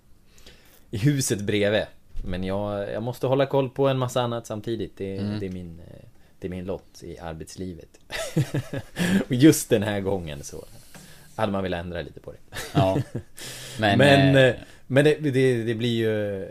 I 0.90 0.98
huset 0.98 1.40
bredvid. 1.40 1.84
Men 2.24 2.44
jag, 2.44 2.92
jag 2.92 3.02
måste 3.02 3.26
hålla 3.26 3.46
koll 3.46 3.70
på 3.70 3.88
en 3.88 3.98
massa 3.98 4.22
annat 4.22 4.46
samtidigt. 4.46 4.96
Det, 4.96 5.16
Mm. 5.18 5.40
det, 5.40 5.46
är, 5.46 5.50
min, 5.50 5.80
eh, 5.80 6.04
det 6.38 6.46
är 6.46 6.50
min 6.50 6.64
lott 6.64 7.02
i 7.02 7.18
arbetslivet. 7.18 8.00
och 9.28 9.34
just 9.34 9.68
den 9.70 9.82
här 9.82 10.00
gången 10.00 10.44
så... 10.44 10.64
Hade 11.36 11.52
man 11.52 11.62
velat 11.62 11.80
ändra 11.80 12.02
lite 12.02 12.20
på 12.20 12.32
det. 12.32 12.38
Ja. 12.74 13.02
Men... 13.78 13.98
Men, 13.98 14.36
eh, 14.36 14.42
eh, 14.42 14.54
men 14.86 15.04
det, 15.04 15.14
det, 15.14 15.62
det 15.64 15.74
blir 15.74 15.96
ju 15.96 16.46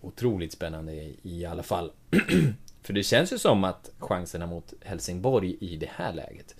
otroligt 0.00 0.52
spännande 0.52 0.92
i, 0.92 1.16
i 1.22 1.44
alla 1.44 1.62
fall. 1.62 1.92
För 2.82 2.92
det 2.92 3.02
känns 3.02 3.32
ju 3.32 3.38
som 3.38 3.64
att 3.64 3.90
chanserna 3.98 4.46
mot 4.46 4.72
Helsingborg 4.80 5.56
i 5.60 5.76
det 5.76 5.90
här 5.94 6.12
läget 6.12 6.54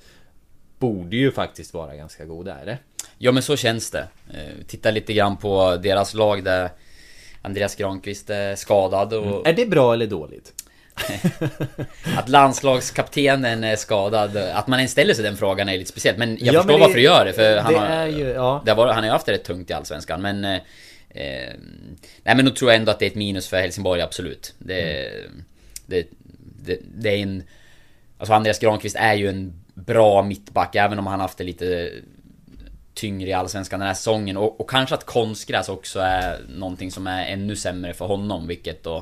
borde 0.78 1.16
ju 1.16 1.32
faktiskt 1.32 1.74
vara 1.74 1.96
ganska 1.96 2.24
goda, 2.24 2.54
är 2.58 2.66
det? 2.66 2.78
Ja 3.24 3.32
men 3.32 3.42
så 3.42 3.56
känns 3.56 3.90
det. 3.90 4.08
Eh, 4.34 4.64
Titta 4.66 4.90
lite 4.90 5.12
grann 5.12 5.36
på 5.36 5.76
deras 5.76 6.14
lag 6.14 6.44
där 6.44 6.70
Andreas 7.42 7.74
Granqvist 7.76 8.30
är 8.30 8.54
skadad 8.56 9.12
och 9.14 9.46
Är 9.48 9.52
det 9.52 9.66
bra 9.66 9.92
eller 9.94 10.06
dåligt? 10.06 10.52
att 12.16 12.28
landslagskaptenen 12.28 13.64
är 13.64 13.76
skadad. 13.76 14.36
Att 14.36 14.66
man 14.66 14.78
ens 14.78 14.92
ställer 14.92 15.14
sig 15.14 15.24
den 15.24 15.36
frågan 15.36 15.68
är 15.68 15.78
lite 15.78 15.90
speciellt. 15.90 16.18
Men 16.18 16.30
jag 16.40 16.54
Ja, 16.54 16.60
förstår 16.62 16.66
men 16.66 16.74
det- 16.74 16.80
varför 16.80 16.94
du 16.96 17.02
gör 17.02 17.24
det. 17.24 17.32
För 17.32 17.56
han 17.58 17.72
det 17.72 17.78
har, 17.78 17.86
är 17.86 18.06
ju- 18.06 18.28
ja. 18.28 18.62
det 18.66 18.74
varit, 18.74 18.94
han 18.94 19.02
har 19.04 19.08
ju 19.08 19.12
haft 19.12 19.26
det 19.26 19.32
rätt 19.32 19.44
tungt 19.44 19.70
i 19.70 19.72
Allsvenskan. 19.72 20.22
Men... 20.22 20.44
Eh, 20.44 20.54
eh, 21.10 21.52
nej 22.22 22.36
men 22.36 22.44
då 22.44 22.50
tror 22.50 22.70
jag 22.70 22.78
ändå 22.78 22.90
att 22.92 22.98
det 22.98 23.04
är 23.06 23.10
ett 23.10 23.14
minus 23.16 23.48
för 23.48 23.56
Helsingborg, 23.60 24.00
absolut. 24.00 24.54
Det, 24.58 25.06
Mm. 25.24 25.44
det, 25.86 26.06
det, 26.64 26.78
det 26.94 27.08
är 27.10 27.16
en... 27.16 27.42
Alltså 28.18 28.32
Andreas 28.34 28.58
Granqvist 28.58 28.96
är 28.96 29.14
ju 29.14 29.28
en 29.28 29.52
bra 29.74 30.22
mittback, 30.22 30.76
även 30.76 30.98
om 30.98 31.06
han 31.06 31.20
haft 31.20 31.38
det 31.38 31.44
lite 31.44 31.90
tyngre 32.94 33.28
i 33.30 33.32
Allsvenskan 33.32 33.80
den 33.80 33.86
här 33.86 33.94
säsongen. 33.94 34.36
Och, 34.36 34.60
och 34.60 34.70
kanske 34.70 34.94
att 34.94 35.06
konstgräs 35.06 35.68
också 35.68 36.00
är 36.00 36.40
någonting 36.48 36.90
som 36.90 37.06
är 37.06 37.26
ännu 37.26 37.56
sämre 37.56 37.94
för 37.94 38.06
honom, 38.06 38.46
vilket 38.46 38.82
då 38.82 38.96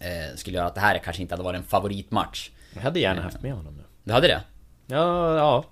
eh, 0.00 0.36
skulle 0.36 0.56
göra 0.56 0.66
att 0.66 0.74
det 0.74 0.80
här 0.80 0.98
kanske 0.98 1.22
inte 1.22 1.34
hade 1.34 1.44
varit 1.44 1.58
en 1.58 1.64
favoritmatch. 1.64 2.50
Jag 2.74 2.82
hade 2.82 3.00
gärna 3.00 3.22
haft 3.22 3.42
med 3.42 3.52
honom 3.52 3.74
nu. 3.74 3.82
Du 4.04 4.12
hade 4.12 4.28
det? 4.28 4.40
Ja, 4.86 5.36
ja. 5.36 5.64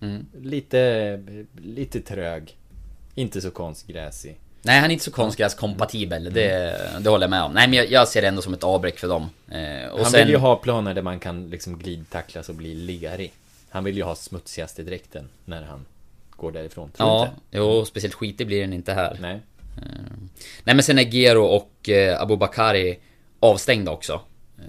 Mm. 0.00 0.26
Lite, 0.42 1.22
lite 1.56 2.00
trög. 2.00 2.56
Inte 3.14 3.40
så 3.40 3.50
konstgräsig. 3.50 4.38
Nej, 4.62 4.80
han 4.80 4.90
är 4.90 4.92
inte 4.92 5.04
så 5.04 5.10
konstgräskompatibel. 5.10 6.24
Det, 6.24 6.80
det 7.00 7.10
håller 7.10 7.24
jag 7.24 7.30
med 7.30 7.42
om. 7.42 7.52
Nej, 7.52 7.68
men 7.68 7.78
jag, 7.78 7.90
jag 7.90 8.08
ser 8.08 8.22
det 8.22 8.28
ändå 8.28 8.42
som 8.42 8.54
ett 8.54 8.64
avbräck 8.64 8.98
för 8.98 9.08
dem. 9.08 9.30
Eh, 9.50 9.88
och 9.90 10.00
Han 10.00 10.10
sen, 10.10 10.20
vill 10.20 10.28
ju 10.28 10.36
ha 10.36 10.56
planer 10.56 10.94
där 10.94 11.02
man 11.02 11.18
kan 11.18 11.50
liksom 11.50 11.78
glidtacklas 11.78 12.48
och 12.48 12.54
bli 12.54 12.74
lerig. 12.74 13.32
Han 13.68 13.84
vill 13.84 13.96
ju 13.96 14.02
ha 14.02 14.14
smutsigaste 14.14 14.82
dräkten 14.82 15.28
när 15.44 15.62
han 15.62 15.86
går 16.36 16.52
därifrån. 16.52 16.90
Tror 16.90 17.08
Ja, 17.08 17.22
inte? 17.26 17.36
jo, 17.50 17.84
speciellt 17.84 18.14
skitig 18.14 18.46
blir 18.46 18.60
den 18.60 18.72
inte 18.72 18.92
här. 18.92 19.16
Nej. 19.20 19.40
Nej 20.64 20.74
men 20.74 20.82
sen 20.82 20.98
är 20.98 21.02
Gero 21.02 21.44
och 21.44 21.88
eh, 21.88 22.22
Abubakari 22.22 22.98
avstängda 23.40 23.92
också. 23.92 24.20
Eh, 24.58 24.64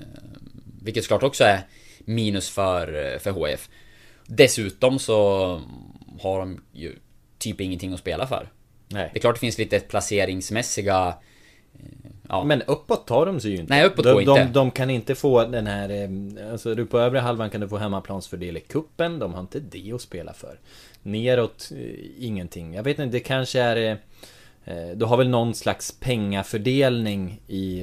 vilket 0.81 1.03
såklart 1.03 1.23
också 1.23 1.43
är 1.43 1.59
minus 1.99 2.49
för, 2.49 3.13
eh, 3.13 3.19
för 3.19 3.31
HF. 3.31 3.69
Dessutom 4.25 4.99
så 4.99 5.15
har 6.21 6.39
de 6.39 6.63
ju 6.73 6.95
typ 7.37 7.61
ingenting 7.61 7.93
att 7.93 7.99
spela 7.99 8.27
för. 8.27 8.49
Nej. 8.87 9.09
Det 9.13 9.19
är 9.19 9.21
klart 9.21 9.35
det 9.35 9.39
finns 9.39 9.57
lite 9.57 9.79
placeringsmässiga... 9.79 11.07
eh, 11.73 11.85
Ja, 12.29 12.43
Men 12.43 12.61
uppåt 12.61 13.07
tar 13.07 13.25
de 13.25 13.39
sig 13.39 13.51
ju 13.51 13.57
inte. 13.57 13.73
Nej, 13.73 13.85
uppåt 13.85 14.05
de, 14.05 14.13
går 14.13 14.35
de, 14.35 14.41
inte. 14.41 14.53
de 14.53 14.71
kan 14.71 14.89
inte 14.89 15.15
få 15.15 15.45
den 15.45 15.67
här... 15.67 16.09
Alltså 16.51 16.75
du 16.75 16.85
på 16.85 16.99
övre 16.99 17.19
halvan 17.19 17.49
kan 17.49 17.61
du 17.61 17.69
få 17.69 17.77
hemmaplansfördel 17.77 18.57
i 18.57 18.59
kuppen. 18.59 19.19
De 19.19 19.33
har 19.33 19.41
inte 19.41 19.59
det 19.59 19.91
att 19.91 20.01
spela 20.01 20.33
för. 20.33 20.59
Neråt, 21.03 21.69
eh, 21.71 22.25
ingenting. 22.25 22.73
Jag 22.73 22.83
vet 22.83 22.99
inte, 22.99 23.17
det 23.17 23.19
kanske 23.19 23.61
är... 23.61 23.97
eh, 24.65 24.75
Du 24.95 25.05
har 25.05 25.17
väl 25.17 25.29
någon 25.29 25.55
slags 25.55 25.91
pengafördelning 25.99 27.41
i 27.47 27.79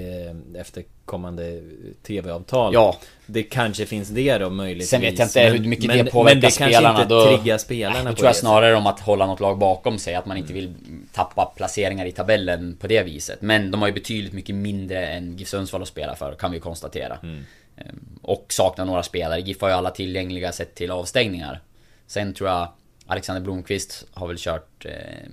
eh, 0.54 0.60
efterkommande 0.60 1.62
TV-avtal 2.02 2.74
Ja. 2.74 2.96
Det 3.26 3.42
kanske 3.42 3.86
finns 3.86 4.08
det 4.08 4.38
då 4.38 4.50
möjligtvis 4.50 4.90
Sen 4.90 5.00
vet 5.00 5.18
jag 5.18 5.26
inte 5.28 5.40
hur 5.40 5.68
mycket 5.68 5.86
men, 5.86 6.04
det 6.04 6.10
påverkar 6.10 6.34
men 6.34 6.40
det 6.40 6.50
spelarna. 6.50 6.98
kanske 6.98 7.14
inte 7.14 7.36
triggar 7.38 7.58
spelarna 7.58 8.02
på 8.02 8.08
då 8.08 8.14
tror 8.16 8.26
jag 8.26 8.36
snarare 8.36 8.74
om 8.74 8.86
att 8.86 9.00
hålla 9.00 9.26
något 9.26 9.40
lag 9.40 9.58
bakom 9.58 9.98
sig. 9.98 10.14
Att 10.14 10.26
man 10.26 10.36
inte 10.36 10.52
vill 10.52 10.74
tappa 11.12 11.44
placeringar 11.56 12.06
i 12.06 12.12
tabellen 12.12 12.76
på 12.80 12.86
det 12.86 13.02
viset. 13.02 13.42
Men 13.42 13.70
de 13.70 13.80
har 13.80 13.88
ju 13.88 13.94
betydligt 13.94 14.32
mycket 14.32 14.54
mindre 14.54 15.06
än 15.06 15.36
GIF 15.36 15.48
Sundsvall 15.48 15.82
att 15.82 15.88
spela 15.88 16.14
för, 16.16 16.34
kan 16.34 16.52
vi 16.52 16.60
konstatera. 16.60 17.18
Mm. 17.22 17.44
Ehm, 17.76 18.18
Och 18.22 18.46
saknar 18.48 18.84
några 18.84 19.02
spelare. 19.02 19.40
GIF 19.40 19.60
har 19.60 19.68
ju 19.68 19.74
alla 19.74 19.90
tillgängliga 19.90 20.52
sett 20.52 20.74
till 20.74 20.90
avstängningar. 20.90 21.60
Sen 22.06 22.34
tror 22.34 22.50
jag 22.50 22.68
Alexander 23.06 23.42
Blomqvist 23.42 24.06
har 24.12 24.26
väl 24.28 24.36
kört 24.38 24.84
eh, 24.84 25.28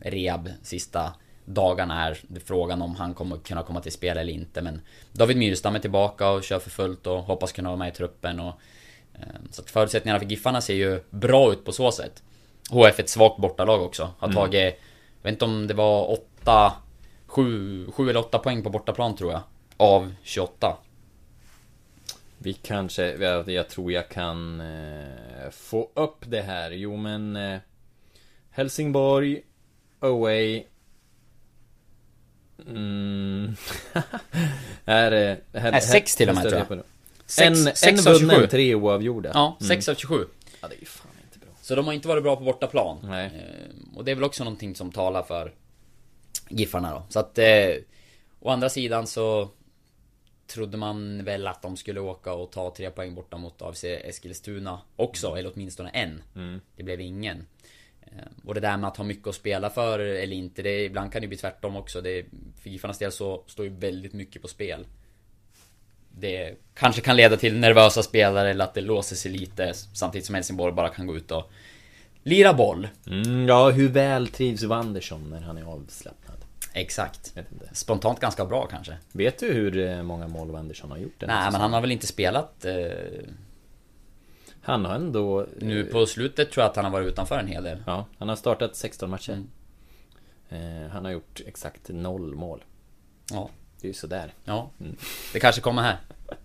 rehab 0.00 0.48
sista 0.62 1.12
dagarna 1.44 1.94
här. 1.94 2.18
Frågan 2.44 2.82
om 2.82 2.94
han 2.96 3.14
kommer 3.14 3.36
kunna 3.36 3.62
komma 3.62 3.80
till 3.80 3.92
spel 3.92 4.16
eller 4.18 4.32
inte. 4.32 4.62
Men 4.62 4.80
David 5.12 5.36
Myrstam 5.36 5.74
är 5.74 5.78
tillbaka 5.78 6.30
och 6.30 6.44
kör 6.44 6.58
för 6.58 6.70
fullt 6.70 7.06
och 7.06 7.22
hoppas 7.22 7.52
kunna 7.52 7.68
vara 7.68 7.78
med 7.78 7.88
i 7.88 7.96
truppen. 7.96 8.40
Och, 8.40 8.54
eh, 9.14 9.20
så 9.50 9.62
att 9.62 9.70
förutsättningarna 9.70 10.20
för 10.20 10.26
Giffarna 10.26 10.60
ser 10.60 10.74
ju 10.74 11.00
bra 11.10 11.52
ut 11.52 11.64
på 11.64 11.72
så 11.72 11.92
sätt. 11.92 12.22
HF 12.70 12.98
är 12.98 13.02
ett 13.02 13.08
svagt 13.08 13.40
bortalag 13.40 13.82
också. 13.82 14.10
Har 14.18 14.28
Mm. 14.28 14.36
tagit, 14.36 14.54
jag 15.22 15.22
vet 15.22 15.32
inte 15.32 15.44
om 15.44 15.66
det 15.66 15.74
var 15.74 16.10
8, 16.10 16.72
7, 17.26 17.86
7 17.92 18.10
eller 18.10 18.20
8 18.20 18.38
poäng 18.38 18.62
på 18.62 18.70
bortaplan 18.70 19.16
tror 19.16 19.32
jag. 19.32 19.40
Av 19.76 20.14
28. 20.22 20.76
Vi 22.44 22.52
kanske, 22.52 23.16
jag, 23.16 23.48
jag 23.48 23.68
tror 23.68 23.92
jag 23.92 24.08
kan 24.08 24.60
eh, 24.60 25.50
få 25.50 25.90
upp 25.94 26.24
det 26.26 26.42
här. 26.42 26.70
Jo 26.70 26.96
men 26.96 27.36
eh, 27.36 27.58
Helsingborg 28.50 29.42
Away 30.00 30.64
mm. 32.68 33.56
Här 34.84 35.12
är... 35.12 35.40
Här, 35.52 35.72
Nej, 35.72 35.80
sex 35.80 36.16
till 36.16 36.28
och 36.28 36.34
med, 36.34 36.44
här 36.44 36.50
tror 36.50 36.66
jag. 36.76 36.84
Sex- 37.26 37.66
en, 37.66 37.76
sex 37.76 38.06
en 38.06 38.12
vunnen, 38.12 38.30
27. 38.36 38.46
tre 38.46 38.74
oavgjorda. 38.74 39.30
Ja, 39.34 39.58
6 39.68 39.88
av 39.88 39.94
27. 39.94 40.26
Ja, 40.60 40.68
det 40.68 40.82
är 40.82 40.86
fan 40.86 41.12
inte 41.24 41.38
bra. 41.38 41.48
Så 41.62 41.74
de 41.74 41.86
har 41.86 41.92
inte 41.92 42.08
varit 42.08 42.22
bra 42.22 42.36
på 42.36 42.44
bortaplan. 42.44 42.98
Nej. 43.02 43.26
Eh, 43.26 43.96
Och 43.96 44.04
det 44.04 44.10
är 44.10 44.14
väl 44.14 44.24
också 44.24 44.44
någonting 44.44 44.74
som 44.74 44.92
talar 44.92 45.22
för 45.22 45.52
Giffarna 46.48 46.90
då. 46.90 47.02
Så 47.08 47.18
att... 47.18 47.38
Eh, 47.38 47.74
å 48.40 48.50
andra 48.50 48.68
sidan 48.68 49.06
så... 49.06 49.48
Trodde 50.46 50.76
man 50.76 51.24
väl 51.24 51.46
att 51.46 51.62
de 51.62 51.76
skulle 51.76 52.00
åka 52.00 52.32
och 52.32 52.52
ta 52.52 52.74
tre 52.76 52.90
poäng 52.90 53.14
borta 53.14 53.36
mot 53.36 53.62
AFC 53.62 53.84
Eskilstuna 53.84 54.80
också, 54.96 55.34
eller 55.36 55.52
åtminstone 55.54 55.90
en. 55.90 56.22
Det 56.76 56.82
blev 56.82 57.00
ingen. 57.00 57.46
Eh, 58.02 58.08
Och 58.44 58.54
det 58.54 58.60
där 58.60 58.76
med 58.76 58.88
att 58.88 58.96
ha 58.96 59.04
mycket 59.04 59.26
att 59.28 59.34
spela 59.34 59.70
för 59.70 59.98
eller 59.98 60.36
inte, 60.36 60.62
det, 60.62 60.84
ibland 60.84 61.12
kan 61.12 61.22
det 61.22 61.28
bli 61.28 61.36
tvärtom 61.36 61.76
också. 61.76 62.00
Det, 62.00 62.24
för 62.62 62.70
Giffarnas 62.70 62.98
del 62.98 63.12
så 63.12 63.44
står 63.46 63.64
ju 63.66 63.72
väldigt 63.74 64.12
mycket 64.12 64.42
på 64.42 64.48
spel. 64.48 64.86
Det 66.18 66.54
kanske 66.74 67.00
kan 67.00 67.16
leda 67.16 67.36
till 67.36 67.58
nervösa 67.58 68.02
spelare 68.02 68.50
eller 68.50 68.64
att 68.64 68.74
det 68.74 68.80
låser 68.80 69.16
sig 69.16 69.30
lite 69.32 69.74
samtidigt 69.74 70.26
som 70.26 70.34
Helsingborg 70.34 70.72
bara 70.72 70.88
kan 70.88 71.06
gå 71.06 71.16
ut 71.16 71.30
och 71.30 71.50
lira 72.22 72.54
boll. 72.54 72.88
Mm, 73.06 73.48
ja, 73.48 73.70
hur 73.70 73.88
väl 73.88 74.28
trivs 74.28 74.62
Wandersson 74.62 75.30
när 75.30 75.40
han 75.40 75.58
är 75.58 75.62
avslappnad? 75.64 76.43
Exakt. 76.72 77.34
Spontant 77.72 78.20
ganska 78.20 78.44
bra 78.44 78.66
kanske. 78.66 78.96
Vet 79.12 79.38
du 79.38 79.52
hur 79.52 79.78
eh, 79.78 80.02
många 80.02 80.28
mål 80.28 80.50
Wandersson 80.50 80.90
har 80.90 80.98
gjort 80.98 81.20
den 81.20 81.28
Nej 81.28 81.50
men 81.52 81.60
han 81.60 81.72
har 81.72 81.80
väl 81.80 81.92
inte 81.92 82.06
spelat 82.06 82.64
eh, 82.64 82.74
Han 84.60 84.84
har 84.84 84.94
ändå... 84.94 85.46
Nu 85.58 85.84
på 85.84 86.06
slutet 86.06 86.52
tror 86.52 86.62
jag 86.62 86.70
att 86.70 86.76
han 86.76 86.84
har 86.84 86.92
varit 86.92 87.06
utanför 87.06 87.38
en 87.38 87.46
hel 87.46 87.64
del. 87.64 87.82
Ja, 87.86 88.06
han 88.18 88.28
har 88.28 88.36
startat 88.36 88.76
16 88.76 89.10
matcher. 89.10 89.32
Mm. 89.32 90.84
Eh, 90.84 90.90
han 90.90 91.04
har 91.04 91.12
gjort 91.12 91.40
exakt 91.46 91.88
noll 91.88 92.34
mål. 92.34 92.64
Ja. 93.30 93.50
Det 93.80 93.86
är 93.86 93.88
ju 93.88 93.94
sådär. 93.94 94.32
Ja. 94.44 94.70
Det 95.32 95.40
kanske 95.40 95.60
kommer 95.60 95.82
här. 95.82 95.96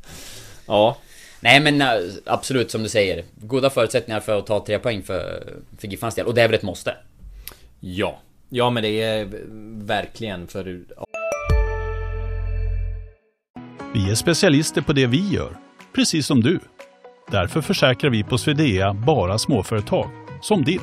Ja, 0.68 0.98
Nej 1.40 1.60
men 1.60 1.82
eh, 1.82 2.14
absolut 2.26 2.72
som 2.72 2.84
du 2.84 2.90
säger. 2.90 3.24
Goda 3.36 3.70
förutsättningar 3.70 4.20
för 4.20 4.40
att 4.40 4.46
ta 4.46 4.66
tre 4.66 4.80
poäng 4.80 5.04
för, 5.04 5.54
för 5.78 5.88
Giffarnas 5.88 6.16
del. 6.16 6.26
Och 6.26 6.34
det 6.34 6.42
är 6.42 6.48
väl 6.48 6.56
ett 6.56 6.64
måste. 6.64 6.98
ja. 7.80 8.20
Ja 8.52 8.70
men 8.70 8.84
det 8.84 9.02
är 9.02 9.28
verkligen 9.86 10.48
för... 10.48 10.64
Vi 13.94 14.12
är 14.12 14.16
specialister 14.16 14.82
på 14.82 14.94
det 14.94 15.08
vi 15.08 15.30
gör, 15.30 15.58
precis 15.96 16.26
som 16.26 16.42
du. 16.42 16.60
Därför 17.32 17.62
försäkrar 17.62 18.12
vi 18.12 18.24
på 18.24 18.38
Swedea 18.38 18.94
bara 18.94 19.38
småföretag, 19.38 20.10
som 20.42 20.64
ditt. 20.64 20.82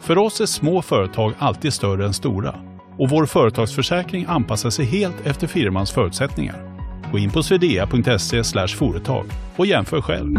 För 0.00 0.18
oss 0.18 0.40
är 0.40 0.46
små 0.46 0.82
företag 0.82 1.32
alltid 1.38 1.72
större 1.72 2.06
än 2.06 2.14
stora 2.14 2.54
och 2.98 3.10
vår 3.10 3.26
företagsförsäkring 3.26 4.24
anpassar 4.28 4.70
sig 4.70 4.84
helt 4.84 5.26
efter 5.26 5.46
firmans 5.46 5.92
förutsättningar. 5.92 6.80
Gå 7.12 7.18
in 7.18 7.30
på 7.30 7.42
swedea.se 7.42 8.44
företag 8.68 9.26
och 9.56 9.66
jämför 9.66 10.00
själv. 10.00 10.36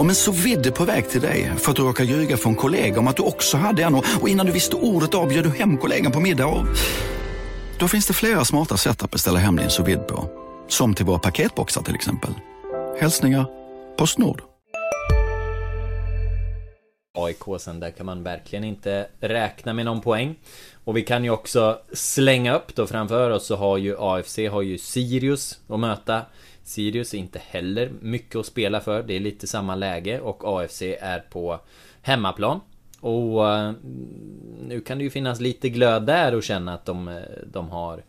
Om 0.00 0.08
en 0.08 0.14
så 0.14 0.32
vidde 0.32 0.70
på 0.70 0.84
väg 0.84 1.08
till 1.08 1.20
dig 1.20 1.52
för 1.56 1.70
att 1.70 1.76
du 1.76 1.82
råkar 1.82 2.04
ljuga 2.04 2.36
från 2.36 2.54
kollega 2.54 2.98
om 2.98 3.08
att 3.08 3.16
du 3.16 3.22
också 3.22 3.56
hade 3.56 3.82
en 3.82 3.94
och 3.94 4.04
och 4.20 4.28
innan 4.28 4.46
du 4.46 4.52
visste 4.52 4.76
ordet 4.76 5.14
av 5.14 5.28
bjöd 5.28 5.44
du 5.44 5.50
hem 5.50 5.76
kollegan 5.76 6.12
på 6.12 6.20
middag 6.20 6.46
och... 6.46 6.66
Då 7.78 7.88
finns 7.88 8.06
det 8.06 8.12
flera 8.12 8.44
smarta 8.44 8.76
sätt 8.76 9.02
att 9.02 9.10
beställa 9.10 9.38
hem 9.38 9.56
din 9.56 9.70
sous 9.70 9.88
vide 9.88 10.02
på. 10.02 10.30
Som 10.68 10.94
till 10.94 11.06
våra 11.06 11.18
paketboxar 11.18 11.82
till 11.82 11.94
exempel. 11.94 12.30
Hälsningar 13.00 13.46
Postnord. 13.96 14.42
AIK 17.18 17.60
sen, 17.60 17.80
där 17.80 17.90
kan 17.90 18.06
man 18.06 18.22
verkligen 18.22 18.64
inte 18.64 19.06
räkna 19.20 19.72
med 19.72 19.84
någon 19.84 20.00
poäng. 20.00 20.34
Och 20.84 20.96
vi 20.96 21.02
kan 21.02 21.24
ju 21.24 21.30
också 21.30 21.78
slänga 21.92 22.54
upp 22.54 22.74
då 22.74 22.86
framför 22.86 23.30
oss 23.30 23.46
så 23.46 23.56
har 23.56 23.78
ju 23.78 23.96
AFC 23.98 24.38
har 24.50 24.62
ju 24.62 24.78
Sirius 24.78 25.58
att 25.68 25.80
möta. 25.80 26.22
Sirius 26.70 27.14
är 27.14 27.18
inte 27.18 27.38
heller 27.38 27.92
mycket 28.00 28.36
att 28.36 28.46
spela 28.46 28.80
för, 28.80 29.02
det 29.02 29.14
är 29.16 29.20
lite 29.20 29.46
samma 29.46 29.74
läge 29.74 30.20
och 30.20 30.60
AFC 30.60 30.82
är 30.82 31.18
på 31.30 31.60
hemmaplan. 32.02 32.60
Och 33.00 33.48
eh, 33.48 33.72
nu 34.68 34.80
kan 34.80 34.98
det 34.98 35.04
ju 35.04 35.10
finnas 35.10 35.40
lite 35.40 35.68
glöd 35.68 36.06
där 36.06 36.34
och 36.34 36.42
känna 36.42 36.74
att 36.74 36.84
de, 36.84 37.08
eh, 37.08 37.22
de 37.46 37.68
har 37.70 38.02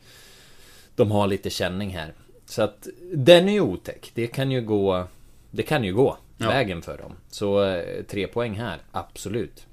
De 0.96 1.12
har 1.12 1.28
lite 1.28 1.50
känning 1.50 1.90
här. 1.90 2.14
Så 2.46 2.62
att 2.62 2.88
den 3.14 3.50
är 3.50 3.54
ju 3.54 3.62
otäck. 3.62 4.12
Det 4.14 4.28
kan 4.28 4.52
ju 4.52 4.62
gå 4.62 5.08
Det 5.52 5.64
kan 5.64 5.84
ju 5.84 5.94
gå 5.94 6.18
Ja. 6.38 6.48
vägen 6.48 6.82
för 6.82 6.98
dem. 6.98 7.14
Så 7.30 7.64
eh, 7.64 8.04
tre 8.04 8.28
poäng 8.28 8.54
här, 8.54 8.80
absolut. 8.92 9.68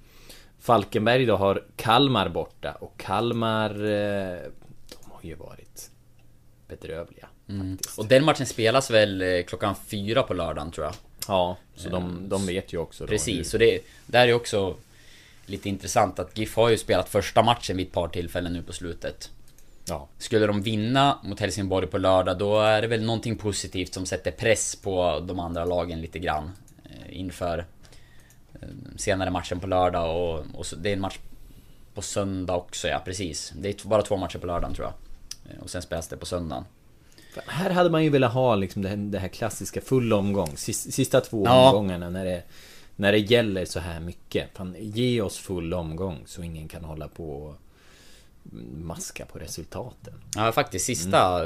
Falkenberg 0.58 1.26
då 1.26 1.36
har 1.36 1.64
Kalmar 1.76 2.28
borta 2.28 2.72
och 2.72 2.98
Kalmar 3.00 3.74
De 4.88 5.10
har 5.10 5.20
ju 5.22 5.34
varit 5.34 5.90
Bedrövliga 6.68 7.28
faktiskt. 7.48 7.98
Och 7.98 8.06
den 8.06 8.24
matchen 8.24 8.46
spelas 8.46 8.90
väl 8.90 9.22
eh, 9.22 9.42
klockan 9.42 9.74
fyra 9.86 10.22
på 10.22 10.34
lördagen 10.34 10.70
tror 10.72 10.86
jag. 10.86 10.94
Ja, 11.28 11.56
så 11.76 11.88
de, 11.88 12.28
de 12.28 12.46
vet 12.46 12.72
ju 12.72 12.78
också 12.78 13.04
då 13.04 13.08
Precis, 13.08 13.54
hur- 13.54 13.58
och 13.58 13.58
det 13.60 13.80
där 14.06 14.28
är 14.28 14.32
också 14.32 14.76
lite 15.46 15.68
intressant 15.68 16.18
att 16.18 16.38
GIF 16.38 16.56
har 16.56 16.68
ju 16.68 16.78
spelat 16.78 17.08
första 17.08 17.42
matchen 17.42 17.76
vid 17.76 17.86
ett 17.86 17.92
par 17.92 18.08
tillfällen 18.08 18.52
nu 18.52 18.62
på 18.62 18.72
slutet. 18.72 19.30
Ja, 19.84 20.08
Skulle 20.18 20.46
de 20.46 20.62
vinna 20.62 21.18
mot 21.24 21.40
Helsingborg 21.40 21.86
på 21.86 21.98
lördag 21.98 22.38
då 22.38 22.60
är 22.60 22.82
det 22.82 22.88
väl 22.88 23.02
någonting 23.04 23.36
positivt 23.36 23.94
som 23.94 24.06
sätter 24.06 24.30
press 24.30 24.76
på 24.76 25.24
de 25.28 25.40
andra 25.40 25.64
lagen 25.64 26.00
lite 26.00 26.18
grann. 26.18 26.50
eh, 26.84 27.18
Inför 27.18 27.66
eh, 28.54 28.68
senare 28.96 29.30
matchen 29.30 29.60
på 29.60 29.66
lördag 29.66 30.16
och, 30.34 30.44
och 30.54 30.66
så, 30.66 30.76
det 30.76 30.88
är 30.88 30.92
en 30.92 31.00
match 31.00 31.18
på 31.94 32.02
söndag 32.02 32.54
också 32.56 32.88
ja, 32.88 33.02
precis. 33.04 33.52
Det 33.56 33.68
är 33.84 33.88
bara 33.88 34.02
två 34.02 34.16
matcher 34.16 34.38
på 34.38 34.46
lördagen 34.46 34.74
tror 34.74 34.86
jag. 34.86 34.94
Eh, 35.56 35.62
Och 35.62 35.70
sen 35.70 35.82
spelas 35.82 36.08
det 36.08 36.16
på 36.16 36.26
söndagen. 36.26 36.64
Här 37.46 37.70
hade 37.70 37.90
man 37.90 38.04
ju 38.04 38.10
velat 38.10 38.32
ha 38.32 38.54
liksom 38.56 38.82
det 38.82 38.88
här, 38.88 38.96
det 38.96 39.18
här 39.18 39.28
klassiska 39.28 39.80
full 39.80 40.12
omgång 40.12 40.48
Sis- 40.56 40.90
Sista 40.92 41.20
två 41.20 41.44
Ja. 41.46 41.68
omgångarna 41.72 42.10
när 42.10 42.24
det 42.24 42.42
När 42.96 43.12
det 43.12 43.18
gäller 43.18 43.64
så 43.64 43.80
här 43.80 44.00
mycket. 44.00 44.48
Fan, 44.56 44.76
Ge 44.78 45.20
oss 45.20 45.38
full 45.38 45.74
omgång 45.74 46.18
så 46.26 46.42
ingen 46.42 46.68
kan 46.68 46.84
hålla 46.84 47.08
på 47.08 47.30
och 47.42 47.54
Maska 48.76 49.26
på 49.26 49.38
resultaten. 49.38 50.14
Ja 50.36 50.52
faktiskt 50.52 50.84
sista 50.86 51.42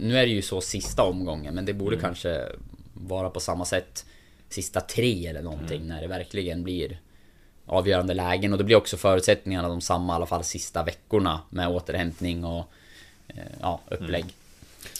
Nu 0.00 0.18
är 0.18 0.26
det 0.26 0.32
ju 0.32 0.42
så 0.42 0.60
sista 0.60 1.02
omgången 1.02 1.54
men 1.54 1.64
det 1.64 1.72
borde 1.74 1.96
kanske 1.96 2.48
Vara 2.94 3.30
på 3.30 3.40
samma 3.40 3.64
sätt 3.64 4.06
Sista 4.48 4.80
tre 4.80 5.26
eller 5.26 5.42
någonting 5.42 5.86
när 5.86 6.00
det 6.00 6.06
verkligen 6.08 6.62
blir 6.62 7.00
Avgörande 7.66 8.14
lägen. 8.14 8.52
Och 8.52 8.58
det 8.58 8.64
blir 8.64 8.76
också 8.76 8.96
förutsättningarna 8.96 9.68
de 9.68 9.80
samma 9.80 10.12
i 10.12 10.16
alla 10.16 10.26
fall 10.26 10.44
sista 10.44 10.82
veckorna 10.82 11.40
Med 11.50 11.68
återhämtning 11.68 12.44
och 12.44 12.64
eh, 13.28 13.34
Ja, 13.60 13.80
upplägg 13.90 14.24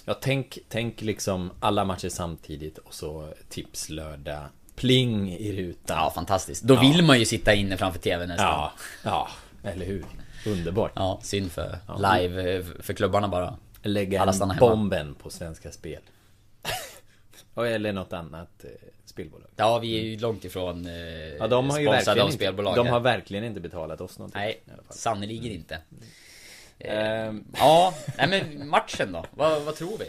Ja 0.04 0.14
tänk, 0.14 0.58
tänk 0.68 1.00
liksom 1.02 1.50
alla 1.60 1.84
matcher 1.84 2.08
samtidigt 2.08 2.78
och 2.78 2.94
så 2.94 3.32
tips 3.48 3.88
lördag 3.88 4.44
Pling 4.76 5.32
i 5.32 5.52
rutan 5.52 5.96
Ja 5.96 6.12
fantastiskt 6.14 6.62
Då 6.62 6.80
vill 6.80 7.04
man 7.04 7.18
ju 7.18 7.24
sitta 7.24 7.54
inne 7.54 7.76
framför 7.76 7.98
TV 7.98 8.26
nästan 8.26 8.46
Ja, 8.46 8.72
ja, 9.04 9.28
eller 9.62 9.86
hur? 9.86 10.04
Underbart 10.46 10.92
Ja, 10.94 11.20
synd 11.22 11.52
för 11.52 11.78
live 11.98 12.64
för 12.80 12.92
klubbarna 12.94 13.28
bara 13.28 13.56
Lägga 13.82 14.22
Alla 14.22 14.32
stannar 14.32 14.54
hemma. 14.54 14.68
bomben 14.70 15.14
på 15.14 15.30
Svenska 15.30 15.72
Spel 15.72 16.00
Eller 17.56 17.92
något 17.92 18.12
annat 18.12 18.64
eh, 18.64 18.70
spelbolag. 19.04 19.48
Ja, 19.56 19.78
vi 19.78 19.98
är 19.98 20.02
ju 20.02 20.18
långt 20.18 20.44
ifrån 20.44 20.86
eh, 20.86 20.92
Ja, 21.38 21.48
de 21.48 21.70
har 21.70 21.78
ju 21.80 21.86
sponsrade 21.86 22.22
av 22.22 22.30
spelbolag. 22.30 22.76
De 22.76 22.86
har 22.86 23.00
verkligen 23.00 23.44
inte 23.44 23.60
betalat 23.60 24.00
oss 24.00 24.18
någonting. 24.18 24.40
Nej, 24.40 24.62
sannerligen 24.90 25.52
inte. 25.52 25.78
Ehm, 26.78 27.44
Ja, 27.56 27.94
nej 28.18 28.28
men 28.28 28.68
matchen 28.68 29.12
då? 29.12 29.24
Vad, 29.30 29.62
vad 29.62 29.76
tror 29.76 29.98
vi? 29.98 30.04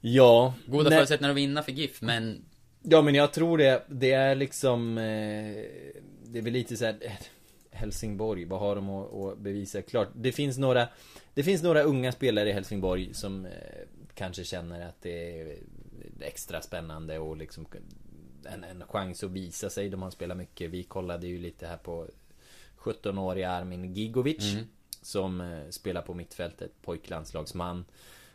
ja. 0.00 0.54
Goda 0.66 0.88
nej, 0.90 0.98
förutsättningar 0.98 1.30
att 1.30 1.36
vinna 1.36 1.62
för 1.62 1.72
GIF, 1.72 2.02
men... 2.02 2.44
Ja 2.82 3.02
men 3.02 3.14
jag 3.14 3.32
tror 3.32 3.58
det, 3.58 3.84
det 3.88 4.12
är 4.12 4.34
liksom 4.34 4.98
eh, 4.98 5.04
Det 6.24 6.38
är 6.38 6.42
väl 6.42 6.52
lite 6.52 6.76
så 6.76 6.84
här 6.84 6.96
eh, 7.00 7.12
Helsingborg, 7.70 8.44
vad 8.44 8.60
har 8.60 8.76
de 8.76 8.90
att, 8.90 9.14
att 9.14 9.38
bevisa? 9.38 9.82
Klart, 9.82 10.08
det 10.14 10.32
finns 10.32 10.58
några 10.58 10.88
Det 11.34 11.42
finns 11.42 11.62
några 11.62 11.82
unga 11.82 12.12
spelare 12.12 12.50
i 12.50 12.52
Helsingborg 12.52 13.14
som 13.14 13.46
eh, 13.46 13.52
Kanske 14.14 14.44
känner 14.44 14.88
att 14.88 15.02
det 15.02 15.40
är 15.40 15.56
extra 16.20 16.62
spännande 16.62 17.18
och 17.18 17.36
liksom 17.36 17.66
en, 18.44 18.64
en 18.64 18.82
chans 18.88 19.24
att 19.24 19.30
visa 19.30 19.70
sig. 19.70 19.88
De 19.88 20.02
har 20.02 20.10
spelat 20.10 20.36
mycket. 20.36 20.70
Vi 20.70 20.82
kollade 20.82 21.26
ju 21.26 21.38
lite 21.38 21.66
här 21.66 21.76
på 21.76 22.06
17-åriga 22.78 23.50
Armin 23.50 23.94
Gigovic 23.94 24.52
Mm. 24.52 24.66
Som 25.02 25.40
eh, 25.40 25.68
spelar 25.70 26.02
på 26.02 26.14
mittfältet, 26.14 26.82
pojklandslagsman. 26.82 27.84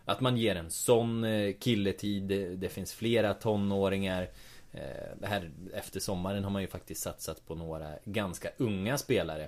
Att 0.06 0.22
man 0.22 0.38
ger 0.38 0.56
en 0.56 0.72
sån 0.72 1.24
eh, 1.24 1.56
killetid 1.60 2.24
det, 2.60 2.70
finns 2.70 2.94
flera 2.94 3.34
tonåringar. 3.34 4.30
Eh, 4.72 5.18
Det 5.20 5.28
här 5.28 5.52
efter 5.74 6.00
sommaren 6.00 6.44
har 6.44 6.52
man 6.52 6.62
ju 6.62 6.68
faktiskt 6.68 7.02
satsat 7.02 7.46
på 7.46 7.56
några 7.56 7.94
ganska 8.06 8.50
unga 8.58 8.98
spelare. 8.98 9.48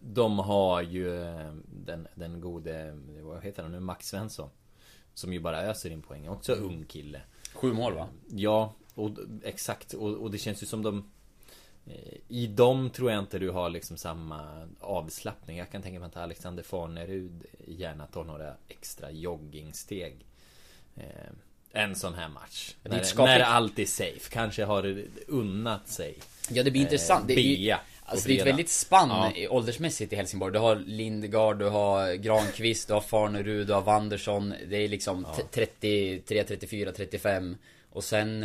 De 0.00 0.38
har 0.38 0.82
ju 0.82 1.10
den, 1.66 2.08
den 2.14 2.40
gode, 2.40 2.98
vad 3.22 3.44
heter 3.44 3.62
han 3.62 3.72
nu, 3.72 3.80
Max 3.80 4.08
Svensson 4.08 4.50
Som 5.14 5.32
ju 5.32 5.40
bara 5.40 5.62
öser 5.62 5.90
in 5.90 6.02
poäng, 6.02 6.28
också 6.28 6.52
ung 6.52 6.84
kille. 6.84 7.20
Sju 7.54 7.72
mål 7.72 7.94
va? 7.94 8.08
Ja, 8.28 8.74
och, 8.94 9.10
exakt. 9.42 9.92
Och, 9.92 10.10
och 10.10 10.30
det 10.30 10.38
känns 10.38 10.62
ju 10.62 10.66
som 10.66 10.82
de 10.82 11.10
I 12.28 12.46
dem 12.46 12.90
tror 12.90 13.10
jag 13.10 13.18
inte 13.18 13.38
du 13.38 13.50
har 13.50 13.70
liksom 13.70 13.96
samma 13.96 14.68
avslappning. 14.80 15.56
Jag 15.56 15.70
kan 15.70 15.82
tänka 15.82 16.00
mig 16.00 16.06
att 16.06 16.16
Alexander 16.16 16.62
Farnerud 16.62 17.44
gärna 17.66 18.06
tar 18.06 18.24
några 18.24 18.54
extra 18.68 19.10
joggingsteg. 19.10 20.16
Eh, 20.96 21.02
en 21.72 21.94
sån 21.94 22.14
här 22.14 22.28
match. 22.28 22.74
När, 22.82 23.16
när 23.26 23.40
allt 23.40 23.78
är 23.78 23.84
safe. 23.84 24.30
Kanske 24.30 24.64
har 24.64 25.04
unnat 25.28 25.88
sig. 25.88 26.14
Ja, 26.50 26.62
det 26.62 26.70
blir 26.70 26.80
Eh, 26.80 26.84
intressant. 26.84 27.28
Det 27.28 27.34
är 27.34 27.38
ju, 27.40 27.74
alltså, 28.04 28.28
det 28.28 28.34
är 28.36 28.40
ett 28.40 28.46
väldigt 28.46 28.70
spann 28.70 29.32
Ja. 29.36 29.50
åldersmässigt 29.50 30.12
i 30.12 30.16
Helsingborg. 30.16 30.52
Du 30.52 30.58
har 30.58 30.76
Lindegard, 30.76 31.58
du 31.58 31.68
har 31.68 32.14
Granqvist, 32.14 32.88
du 32.88 32.94
har 32.94 33.00
Farnerud, 33.00 33.66
du 33.66 33.72
har 33.72 33.82
Wandersson. 33.82 34.54
Det 34.68 34.76
är 34.76 34.88
liksom 34.88 35.24
t- 35.36 35.42
33, 35.50 36.44
34, 36.44 36.92
35. 36.92 37.56
Och 37.90 38.04
sen... 38.04 38.44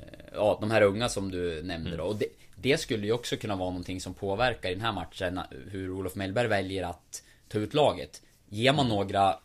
Eh, 0.00 0.06
ja, 0.32 0.58
de 0.60 0.70
här 0.70 0.82
unga 0.82 1.08
som 1.08 1.30
du 1.30 1.62
nämnde 1.62 1.96
då. 1.96 2.04
Och 2.04 2.16
det, 2.16 2.26
det 2.56 2.78
skulle 2.80 3.06
ju 3.06 3.12
också 3.12 3.36
kunna 3.36 3.56
vara 3.56 3.70
någonting 3.70 4.00
som 4.00 4.14
påverkar 4.14 4.70
i 4.70 4.74
den 4.74 4.84
här 4.84 4.92
matchen. 4.92 5.40
Hur 5.70 5.90
Olof 5.90 6.14
Mellberg 6.14 6.48
väljer 6.48 6.82
att 6.82 7.22
ta 7.48 7.58
ut 7.58 7.74
laget. 7.74 8.22
Ger 8.48 8.72
man 8.72 8.88
några 8.88 9.36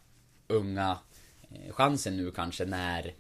unga 0.47 0.97
eh, 1.51 1.73
chansen 1.73 2.17
nu 2.17 2.31
kanske 2.31 2.65
när 2.65 3.13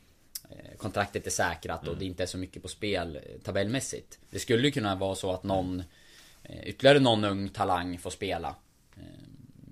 eh, 0.49 0.77
kontraktet 0.77 1.27
är 1.27 1.31
säkrat 1.31 1.87
och 1.87 1.97
det 1.97 2.05
inte 2.05 2.23
är 2.23 2.27
så 2.27 2.37
mycket 2.37 2.61
på 2.61 2.67
spel 2.67 3.15
eh, 3.15 3.21
tabellmässigt. 3.43 4.19
Det 4.29 4.39
skulle 4.39 4.67
ju 4.67 4.71
kunna 4.71 4.95
vara 4.95 5.15
så 5.15 5.31
att 5.31 5.43
någon 5.43 5.83
eh, 6.43 6.67
ytterligare 6.67 6.99
någon 6.99 7.23
ung 7.23 7.49
talang 7.49 7.97
får 7.99 8.09
spela. 8.09 8.55
Eh, 8.97 9.03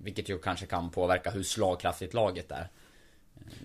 Vilket 0.03 0.29
ju 0.29 0.39
kanske 0.39 0.65
kan 0.65 0.89
påverka 0.89 1.31
hur 1.31 1.43
slagkraftigt 1.43 2.13
laget 2.13 2.51
är. 2.51 2.69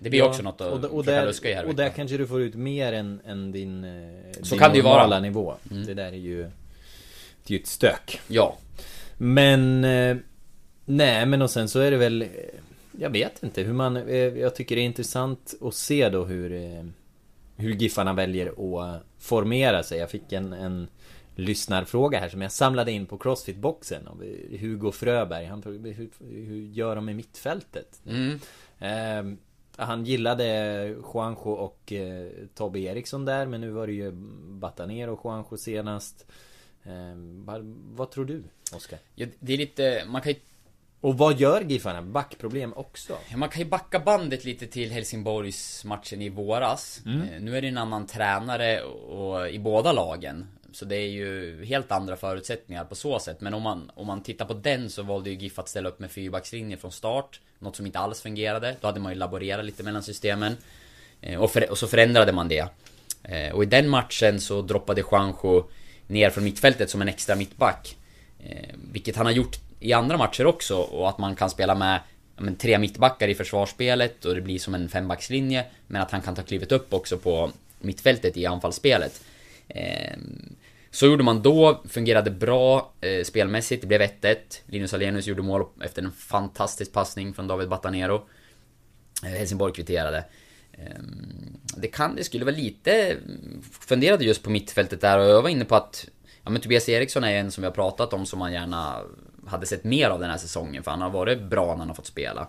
Det 0.01 0.09
blir 0.09 0.23
också 0.23 0.43
något 0.43 0.61
att 0.61 0.83
och, 0.85 0.97
och, 0.97 1.05
där, 1.05 1.25
luska 1.25 1.49
i 1.49 1.53
här 1.53 1.65
och 1.65 1.75
där 1.75 1.89
kanske 1.89 2.17
du 2.17 2.27
får 2.27 2.41
ut 2.41 2.55
mer 2.55 2.93
än, 2.93 3.21
än 3.25 3.51
din, 3.51 3.83
eh, 3.83 4.31
Så 4.41 4.49
din 4.49 4.59
kan 4.59 4.71
det 4.71 4.77
ju 4.77 4.83
vara. 4.83 5.03
Mm. 5.03 5.21
nivå. 5.21 5.55
Det 5.63 5.93
där 5.93 6.11
är 6.11 6.11
ju 6.11 6.37
Det 6.43 7.53
är 7.53 7.57
ju 7.57 7.59
ett 7.59 7.67
stök. 7.67 8.21
Ja. 8.27 8.57
Men 9.17 9.83
eh, 9.83 10.17
Nej 10.85 11.25
men 11.25 11.41
och 11.41 11.51
sen 11.51 11.69
så 11.69 11.79
är 11.79 11.91
det 11.91 11.97
väl 11.97 12.21
eh, 12.21 12.27
Jag 12.99 13.09
vet 13.09 13.43
inte 13.43 13.61
hur 13.61 13.73
man 13.73 13.95
Jag 14.39 14.55
tycker 14.55 14.75
det 14.75 14.81
är 14.81 14.85
intressant 14.85 15.53
att 15.61 15.75
se 15.75 16.09
då 16.09 16.25
hur 16.25 16.49
Hur 17.55 17.73
Giffarna 17.73 18.13
väljer 18.13 18.47
att 18.47 19.01
formera 19.19 19.83
sig. 19.83 19.99
Jag 19.99 20.09
fick 20.09 20.33
en, 20.33 20.53
en 20.53 20.87
Lyssnarfråga 21.35 22.19
här 22.19 22.29
som 22.29 22.41
jag 22.41 22.51
samlade 22.51 22.91
in 22.91 23.05
på 23.05 23.17
Crossfit-boxen 23.17 24.07
av 24.07 24.23
Hugo 24.59 24.91
Fröberg. 24.91 25.45
Han 25.45 25.61
frågade 25.61 25.89
hur, 25.89 26.09
hur 26.29 26.61
gör 26.61 26.95
de 26.95 27.05
med 27.05 27.15
mittfältet? 27.15 28.01
Mm. 28.07 28.39
Eh, 28.79 29.37
han 29.79 30.05
gillade 30.05 30.45
Juanjo 31.13 31.51
och 31.51 31.93
eh, 31.93 32.27
Tobbe 32.55 32.79
Eriksson 32.79 33.25
där 33.25 33.45
men 33.45 33.61
nu 33.61 33.69
var 33.69 33.87
det 33.87 33.93
ju 33.93 34.11
Batanero 34.59 35.13
och 35.13 35.25
Juanjo 35.25 35.57
senast. 35.57 36.25
Eh, 36.83 37.15
vad, 37.45 37.61
vad 37.95 38.11
tror 38.11 38.25
du 38.25 38.43
Oskar? 38.75 38.99
Ja, 39.15 39.27
det 39.39 39.53
är 39.53 39.57
lite, 39.57 40.03
man 40.07 40.21
kan 40.21 40.31
ju 40.31 40.39
Och 41.01 41.17
vad 41.17 41.39
gör 41.39 41.61
Giffarna? 41.61 42.01
Backproblem 42.01 42.73
också? 42.75 43.17
Man 43.35 43.49
kan 43.49 43.61
ju 43.61 43.69
backa 43.69 43.99
bandet 43.99 44.45
lite 44.45 44.67
till 44.67 44.91
Helsingborgs 44.91 45.85
matchen 45.85 46.21
i 46.21 46.29
våras. 46.29 47.01
Mm. 47.05 47.21
Eh, 47.21 47.41
Nu 47.41 47.57
är 47.57 47.61
det 47.61 47.67
en 47.67 47.77
annan 47.77 48.07
tränare 48.07 48.81
och, 48.83 49.33
och, 49.33 49.49
i 49.49 49.59
båda 49.59 49.91
lagen. 49.91 50.47
Så 50.73 50.85
det 50.85 50.95
är 50.95 51.07
ju 51.07 51.65
helt 51.65 51.91
andra 51.91 52.15
förutsättningar 52.15 52.85
på 52.85 52.95
så 52.95 53.19
sätt. 53.19 53.41
Men 53.41 53.53
om 53.53 53.61
man, 53.61 53.91
om 53.95 54.07
man 54.07 54.23
tittar 54.23 54.45
på 54.45 54.53
den 54.53 54.89
så 54.89 55.03
valde 55.03 55.29
ju 55.29 55.35
GIF 55.35 55.59
att 55.59 55.69
ställa 55.69 55.89
upp 55.89 55.99
med 55.99 56.11
fyrbackslinje 56.11 56.77
från 56.77 56.91
start. 56.91 57.39
Något 57.59 57.75
som 57.75 57.85
inte 57.85 57.99
alls 57.99 58.21
fungerade. 58.21 58.75
Då 58.81 58.87
hade 58.87 58.99
man 58.99 59.11
ju 59.11 59.17
laborerat 59.17 59.65
lite 59.65 59.83
mellan 59.83 60.03
systemen. 60.03 60.57
Eh, 61.21 61.41
och, 61.41 61.51
för, 61.51 61.71
och 61.71 61.77
så 61.77 61.87
förändrade 61.87 62.31
man 62.31 62.47
det. 62.47 62.67
Eh, 63.23 63.51
och 63.53 63.63
i 63.63 63.65
den 63.65 63.89
matchen 63.89 64.41
så 64.41 64.61
droppade 64.61 65.01
Juanjo 65.11 65.69
ner 66.07 66.29
från 66.29 66.43
mittfältet 66.43 66.89
som 66.89 67.01
en 67.01 67.07
extra 67.07 67.35
mittback. 67.35 67.97
Eh, 68.43 68.75
vilket 68.91 69.15
han 69.15 69.25
har 69.25 69.33
gjort 69.33 69.55
i 69.79 69.93
andra 69.93 70.17
matcher 70.17 70.45
också 70.45 70.75
och 70.75 71.09
att 71.09 71.17
man 71.17 71.35
kan 71.35 71.49
spela 71.49 71.75
med 71.75 71.99
men, 72.37 72.55
tre 72.55 72.77
mittbackar 72.77 73.27
i 73.27 73.35
försvarsspelet 73.35 74.25
och 74.25 74.35
det 74.35 74.41
blir 74.41 74.59
som 74.59 74.75
en 74.75 74.89
fembackslinje. 74.89 75.65
Men 75.87 76.01
att 76.01 76.11
han 76.11 76.21
kan 76.21 76.35
ta 76.35 76.41
klivet 76.41 76.71
upp 76.71 76.93
också 76.93 77.17
på 77.17 77.51
mittfältet 77.79 78.37
i 78.37 78.45
anfallsspelet. 78.45 79.21
Eh, 79.69 80.17
så 80.91 81.05
gjorde 81.05 81.23
man 81.23 81.41
då, 81.41 81.83
fungerade 81.89 82.31
bra 82.31 82.93
eh, 83.01 83.23
spelmässigt, 83.23 83.81
det 83.81 83.87
blev 83.87 84.01
1-1. 84.01 84.35
Linus 84.65 84.93
Alenius 84.93 85.27
gjorde 85.27 85.41
mål 85.41 85.65
efter 85.81 86.01
en 86.01 86.11
fantastisk 86.11 86.93
passning 86.93 87.33
från 87.33 87.47
David 87.47 87.69
Batanero. 87.69 88.27
Eh, 89.23 89.29
Helsingborg 89.29 89.73
kvitterade. 89.73 90.25
Ehm, 90.73 91.57
Det 91.77 91.87
kan, 91.87 92.15
det 92.15 92.23
skulle 92.23 92.45
vara 92.45 92.55
lite... 92.55 93.17
Funderade 93.71 94.25
just 94.25 94.43
på 94.43 94.49
mittfältet 94.49 95.01
där 95.01 95.19
och 95.19 95.25
jag 95.25 95.41
var 95.41 95.49
inne 95.49 95.65
på 95.65 95.75
att... 95.75 96.05
Ja 96.43 96.49
men 96.49 96.61
Tobias 96.61 96.89
Eriksson 96.89 97.23
är 97.23 97.31
en 97.39 97.51
som 97.51 97.61
vi 97.61 97.65
har 97.65 97.73
pratat 97.73 98.13
om 98.13 98.25
som 98.25 98.39
man 98.39 98.53
gärna 98.53 99.01
hade 99.47 99.65
sett 99.65 99.83
mer 99.83 100.09
av 100.09 100.19
den 100.19 100.29
här 100.29 100.37
säsongen 100.37 100.83
för 100.83 100.91
han 100.91 101.01
har 101.01 101.09
varit 101.09 101.41
bra 101.41 101.65
när 101.71 101.77
han 101.77 101.87
har 101.87 101.95
fått 101.95 102.05
spela. 102.05 102.47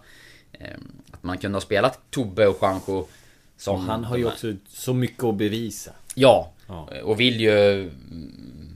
Ehm, 0.53 0.93
Att 1.11 1.23
man 1.23 1.39
kunde 1.39 1.57
ha 1.57 1.61
spelat 1.61 2.01
Tobbe 2.11 2.47
och 2.47 2.59
Juanjo 2.63 3.07
som... 3.57 3.75
Och 3.75 3.81
han 3.81 4.05
har 4.05 4.17
ju 4.17 4.27
också 4.27 4.53
så 4.69 4.95
mycket 4.95 5.25
att 5.25 5.35
bevisa. 5.35 5.93
Ja, 6.15 6.53
Ja. 6.71 6.89
och 7.03 7.21
vill 7.21 7.41
ju... 7.41 7.91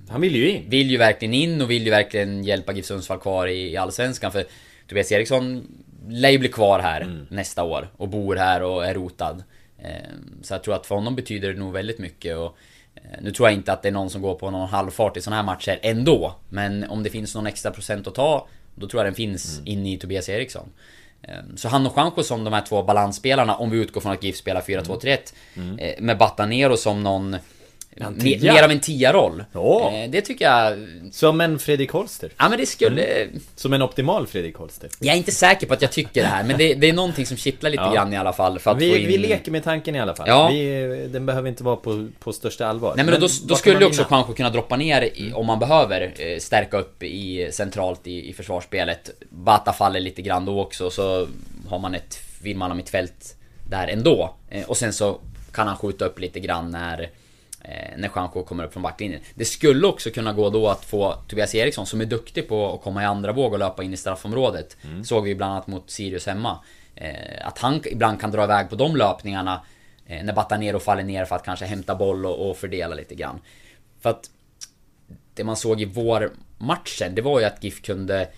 Han 0.09 0.20
vill 0.20 0.37
ju 0.37 0.48
in. 0.50 0.70
Vill 0.70 0.90
ju 0.90 0.96
verkligen 0.96 1.35
in 1.35 1.62
och 1.62 1.70
vill 1.70 1.85
ju 1.85 1.90
verkligen 1.90 2.44
hjälpa 2.44 2.72
GIF 2.72 2.87
Sundsvall 2.87 3.18
kvar 3.18 3.46
i, 3.46 3.72
i 3.72 3.76
Allsvenskan 3.76 4.33
för 4.33 4.44
Tobias 4.88 5.12
Eriksson 5.12 5.66
lär 6.09 6.30
ju 6.30 6.38
bli 6.38 6.48
kvar 6.48 6.80
här 6.80 7.26
nästa 7.28 7.62
år 7.64 7.88
och 7.96 8.09
bor 8.09 8.37
här 8.37 8.62
och 8.62 8.87
är 8.87 8.94
rotad. 8.94 9.42
Ehm, 9.78 10.42
Så 10.42 10.54
jag 10.54 10.62
tror 10.62 10.74
att 10.74 10.87
för 10.87 10.94
honom 10.94 11.16
betyder 11.16 11.52
det 11.52 11.59
nog 11.59 11.72
väldigt 11.72 11.98
mycket 11.98 12.37
och 12.37 12.57
eh, 12.94 13.02
Nu 13.20 13.30
tror 13.30 13.48
jag 13.48 13.54
inte 13.54 13.72
att 13.72 13.83
det 13.83 13.88
är 13.88 13.92
någon 13.92 14.11
som 14.11 14.22
går 14.22 14.35
på 14.35 14.50
någon 14.50 14.68
halvfart 14.68 15.16
i 15.16 15.20
såna 15.20 15.37
här 15.37 15.42
matcher 15.42 15.78
ändå 15.83 16.35
Men 16.48 16.85
om 16.85 17.02
det 17.02 17.11
finns 17.11 17.35
någon 17.35 17.46
extra 17.46 17.70
procent 17.70 18.07
att 18.07 18.14
ta 18.14 18.46
Då 18.74 18.87
tror 18.88 19.00
jag 19.00 19.07
den 19.07 19.14
finns 19.14 19.62
inne 19.64 19.92
i 19.92 19.98
Tobias 19.98 20.28
Eriksson 20.28 20.68
Så 21.57 21.68
han 21.68 21.87
och 21.87 21.92
Juanjo 21.96 22.22
som 22.22 22.44
de 22.44 22.52
här 22.52 22.61
två 22.68 22.83
balansspelarna 22.83 23.57
om 23.57 23.70
vi 23.70 23.78
utgår 23.78 24.00
från 24.00 24.12
att 24.12 24.22
GIF 24.22 24.37
spelar 24.37 24.61
4-2-3-1 24.61 25.18
eh, 25.78 26.00
Med 26.00 26.18
Batanero 26.18 26.76
som 26.76 27.02
någon 27.02 27.37
En 27.96 28.14
me- 28.16 28.20
tia. 28.40 28.52
Mer 28.52 28.62
av 28.62 28.70
en 28.70 28.80
tia-roll. 28.80 29.40
Eh, 29.40 30.11
Det 30.11 30.20
tycker 30.20 30.44
jag 30.44 30.88
Som 31.12 31.40
en 31.40 31.59
Fredrik 31.59 31.90
Holster. 31.90 32.30
Ja 32.38 32.48
men 32.48 32.59
det 32.59 32.66
skulle... 32.66 33.26
Som 33.57 33.72
en 33.72 33.83
optimal 33.83 34.26
Fredrik 34.26 34.57
Holster. 34.57 34.90
Jag 34.98 35.12
är 35.14 35.18
inte 35.18 35.33
säker 35.33 35.66
på 35.66 35.74
att 35.74 35.83
jag 35.83 35.92
tycker 35.92 36.22
det 36.22 36.28
här 36.28 36.44
men 36.44 36.59
det, 36.59 36.74
det 36.74 36.88
är 36.88 36.92
någonting 36.92 37.26
som 37.26 37.37
kittlar 37.37 37.70
lite 37.70 37.83
Ja. 37.83 37.92
grann 37.94 38.12
i 38.12 38.16
alla 38.16 38.33
fall 38.33 38.59
för 38.59 38.70
att 38.70 38.76
få 38.76 38.80
Vi, 38.80 38.98
in... 39.02 39.09
vi 39.09 39.18
leker 39.18 39.52
med 39.52 39.64
tanken 39.64 39.96
i 39.96 40.00
alla 40.00 40.14
fall. 40.16 40.28
Ja. 40.28 40.48
Vi, 40.48 41.09
den 41.12 41.26
behöver 41.26 41.48
inte 41.48 41.64
vara 41.64 41.76
på, 41.76 42.09
på 42.18 42.33
största 42.33 42.66
allvar. 42.66 42.94
Nej 42.96 43.04
men, 43.04 43.14
då, 43.20 43.26
då 43.42 43.48
kan 43.48 43.57
skulle 43.57 43.74
man 43.80 43.85
också? 43.88 44.07
Juanjo 44.11 44.33
kunna 44.35 44.50
droppa 44.50 44.76
ner 44.76 45.02
i, 45.02 45.33
om 45.35 45.46
man 45.46 45.59
behöver 45.59 46.12
eh, 46.18 46.38
stärka 46.38 46.78
upp 46.78 47.02
i 47.02 47.48
centralt 47.52 48.07
i, 48.07 48.28
i 48.30 48.33
försvarsspelet. 48.33 49.11
Bata 49.30 49.72
faller 49.72 50.00
lite 50.00 50.22
grann 50.22 50.44
då 50.44 50.61
också 50.61 50.90
så 50.90 51.26
har 51.68 51.78
man 51.78 51.94
ett 51.94 52.18
vinnmanna 52.42 52.74
mittfält 52.74 53.37
där 53.70 53.88
ändå. 53.88 54.35
Eh, 54.50 54.64
och 54.64 54.76
sen 54.76 54.92
så 54.92 55.20
kan 55.52 55.66
han 55.66 55.76
skjuta 55.76 56.04
upp 56.04 56.18
lite 56.20 56.40
grann 56.40 56.70
när 56.70 57.11
när 57.96 58.11
Juanjo 58.14 58.44
kommer 58.44 58.64
upp 58.64 58.72
från 58.72 58.83
backlinjen. 58.83 59.20
Det 59.35 59.44
skulle 59.44 59.87
också 59.87 60.11
kunna 60.11 60.33
gå 60.33 60.50
då 60.50 60.68
att 60.68 60.85
få 60.85 61.14
Tobias 61.29 61.55
Eriksson 61.55 61.87
som 61.87 62.00
är 62.00 62.05
duktig 62.05 62.48
på 62.48 62.74
att 62.74 62.83
komma 62.83 63.03
i 63.03 63.07
andra 63.07 63.33
våg 63.33 63.53
och 63.53 63.59
löpa 63.59 63.83
in 63.83 63.92
i 63.92 63.96
straffområdet. 63.96 64.77
Såg 65.05 65.24
vi 65.24 65.35
bland 65.35 65.53
annat 65.53 65.66
mot 65.66 65.90
Sirius 65.90 66.27
hemma. 66.27 66.59
Eh, 66.94 67.46
att 67.46 67.59
han 67.59 67.81
ibland 67.85 68.20
kan 68.20 68.31
dra 68.31 68.44
iväg 68.44 68.70
på 68.70 68.77
de 68.77 68.96
löpningarna 68.96 69.61
Eh, 70.07 70.24
när 70.24 70.33
Batanero 70.33 70.79
faller 70.79 71.03
ner 71.03 71.24
för 71.24 71.37
att 71.37 71.44
kanske 71.44 71.64
hämta 71.64 71.94
boll 71.94 72.27
och, 72.27 72.50
och 72.50 72.57
fördela 72.57 72.94
lite 72.94 73.14
grann. 73.14 73.40
För 74.00 74.11
att 74.11 74.31
det 75.35 75.44
man 75.44 75.57
såg 75.57 75.81
i 75.81 75.85
vårmatchen, 75.85 77.14
det 77.14 77.22
var 77.22 77.40
ju 77.40 77.46
att 77.46 77.64
GIF 77.64 77.83
kunde 77.83 78.29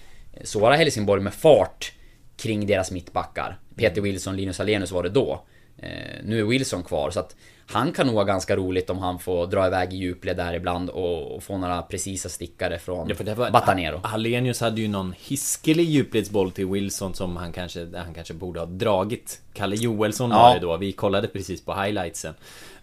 såra 0.45 0.77
Helsingborg 0.77 1.23
med 1.23 1.35
fart 1.35 1.93
kring 2.37 2.67
deras 2.67 2.91
mittbackar. 2.91 3.59
Peter 3.77 4.01
Wilson, 4.01 4.37
Linus 4.37 4.61
Alenius 4.61 4.93
var 4.93 5.03
det 5.03 5.09
då. 5.09 5.45
Eh, 5.79 5.89
nu 6.25 6.41
är 6.41 6.45
Wilson 6.45 6.83
kvar 6.83 7.11
så 7.11 7.21
att 7.21 7.37
han 7.69 7.93
kan 7.93 8.07
nog 8.07 8.17
ha 8.17 8.25
ganska 8.25 8.57
roligt 8.57 8.91
om 8.91 8.99
han 8.99 9.19
får 9.19 9.47
dra 9.47 9.67
iväg 9.67 9.95
i 9.95 9.97
djupled 9.97 10.37
där 10.37 10.55
ibland 10.55 10.91
och, 10.91 11.37
och 11.37 11.43
få 11.43 11.59
några 11.59 11.83
precisa 11.83 12.29
stickare 12.29 12.79
från 12.79 13.09
ja, 13.09 13.35
var, 13.35 13.51
Batanero. 13.51 14.01
Hallenius 14.03 14.61
hade 14.61 14.81
ju 14.81 14.89
någon 14.89 15.15
hiskelig 15.19 15.85
djupledsboll 15.85 16.51
till 16.51 16.67
Wilson 16.67 17.15
som 17.15 17.37
han 17.37 17.53
kanske, 17.53 17.89
han 17.95 18.15
kanske 18.15 18.35
borde 18.35 18.61
ha 18.61 18.67
dragit. 18.67 19.41
Kalle 19.53 19.77
Joelsson 19.77 20.31
ja. 20.31 20.37
var 20.37 20.55
det 20.55 20.61
då. 20.61 20.77
Vi 20.77 20.93
kollade 20.93 21.29
precis 21.29 21.65
på 21.65 21.75
highlightsen. 21.75 22.35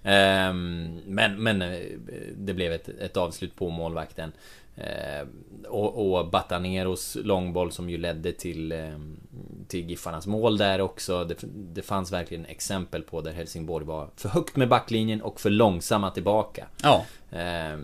Um, 0.06 1.02
men, 1.06 1.44
men 1.44 1.62
eh, 1.62 1.80
det 2.38 2.54
blev 2.54 2.72
ett, 2.72 2.90
ett 2.90 3.18
avslut 3.18 3.56
på 3.56 3.70
målvakten. 3.70 4.32
Eh, 4.76 5.28
och, 5.68 6.16
och 6.18 6.30
Bataneros 6.30 7.18
långboll 7.24 7.72
som 7.72 7.90
ju 7.90 7.98
ledde 7.98 8.32
till, 8.32 8.72
eh, 8.72 9.00
till 9.68 9.90
Giffarnas 9.90 10.28
mål 10.28 10.58
där 10.58 10.82
också. 10.82 11.24
Det, 11.24 11.36
det 11.54 11.82
fanns 11.82 12.12
verkligen 12.12 12.46
exempel 12.46 13.04
på 13.04 13.22
där 13.22 13.32
Helsingborg 13.32 13.86
var 13.86 14.10
för 14.16 14.30
högt 14.30 14.56
med 14.56 14.70
backlinjen 14.70 15.22
och 15.22 15.42
för 15.42 15.50
långsamma 15.50 16.12
tillbaka. 16.12 16.68
Ja. 16.84 17.06
Eh, 17.32 17.80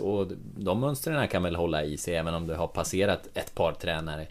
och 0.00 0.26
de 0.56 0.80
mönstren 0.80 1.28
kan 1.28 1.42
väl 1.42 1.56
hålla 1.56 1.84
i 1.84 1.96
sig 1.96 2.14
även 2.14 2.34
om 2.34 2.46
det 2.46 2.56
har 2.56 2.68
passerat 2.68 3.28
ett 3.34 3.54
par 3.54 3.72
tränare. 3.72 4.26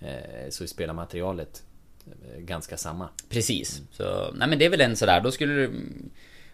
Eh, 0.00 0.50
så 0.50 0.64
är 0.64 0.68
spelarmaterialet 0.68 1.62
eh, 2.06 2.40
ganska 2.40 2.76
samma. 2.76 3.08
Precis. 3.28 3.78
Mm. 3.78 3.88
Så, 3.92 4.32
nej 4.34 4.48
men 4.48 4.58
det 4.58 4.64
är 4.64 4.70
väl 4.70 4.80
en 4.80 4.96
sådär, 4.96 5.20
då 5.20 5.30
skulle 5.30 5.52
du 5.52 5.72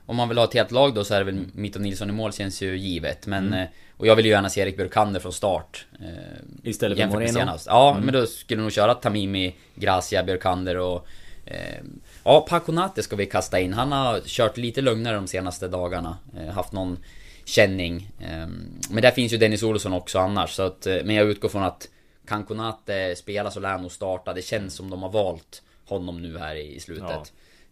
om 0.08 0.16
man 0.16 0.28
vill 0.28 0.38
ha 0.38 0.44
ett 0.44 0.54
helt 0.54 0.70
lag 0.70 0.94
då 0.94 1.04
så 1.04 1.14
är 1.14 1.18
det 1.18 1.24
väl 1.24 1.40
Mitto 1.52 1.78
Nilsson 1.78 2.10
i 2.10 2.12
mål 2.12 2.32
känns 2.32 2.62
ju 2.62 2.76
givet 2.76 3.26
men 3.26 3.46
mm. 3.46 3.58
Eh, 3.58 3.68
och 3.96 4.06
jag 4.06 4.16
vill 4.16 4.24
ju 4.24 4.30
gärna 4.30 4.50
se 4.50 4.60
Erik 4.60 4.76
Björkander 4.76 5.20
från 5.20 5.32
start 5.32 5.86
eh, 6.00 6.70
Istället 6.70 6.98
för 6.98 7.06
Moreno? 7.06 7.32
Senast. 7.32 7.66
Ja 7.66 7.90
mm. 7.90 8.04
men 8.04 8.14
då 8.14 8.26
skulle 8.26 8.62
nog 8.62 8.72
köra 8.72 8.94
Tamimi, 8.94 9.54
Gracia, 9.74 10.22
Björkander 10.22 10.76
och 10.76 11.06
eh, 11.44 11.84
Ja, 12.24 12.46
Paconate 12.48 13.02
ska 13.02 13.16
vi 13.16 13.26
kasta 13.26 13.60
in. 13.60 13.72
Han 13.72 13.92
har 13.92 14.20
kört 14.20 14.56
lite 14.56 14.80
lugnare 14.80 15.14
de 15.14 15.26
senaste 15.26 15.68
dagarna. 15.68 16.18
Eh, 16.36 16.46
haft 16.46 16.72
någon 16.72 16.98
känning. 17.44 18.10
Eh, 18.20 18.46
men 18.90 19.02
där 19.02 19.10
finns 19.10 19.32
ju 19.32 19.36
Dennis 19.36 19.62
Olsson 19.62 19.92
också 19.92 20.18
annars. 20.18 20.50
Så 20.50 20.62
att, 20.62 20.86
eh, 20.86 20.96
men 21.04 21.14
jag 21.14 21.26
utgår 21.26 21.48
från 21.48 21.62
att 21.62 21.88
kan 22.26 22.44
Konate 22.44 23.16
spela 23.16 23.50
så 23.50 23.60
lär 23.60 23.68
han 23.68 23.82
nog 23.82 23.92
starta. 23.92 24.32
Det 24.32 24.42
känns 24.42 24.74
som 24.74 24.90
de 24.90 25.02
har 25.02 25.10
valt 25.10 25.62
honom 25.86 26.22
nu 26.22 26.38
här 26.38 26.54
i 26.54 26.80
slutet. 26.80 27.08
Ja. 27.08 27.24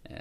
Eh, 0.03 0.15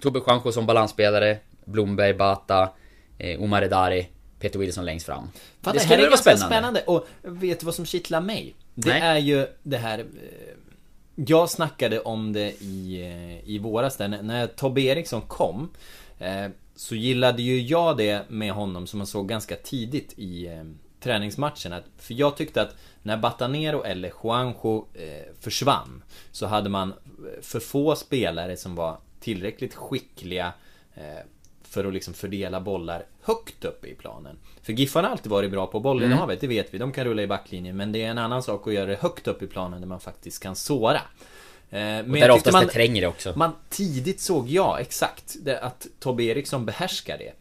Tobbe 0.00 0.20
Juanjo 0.26 0.52
som 0.52 0.66
balansspelare. 0.66 1.38
Blomberg, 1.64 2.14
Bata, 2.14 2.70
eh, 3.18 3.42
Omar 3.42 3.62
Edari, 3.62 4.08
Peter 4.38 4.58
Wilson 4.58 4.84
längst 4.84 5.06
fram. 5.06 5.28
Fan, 5.62 5.74
det, 5.74 5.80
det 5.80 5.86
här 5.86 5.98
är 5.98 6.08
ganska 6.08 6.36
spännande. 6.36 6.46
spännande. 6.46 6.80
Och 6.80 7.06
vet 7.22 7.60
du 7.60 7.66
vad 7.66 7.74
som 7.74 7.86
kittlar 7.86 8.20
mig? 8.20 8.54
Det 8.74 8.88
Nej. 8.88 9.00
är 9.00 9.18
ju 9.18 9.46
det 9.62 9.76
här 9.76 9.98
eh, 9.98 10.04
Jag 11.14 11.50
snackade 11.50 12.00
om 12.00 12.32
det 12.32 12.62
i, 12.62 13.02
eh, 13.02 13.50
i 13.50 13.58
våras 13.58 13.96
där, 13.96 14.08
när 14.08 14.46
Tobbe 14.46 14.80
Eriksson 14.80 15.22
kom 15.22 15.70
eh, 16.18 16.46
Så 16.76 16.94
gillade 16.94 17.42
ju 17.42 17.60
jag 17.60 17.96
det 17.96 18.30
med 18.30 18.52
honom 18.52 18.86
som 18.86 18.98
man 18.98 19.06
såg 19.06 19.28
ganska 19.28 19.56
tidigt 19.56 20.14
i 20.16 20.60
träningsmatchen. 21.00 21.74
För 21.98 22.14
jag 22.14 22.36
tyckte 22.36 22.62
att 22.62 22.76
när 23.02 23.16
Batanero 23.16 23.82
eller 23.82 24.12
Juanjo 24.22 24.86
försvann 25.40 26.02
Så 26.32 26.46
hade 26.46 26.68
man 26.68 26.94
för 27.42 27.60
få 27.60 27.96
spelare 27.96 28.56
som 28.56 28.74
var 28.74 28.98
tillräckligt 29.20 29.74
skickliga 29.74 30.52
för 31.72 31.84
att 31.84 31.94
liksom 31.94 32.14
fördela 32.14 32.60
bollar 32.60 33.04
högt 33.22 33.64
upp 33.64 33.84
i 33.84 33.94
planen. 33.94 34.36
För 34.62 34.72
Giffarna 34.72 35.08
har 35.08 35.12
alltid 35.12 35.30
varit 35.30 35.50
bra 35.50 35.66
på 35.66 35.80
bollinnehavet, 35.80 36.42
mm. 36.42 36.50
det 36.54 36.62
vet 36.62 36.74
vi. 36.74 36.78
De 36.78 36.92
kan 36.92 37.04
rulla 37.04 37.22
i 37.22 37.26
backlinjen. 37.26 37.76
Men 37.76 37.92
det 37.92 38.02
är 38.02 38.10
en 38.10 38.18
annan 38.18 38.42
sak 38.42 38.66
att 38.66 38.74
göra 38.74 38.86
det 38.86 38.98
högt 39.00 39.26
upp 39.26 39.42
i 39.42 39.46
planen 39.46 39.80
där 39.80 39.88
man 39.88 40.00
faktiskt 40.00 40.42
kan 40.42 40.56
såra. 40.56 41.00
Eh, 41.70 41.78
men 41.80 42.10
och 42.10 42.16
där 42.16 42.30
oftast 42.30 42.52
man, 42.52 42.66
det 42.66 42.72
tränger 42.72 43.06
också. 43.06 43.32
Man 43.36 43.52
tidigt 43.68 44.20
såg, 44.20 44.48
ja 44.48 44.80
exakt, 44.80 45.36
att 45.60 45.86
Tobbe 46.00 46.22
Eriksson 46.22 46.66
behärskar 46.66 47.18
det. 47.18 47.32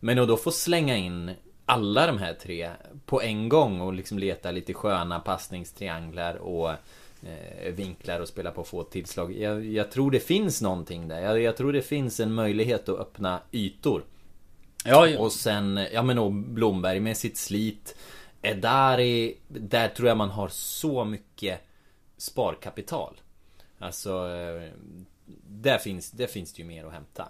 Men 0.00 0.18
att 0.18 0.28
då 0.28 0.36
få 0.36 0.50
slänga 0.50 0.96
in 0.96 1.30
alla 1.66 2.06
de 2.06 2.18
här 2.18 2.34
tre 2.34 2.70
på 3.06 3.22
en 3.22 3.48
gång 3.48 3.80
och 3.80 3.92
liksom 3.92 4.18
leta 4.18 4.50
lite 4.50 4.74
sköna 4.74 5.20
passningstrianglar 5.20 6.34
och 6.34 6.70
vinklar 7.72 8.20
och 8.20 8.28
spela 8.28 8.50
på 8.50 8.64
få 8.64 8.84
tillslag. 8.84 9.36
Jag, 9.36 9.66
jag, 9.66 9.90
tror 9.90 10.10
det 10.10 10.20
finns 10.20 10.62
någonting 10.62 11.08
där. 11.08 11.20
Jag, 11.20 11.40
jag, 11.40 11.56
tror 11.56 11.72
det 11.72 11.82
finns 11.82 12.20
en 12.20 12.32
möjlighet 12.32 12.88
att 12.88 12.98
öppna 12.98 13.40
ytor. 13.52 14.04
Ja, 14.84 15.06
ja. 15.06 15.18
Och 15.18 15.32
sen, 15.32 15.86
ja 15.92 16.02
men 16.02 16.18
och 16.18 16.32
Blomberg 16.32 17.00
med 17.00 17.16
sitt 17.16 17.36
slit. 17.36 17.96
Edari, 18.42 19.36
där 19.48 19.88
tror 19.88 20.08
jag 20.08 20.16
man 20.16 20.30
har 20.30 20.48
så 20.48 21.04
mycket 21.04 21.60
sparkapital. 22.16 23.20
Alltså, 23.78 24.10
eh, 24.10 24.70
där 25.46 25.78
finns, 25.78 26.10
där 26.10 26.26
finns 26.26 26.52
det 26.52 26.62
ju 26.62 26.68
mer 26.68 26.84
att 26.84 26.92
hämta. 26.92 27.28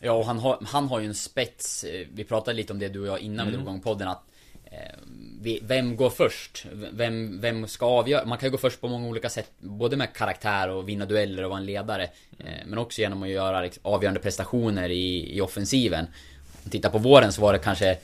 Ja, 0.00 0.12
och 0.12 0.26
han 0.26 0.38
har, 0.38 0.58
han 0.66 0.88
har 0.88 1.00
ju 1.00 1.06
en 1.06 1.14
spets. 1.14 1.84
Eh, 1.84 2.06
vi 2.12 2.24
pratade 2.24 2.56
lite 2.56 2.72
om 2.72 2.78
det 2.78 2.88
du 2.88 3.00
och 3.00 3.06
jag 3.06 3.20
innan 3.20 3.40
mm. 3.40 3.46
vi 3.46 3.52
drog 3.52 3.62
igång 3.62 3.80
podden. 3.80 4.08
Att 4.08 4.22
Eh, 4.22 4.35
Eh, 4.76 5.58
vem 5.62 5.96
går 5.96 6.10
först? 6.10 6.66
Vem, 6.72 7.40
vem 7.40 7.68
ska 7.68 7.86
avgöra? 7.86 8.24
Man 8.24 8.38
kan 8.38 8.46
ju 8.46 8.50
gå 8.50 8.58
först 8.58 8.80
på 8.80 8.88
många 8.88 9.08
olika 9.08 9.28
sätt. 9.28 9.50
Både 9.58 9.96
med 9.96 10.12
karaktär 10.12 10.68
och 10.68 10.88
vinna 10.88 11.04
dueller 11.04 11.42
och 11.42 11.50
vara 11.50 11.60
en 11.60 11.66
ledare. 11.66 12.02
Eh, 12.38 12.66
men 12.66 12.78
också 12.78 13.00
genom 13.00 13.22
att 13.22 13.28
göra 13.28 13.60
liksom 13.60 13.80
avgörande 13.84 14.20
prestationer 14.20 14.88
i, 14.88 15.36
i 15.36 15.40
offensiven. 15.40 16.06
Titta 16.62 16.70
tittar 16.70 16.90
på 16.90 16.98
våren 16.98 17.32
så 17.32 17.40
var 17.42 17.52
det 17.52 17.58
kanske 17.58 17.98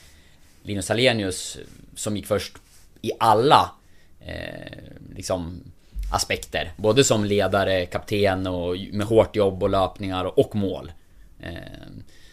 Linus 0.63 0.91
Alenius 0.91 1.59
som 1.95 2.17
gick 2.17 2.27
först 2.27 2.57
i 3.03 3.13
alla 3.19 3.71
eh, 4.27 4.79
liksom 5.17 5.61
aspekter. 6.13 6.73
Både 6.77 7.05
som 7.05 7.25
ledare, 7.25 7.87
kapten 7.87 8.47
och 8.47 8.77
med 8.93 9.07
hårt 9.07 9.37
jobb 9.37 9.63
och 9.63 9.71
löpningar 9.71 10.39
och 10.39 10.57
mål. 10.57 10.93
Eh, 11.41 11.53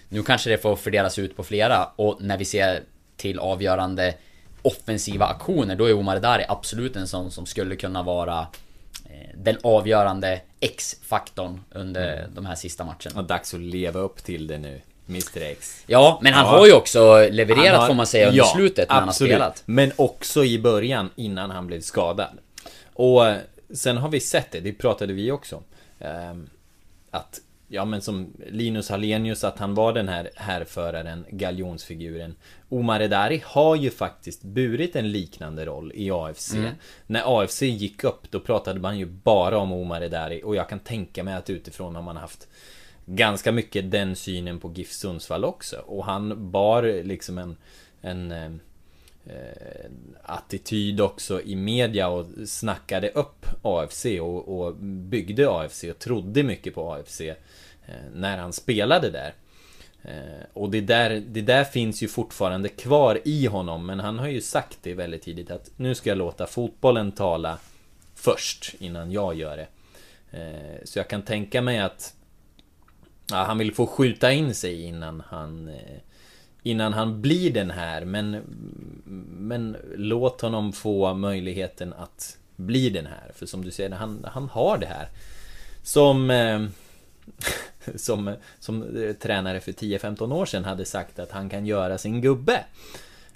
nu 0.09 0.23
kanske 0.23 0.49
det 0.49 0.57
får 0.57 0.75
fördelas 0.75 1.19
ut 1.19 1.35
på 1.35 1.43
flera 1.43 1.85
och 1.85 2.17
när 2.21 2.37
vi 2.37 2.45
ser 2.45 2.83
till 3.17 3.39
avgörande 3.39 4.13
offensiva 4.61 5.25
aktioner, 5.25 5.75
då 5.75 5.85
är 5.85 5.93
Omar 5.93 6.19
Dari 6.19 6.45
absolut 6.47 6.95
en 6.95 7.07
sån 7.07 7.31
som 7.31 7.45
skulle 7.45 7.75
kunna 7.75 8.03
vara 8.03 8.47
eh, 9.05 9.29
den 9.35 9.57
avgörande 9.63 10.41
X-faktorn 10.59 11.61
under 11.71 12.17
mm. 12.17 12.35
de 12.35 12.45
här 12.45 12.55
sista 12.55 12.83
matcherna. 12.83 13.21
Och 13.21 13.23
dags 13.23 13.53
att 13.53 13.59
leva 13.59 13.99
upp 13.99 14.23
till 14.23 14.47
det 14.47 14.57
nu. 14.57 14.81
Mr 15.09 15.41
X. 15.41 15.83
Ja, 15.87 16.19
men 16.21 16.33
han 16.33 16.45
ja. 16.45 16.51
har 16.51 16.67
ju 16.67 16.73
också 16.73 17.27
levererat 17.29 17.79
har, 17.79 17.87
får 17.87 17.93
man 17.93 18.07
säga 18.07 18.27
under 18.27 18.37
ja, 18.37 18.51
slutet 18.55 18.89
när 18.89 19.01
absolut. 19.01 19.33
han 19.33 19.41
har 19.41 19.51
spelat. 19.51 19.63
Men 19.65 19.91
också 19.95 20.45
i 20.45 20.59
början 20.59 21.09
innan 21.15 21.51
han 21.51 21.67
blev 21.67 21.81
skadad. 21.81 22.37
Och 22.93 23.21
sen 23.73 23.97
har 23.97 24.09
vi 24.09 24.19
sett 24.19 24.51
det, 24.51 24.59
det 24.59 24.73
pratade 24.73 25.13
vi 25.13 25.31
också. 25.31 25.63
Um, 25.99 26.49
att 27.11 27.39
Ja 27.71 27.85
men 27.85 28.01
som 28.01 28.33
Linus 28.47 28.89
Hallenius 28.89 29.43
att 29.43 29.59
han 29.59 29.75
var 29.75 29.93
den 29.93 30.09
här 30.09 30.29
härföraren, 30.35 31.25
galjonsfiguren. 31.29 32.35
Omar 32.69 32.99
Edari 32.99 33.41
har 33.45 33.75
ju 33.75 33.89
faktiskt 33.89 34.43
burit 34.43 34.95
en 34.95 35.11
liknande 35.11 35.65
roll 35.65 35.91
i 35.95 36.11
AFC 36.11 36.53
mm. 36.53 36.71
När 37.07 37.41
AFC 37.41 37.61
gick 37.61 38.03
upp 38.03 38.31
då 38.31 38.39
pratade 38.39 38.79
man 38.79 38.97
ju 38.97 39.05
bara 39.05 39.57
om 39.57 39.71
Omar 39.71 40.01
Edari 40.01 40.41
och 40.43 40.55
jag 40.55 40.69
kan 40.69 40.79
tänka 40.79 41.23
mig 41.23 41.33
att 41.33 41.49
utifrån 41.49 41.95
har 41.95 42.01
man 42.01 42.17
haft 42.17 42.47
Ganska 43.05 43.51
mycket 43.51 43.91
den 43.91 44.15
synen 44.15 44.59
på 44.59 44.73
GIF 44.75 44.91
Sundsvall 44.91 45.45
också. 45.45 45.77
Och 45.77 46.05
han 46.05 46.51
bar 46.51 47.03
liksom 47.03 47.37
en 47.37 47.57
En 48.01 48.31
eh, 48.31 48.51
Eh, 49.25 49.91
attityd 50.23 51.01
också 51.01 51.41
i 51.41 51.55
media 51.55 52.07
och 52.07 52.25
snackade 52.45 53.09
upp 53.09 53.45
AFC 53.61 54.05
och, 54.05 54.59
och 54.59 54.75
byggde 54.75 55.49
AFC 55.51 55.83
och 55.83 55.99
trodde 55.99 56.43
mycket 56.43 56.75
på 56.75 56.93
AFC 56.93 57.21
eh, 57.21 57.35
när 58.13 58.37
han 58.37 58.53
spelade 58.53 59.09
där. 59.09 59.33
Eh, 60.03 60.45
och 60.53 60.69
det 60.69 60.81
där, 60.81 61.23
det 61.27 61.41
där 61.41 61.63
finns 61.63 62.03
ju 62.03 62.07
fortfarande 62.07 62.69
kvar 62.69 63.19
i 63.25 63.45
honom 63.45 63.85
men 63.85 63.99
han 63.99 64.19
har 64.19 64.27
ju 64.27 64.41
sagt 64.41 64.77
det 64.81 64.93
väldigt 64.93 65.21
tidigt 65.21 65.51
att 65.51 65.71
nu 65.75 65.95
ska 65.95 66.09
jag 66.09 66.17
låta 66.17 66.47
fotbollen 66.47 67.11
tala 67.11 67.57
först 68.15 68.75
innan 68.79 69.11
jag 69.11 69.35
gör 69.35 69.57
det. 69.57 69.67
Så 70.83 70.99
jag 70.99 71.07
kan 71.07 71.21
tänka 71.21 71.61
mig 71.61 71.79
att 71.79 72.13
ja, 73.29 73.37
han 73.37 73.57
vill 73.57 73.73
få 73.73 73.87
skjuta 73.87 74.31
in 74.31 74.55
sig 74.55 74.83
innan 74.83 75.23
han 75.27 75.71
Innan 76.63 76.93
han 76.93 77.21
blir 77.21 77.53
den 77.53 77.71
här 77.71 78.05
men 78.05 78.31
Men 79.39 79.77
låt 79.95 80.41
honom 80.41 80.73
få 80.73 81.13
möjligheten 81.13 81.93
att 81.93 82.37
bli 82.55 82.89
den 82.89 83.05
här 83.05 83.31
för 83.35 83.45
som 83.45 83.65
du 83.65 83.71
säger 83.71 83.91
han, 83.91 84.25
han 84.31 84.49
har 84.49 84.77
det 84.77 84.85
här 84.85 85.07
Som 85.83 86.31
som, 87.95 88.35
som 88.59 88.85
tränare 89.19 89.59
för 89.59 89.71
10-15 89.71 90.33
år 90.33 90.45
sedan 90.45 90.65
hade 90.65 90.85
sagt 90.85 91.19
att 91.19 91.31
han 91.31 91.49
kan 91.49 91.65
göra 91.65 91.97
sin 91.97 92.21
gubbe. 92.21 92.63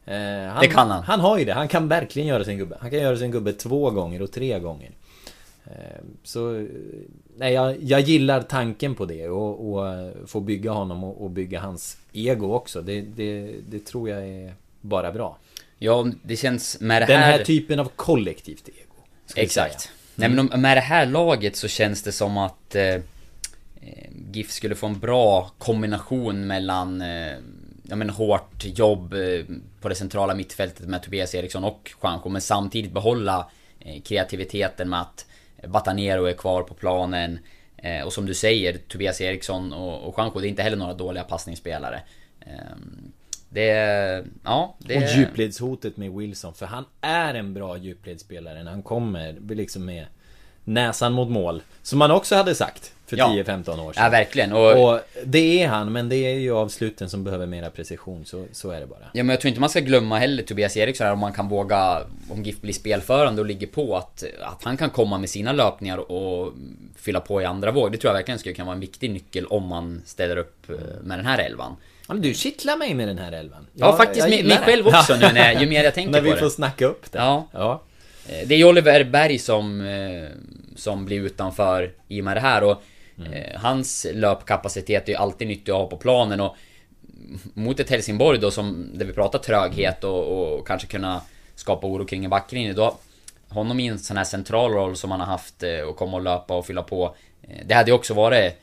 Eh, 0.06 0.52
han, 0.52 0.62
det 0.62 0.68
kan 0.68 0.92
han. 0.92 1.04
Han 1.04 1.20
har 1.20 1.38
ju 1.38 1.46
det. 1.46 1.54
Han 1.54 1.68
kan 1.68 1.88
verkligen 1.88 2.28
göra 2.28 2.44
sin 2.44 2.58
gubbe. 2.58 2.78
Han 2.80 2.90
kan 2.90 3.00
göra 3.00 3.18
sin 3.18 3.32
gubbe 3.32 3.54
två 3.54 3.90
gånger 3.90 4.22
och 4.22 4.32
tre 4.32 4.60
gånger. 4.60 4.92
Eh, 5.66 6.02
så 6.24 6.68
nej, 7.38 7.54
jag, 7.54 7.84
jag 7.84 8.02
gillar 8.02 8.42
tanken 8.42 8.96
på 8.96 9.06
det 9.06 9.30
och, 9.30 9.74
och 9.74 9.90
eh, 9.90 10.12
få 10.26 10.40
bygga 10.40 10.72
honom 10.72 11.04
och, 11.04 11.24
och 11.24 11.30
bygga 11.30 11.60
hans 11.60 11.98
ego 12.14 12.54
också. 12.54 12.82
Det, 12.82 13.02
det, 13.02 13.56
det 13.70 13.86
tror 13.86 14.10
jag 14.10 14.28
är 14.28 14.54
bara 14.82 15.12
bra. 15.12 15.38
Ja, 15.78 16.08
det 16.24 16.36
känns 16.36 16.80
med 16.80 17.02
det 17.02 17.06
Den 17.06 17.20
här... 17.20 17.32
här 17.32 17.44
typen 17.44 17.80
av 17.80 17.92
kollektivt 17.96 18.70
ego. 18.70 19.06
Exakt. 19.36 19.82
säga. 19.82 19.94
Nej 20.16 20.30
men 20.30 20.62
med 20.62 20.78
det 20.78 20.82
här 20.82 21.06
laget 21.06 21.56
så 21.56 21.68
känns 21.68 22.04
det 22.04 22.12
som 22.12 22.38
att 22.38 22.76
eh, 22.76 22.84
eh, 22.84 23.02
GIF 24.32 24.52
skulle 24.52 24.76
få 24.76 24.88
en 24.88 25.00
bra 25.00 25.52
kombination 25.58 26.48
mellan 26.48 27.02
eh, 27.02 27.34
ja, 27.84 27.96
men 27.96 28.10
hårt 28.10 28.66
jobb 28.66 29.14
eh, 29.14 29.46
på 29.82 29.90
det 29.90 29.96
centrala 29.96 30.36
mittfältet 30.36 30.88
med 30.88 31.04
Tobias 31.04 31.36
Eriksson 31.36 31.64
och 31.64 31.92
Juanjo 32.02 32.30
men 32.30 32.42
samtidigt 32.42 32.92
behålla 32.92 33.50
eh, 33.80 34.02
kreativiteten 34.02 34.90
med 34.90 35.02
att 35.02 35.26
Batanero 35.68 36.26
är 36.26 36.34
kvar 36.34 36.64
på 36.64 36.74
planen 36.74 37.40
eh, 37.78 38.02
och 38.02 38.14
som 38.14 38.26
du 38.26 38.34
säger 38.34 38.78
Tobias 38.78 39.22
Eriksson 39.22 39.74
och, 39.74 40.08
och 40.08 40.16
Juanjo 40.18 40.40
det 40.40 40.48
är 40.48 40.50
inte 40.50 40.64
heller 40.64 40.78
några 40.78 40.94
dåliga 40.94 41.24
passningsspelare. 41.24 42.02
Ehm, 42.42 43.12
det 43.50 43.68
ja, 44.44 44.76
det 44.78 44.98
Och 44.98 45.18
djupledshotet 45.18 45.98
med 45.98 46.12
Wilson, 46.12 46.54
för 46.54 46.66
han 46.66 46.86
är 47.02 47.34
en 47.34 47.54
bra 47.54 47.78
djupledsspelare 47.78 48.64
när 48.64 48.72
han 48.72 48.84
kommer 48.84 49.36
liksom 49.50 49.86
med 49.86 50.06
näsan 50.64 51.14
mot 51.14 51.30
mål. 51.30 51.62
Som 51.82 52.00
man 52.00 52.12
också 52.12 52.36
hade 52.36 52.56
sagt 52.56 52.94
för 53.18 53.18
Ja. 53.18 53.44
10-15 53.46 53.80
år 53.80 53.94
sedan. 53.94 54.04
Ja 54.04 54.10
verkligen 54.10 54.54
och, 54.54 54.90
Och 54.94 55.00
det 55.26 55.64
är 55.64 55.68
han, 55.68 55.92
men 55.92 56.10
det 56.10 56.16
är 56.16 56.34
ju 56.40 56.52
avsluten 56.56 57.10
som 57.10 57.24
behöver 57.24 57.46
mera 57.46 57.70
precision, 57.70 58.26
så, 58.26 58.46
så 58.52 58.72
är 58.72 58.80
det 58.80 58.86
bara. 58.88 59.00
Ja 59.14 59.24
men 59.24 59.30
jag 59.30 59.42
tror 59.42 59.50
inte 59.50 59.60
man 59.62 59.70
ska 59.70 59.80
glömma 59.80 60.18
heller 60.20 60.44
Tobias 60.44 60.78
Eriksson 60.78 61.06
här, 61.06 61.14
om 61.14 61.20
man 61.20 61.34
kan 61.34 61.50
våga 61.50 62.02
Om 62.30 62.44
GIF 62.44 62.62
blir 62.62 62.74
spelförande 62.74 63.42
och 63.42 63.48
ligger 63.48 63.68
på 63.68 63.98
att, 63.98 64.24
att 64.42 64.64
han 64.64 64.78
kan 64.78 64.90
komma 64.90 65.18
med 65.18 65.30
sina 65.30 65.52
löpningar 65.54 66.12
och 66.12 66.54
fylla 66.98 67.20
på 67.20 67.42
i 67.42 67.46
andra 67.46 67.72
våg 67.72 67.92
Det 67.92 67.98
tror 67.98 68.10
jag 68.10 68.14
verkligen 68.18 68.40
skulle 68.40 68.56
kunna 68.56 68.66
vara 68.66 68.74
en 68.76 68.80
viktig 68.82 69.12
nyckel 69.12 69.46
om 69.46 69.68
man 69.68 70.02
ställer 70.06 70.38
upp 70.38 70.70
eh, 70.70 70.76
med 71.04 71.18
den 71.20 71.26
här 71.26 71.40
elvan 71.40 71.76
Ja, 72.08 72.14
men 72.14 72.24
du 72.24 72.34
kittlar 72.34 72.78
mig 72.78 72.94
med 72.94 73.08
den 73.08 73.18
här 73.18 73.32
elvan. 73.32 73.68
Ja, 73.74 73.86
Jag- 73.88 73.98
faktiskt 73.98 74.20
jag 74.20 74.30
mig, 74.30 74.44
mig 74.44 74.58
det. 74.58 74.64
själv 74.72 74.88
också 74.88 75.14
nu 75.16 75.28
när, 75.34 75.62
ju 75.62 75.68
mer 75.68 75.84
jag 75.84 75.94
tänker 75.94 76.12
När 76.12 76.22
vi 76.22 76.32
på 76.32 76.38
får 76.38 76.46
det 76.46 76.52
snacka 76.52 76.86
upp 76.86 77.12
det. 77.12 77.18
Ja. 77.20 77.48
ja. 77.52 77.82
Eh, 78.30 78.48
Det 78.48 78.54
är 78.56 78.58
ju 78.60 78.66
Oliver 78.66 79.04
Berg 79.04 79.40
som, 79.40 79.82
eh, 79.82 80.30
som 80.76 81.06
blir 81.06 81.22
utanför 81.22 81.92
i 82.08 82.22
och 82.22 82.26
med 82.26 82.38
det 82.38 82.42
här 82.42 82.64
och 82.64 82.84
eh, 83.32 83.60
hans 83.62 84.08
löpkapacitet 84.14 85.08
är 85.08 85.12
ju 85.12 85.18
alltid 85.18 85.48
nyttig 85.48 85.72
att 85.72 85.78
ha 85.78 85.88
på 85.88 85.98
planen 85.98 86.42
och 86.42 86.56
mot 87.54 87.80
ett 87.80 87.90
Helsingborg 87.90 88.40
då 88.40 88.52
som, 88.52 88.90
där 88.94 89.06
vi 89.06 89.14
pratar 89.14 89.40
tröghet 89.40 90.04
och, 90.04 90.54
och 90.54 90.68
kanske 90.68 90.88
kunna 90.88 91.22
skapa 91.56 91.88
oro 91.88 92.06
kring 92.06 92.24
en 92.24 92.30
backlinje 92.30 92.74
då 92.74 92.98
honom 93.50 93.80
i 93.80 93.88
en 93.88 94.00
sån 94.00 94.18
här 94.18 94.24
central 94.24 94.72
roll 94.72 94.96
som 94.96 95.12
han 95.12 95.20
har 95.20 95.28
haft 95.28 95.64
eh, 95.64 95.80
och 95.80 95.96
komma 95.98 96.18
och 96.18 96.24
löpa 96.24 96.56
och 96.58 96.66
fylla 96.66 96.84
på. 96.84 97.16
Eh, 97.42 97.58
Det 97.66 97.74
hade 97.74 97.92
ju 97.92 97.96
också 97.96 98.14
varit 98.14 98.54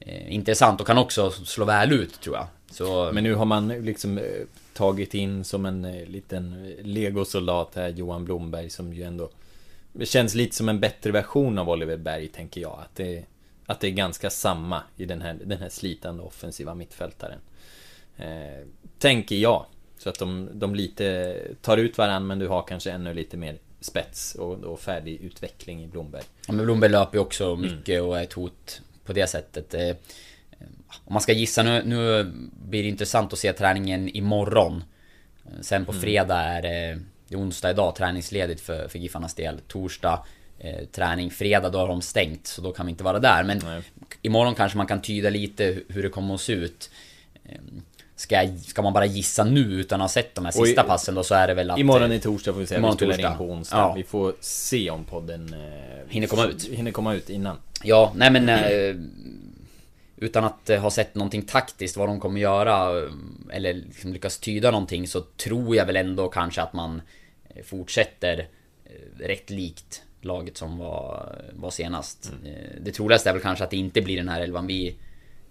eh, 0.00 0.34
intressant 0.34 0.80
och 0.80 0.86
kan 0.86 0.98
också 0.98 1.30
slå 1.30 1.64
väl 1.64 1.92
ut 1.92 2.20
tror 2.20 2.36
jag. 2.36 2.46
Så, 2.70 3.10
Men 3.12 3.24
nu 3.24 3.34
har 3.34 3.44
man 3.44 3.68
liksom 3.68 4.18
eh, 4.18 4.24
tagit 4.74 5.14
in 5.14 5.44
som 5.44 5.66
en 5.66 5.84
eh, 5.84 6.06
liten 6.06 6.74
legosoldat 6.82 7.74
här, 7.74 7.88
Johan 7.88 8.24
Blomberg, 8.24 8.70
som 8.70 8.92
ju 8.92 9.02
ändå 9.02 9.30
känns 10.04 10.34
lite 10.34 10.56
som 10.56 10.68
en 10.68 10.80
bättre 10.80 11.10
version 11.12 11.58
av 11.58 11.70
Oliver 11.70 11.96
Berg, 11.96 12.28
tänker 12.28 12.60
jag. 12.60 12.78
Att 12.82 12.96
det, 12.96 13.22
att 13.72 13.80
det 13.80 13.86
är 13.86 13.90
ganska 13.90 14.30
samma 14.30 14.82
i 14.96 15.04
den 15.04 15.22
här, 15.22 15.38
den 15.44 15.58
här 15.58 15.68
slitande 15.68 16.22
offensiva 16.22 16.74
mittfältaren. 16.74 17.38
Eh, 18.16 18.66
tänker 18.98 19.36
jag. 19.36 19.66
Så 19.98 20.08
att 20.08 20.18
de, 20.18 20.48
de 20.52 20.74
lite 20.74 21.36
tar 21.62 21.76
ut 21.76 21.98
varandra, 21.98 22.26
men 22.26 22.38
du 22.38 22.48
har 22.48 22.62
kanske 22.62 22.90
ännu 22.90 23.14
lite 23.14 23.36
mer 23.36 23.58
spets 23.80 24.34
och, 24.34 24.52
och 24.64 24.80
färdig 24.80 25.20
utveckling 25.20 25.84
i 25.84 25.86
Blomberg. 25.86 26.22
Ja 26.46 26.52
men 26.52 26.64
Blomberg 26.64 26.90
löper 26.90 27.18
ju 27.18 27.20
också 27.22 27.56
mycket 27.56 28.02
och 28.02 28.18
är 28.18 28.22
ett 28.22 28.32
hot 28.32 28.82
på 29.04 29.12
det 29.12 29.26
sättet. 29.26 29.74
Eh, 29.74 29.96
Om 31.04 31.12
man 31.12 31.22
ska 31.22 31.32
gissa 31.32 31.62
nu, 31.62 31.82
nu 31.84 32.24
blir 32.68 32.82
det 32.82 32.88
intressant 32.88 33.32
att 33.32 33.38
se 33.38 33.52
träningen 33.52 34.08
imorgon. 34.08 34.84
Eh, 35.44 35.60
Sen 35.60 35.84
på 35.84 35.92
fredag 35.92 36.38
är 36.40 36.62
det, 36.62 37.00
det 37.28 37.34
är 37.34 37.38
onsdag 37.40 37.70
idag, 37.70 37.94
träningsledigt 37.96 38.60
för, 38.60 38.88
för 38.88 38.98
Giffarnas 38.98 39.34
del. 39.34 39.60
Torsdag 39.68 40.24
eh, 40.62 40.84
träning, 40.92 41.30
fredag 41.30 41.68
då 41.70 41.78
har 41.78 41.88
de 41.88 42.02
stängt 42.02 42.46
så 42.46 42.62
då 42.62 42.72
kan 42.72 42.86
vi 42.86 42.90
inte 42.90 43.04
vara 43.04 43.18
där. 43.18 43.44
Men 43.44 43.60
Nej. 43.64 43.82
imorgon 44.22 44.54
kanske 44.54 44.78
man 44.78 44.86
kan 44.86 45.02
tyda 45.02 45.30
lite 45.30 45.64
hu- 45.64 45.84
hur 45.88 46.02
det 46.02 46.08
kommer 46.08 46.34
att 46.34 46.40
se 46.40 46.52
ut. 46.52 46.90
Eh, 47.44 47.56
Ska, 48.16 48.34
jag- 48.34 48.58
ska 48.60 48.82
man 48.82 48.92
bara 48.92 49.06
gissa 49.06 49.44
nu 49.44 49.60
utan 49.60 50.00
att 50.00 50.04
ha 50.04 50.08
sett 50.08 50.34
de 50.34 50.44
här 50.44 50.52
Och 50.58 50.64
i- 50.66 50.68
sista 50.68 50.82
passen 50.82 51.14
då 51.14 51.22
så 51.22 51.34
är 51.34 51.46
det 51.48 51.54
väl 51.54 51.70
att... 51.70 51.78
Imorgon 51.78 52.10
eh, 52.10 52.16
är 52.16 52.20
torsdag 52.20 52.52
får 52.52 52.60
vi 52.60 52.66
vi 52.66 52.74
imorgon 52.76 52.96
spelar 52.96 53.12
torsdag. 53.14 53.32
in 53.32 53.38
på 53.38 53.44
onsdag. 53.44 53.76
Ja. 53.76 53.94
Vi 53.94 54.02
får 54.02 54.34
se 54.40 54.90
om 54.90 55.04
podden 55.04 55.54
eh, 55.54 56.08
Hinner 56.08 56.26
komma 56.26 56.44
ut. 56.46 56.68
Hinner 56.68 56.90
komma 56.90 57.14
ut 57.14 57.30
innan. 57.30 57.56
Ja, 57.84 58.12
nej 58.16 58.30
men... 58.30 58.48
Eh, 58.48 58.94
utan 60.16 60.44
att 60.44 60.70
eh, 60.70 60.80
ha 60.80 60.90
sett 60.90 61.14
någonting 61.14 61.42
taktiskt 61.42 61.96
vad 61.96 62.08
de 62.08 62.20
kommer 62.20 62.40
göra 62.40 63.08
Eller 63.52 63.74
liksom 63.74 64.12
lyckas 64.12 64.38
tyda 64.38 64.70
någonting 64.70 65.08
så 65.08 65.20
tror 65.20 65.76
jag 65.76 65.86
väl 65.86 65.96
ändå 65.96 66.28
kanske 66.28 66.62
att 66.62 66.72
man 66.72 67.02
Fortsätter 67.64 68.48
rätt 69.18 69.50
likt 69.50 70.02
laget 70.24 70.56
som 70.56 70.78
var, 70.78 71.36
var 71.52 71.70
senast 71.70 72.32
Mm. 72.42 72.54
Eh, 72.54 72.60
Det 72.80 72.92
troligaste 72.92 73.28
är 73.28 73.32
väl 73.32 73.42
kanske 73.42 73.64
att 73.64 73.70
det 73.70 73.76
inte 73.76 74.00
blir 74.02 74.16
den 74.16 74.28
här 74.28 74.40
elvan 74.40 74.66
vi 74.66 74.96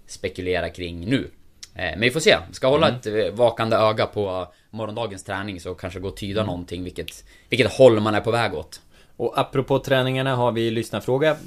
spekulerar 0.07 0.69
kring 0.69 1.05
nu 1.09 1.28
Eh, 1.76 1.82
Men 1.91 1.99
vi 1.99 2.11
får 2.11 2.19
se, 2.19 2.38
ska 2.51 2.67
hålla 2.67 2.88
Mm. 2.88 2.99
ett 2.99 3.05
eh, 3.28 3.34
vakande 3.38 3.76
öga 3.76 4.05
på 4.05 4.47
morgondagens 4.69 5.24
träning 5.24 5.59
så 5.61 5.74
kanske 5.76 5.99
gå 5.99 6.07
och 6.07 6.17
tyda 6.17 6.41
Mm. 6.41 6.47
någonting 6.51 6.84
vilket 6.84 7.24
Vilket 7.49 7.72
håll 7.74 7.99
man 7.99 8.15
är 8.15 8.22
på 8.22 8.32
väg 8.32 8.53
åt 8.53 8.82
Och 9.17 9.39
apropå 9.39 9.80
träningarna 9.80 10.36
har 10.36 10.51
vi 10.51 10.72
lyssnarfråga 10.72 11.38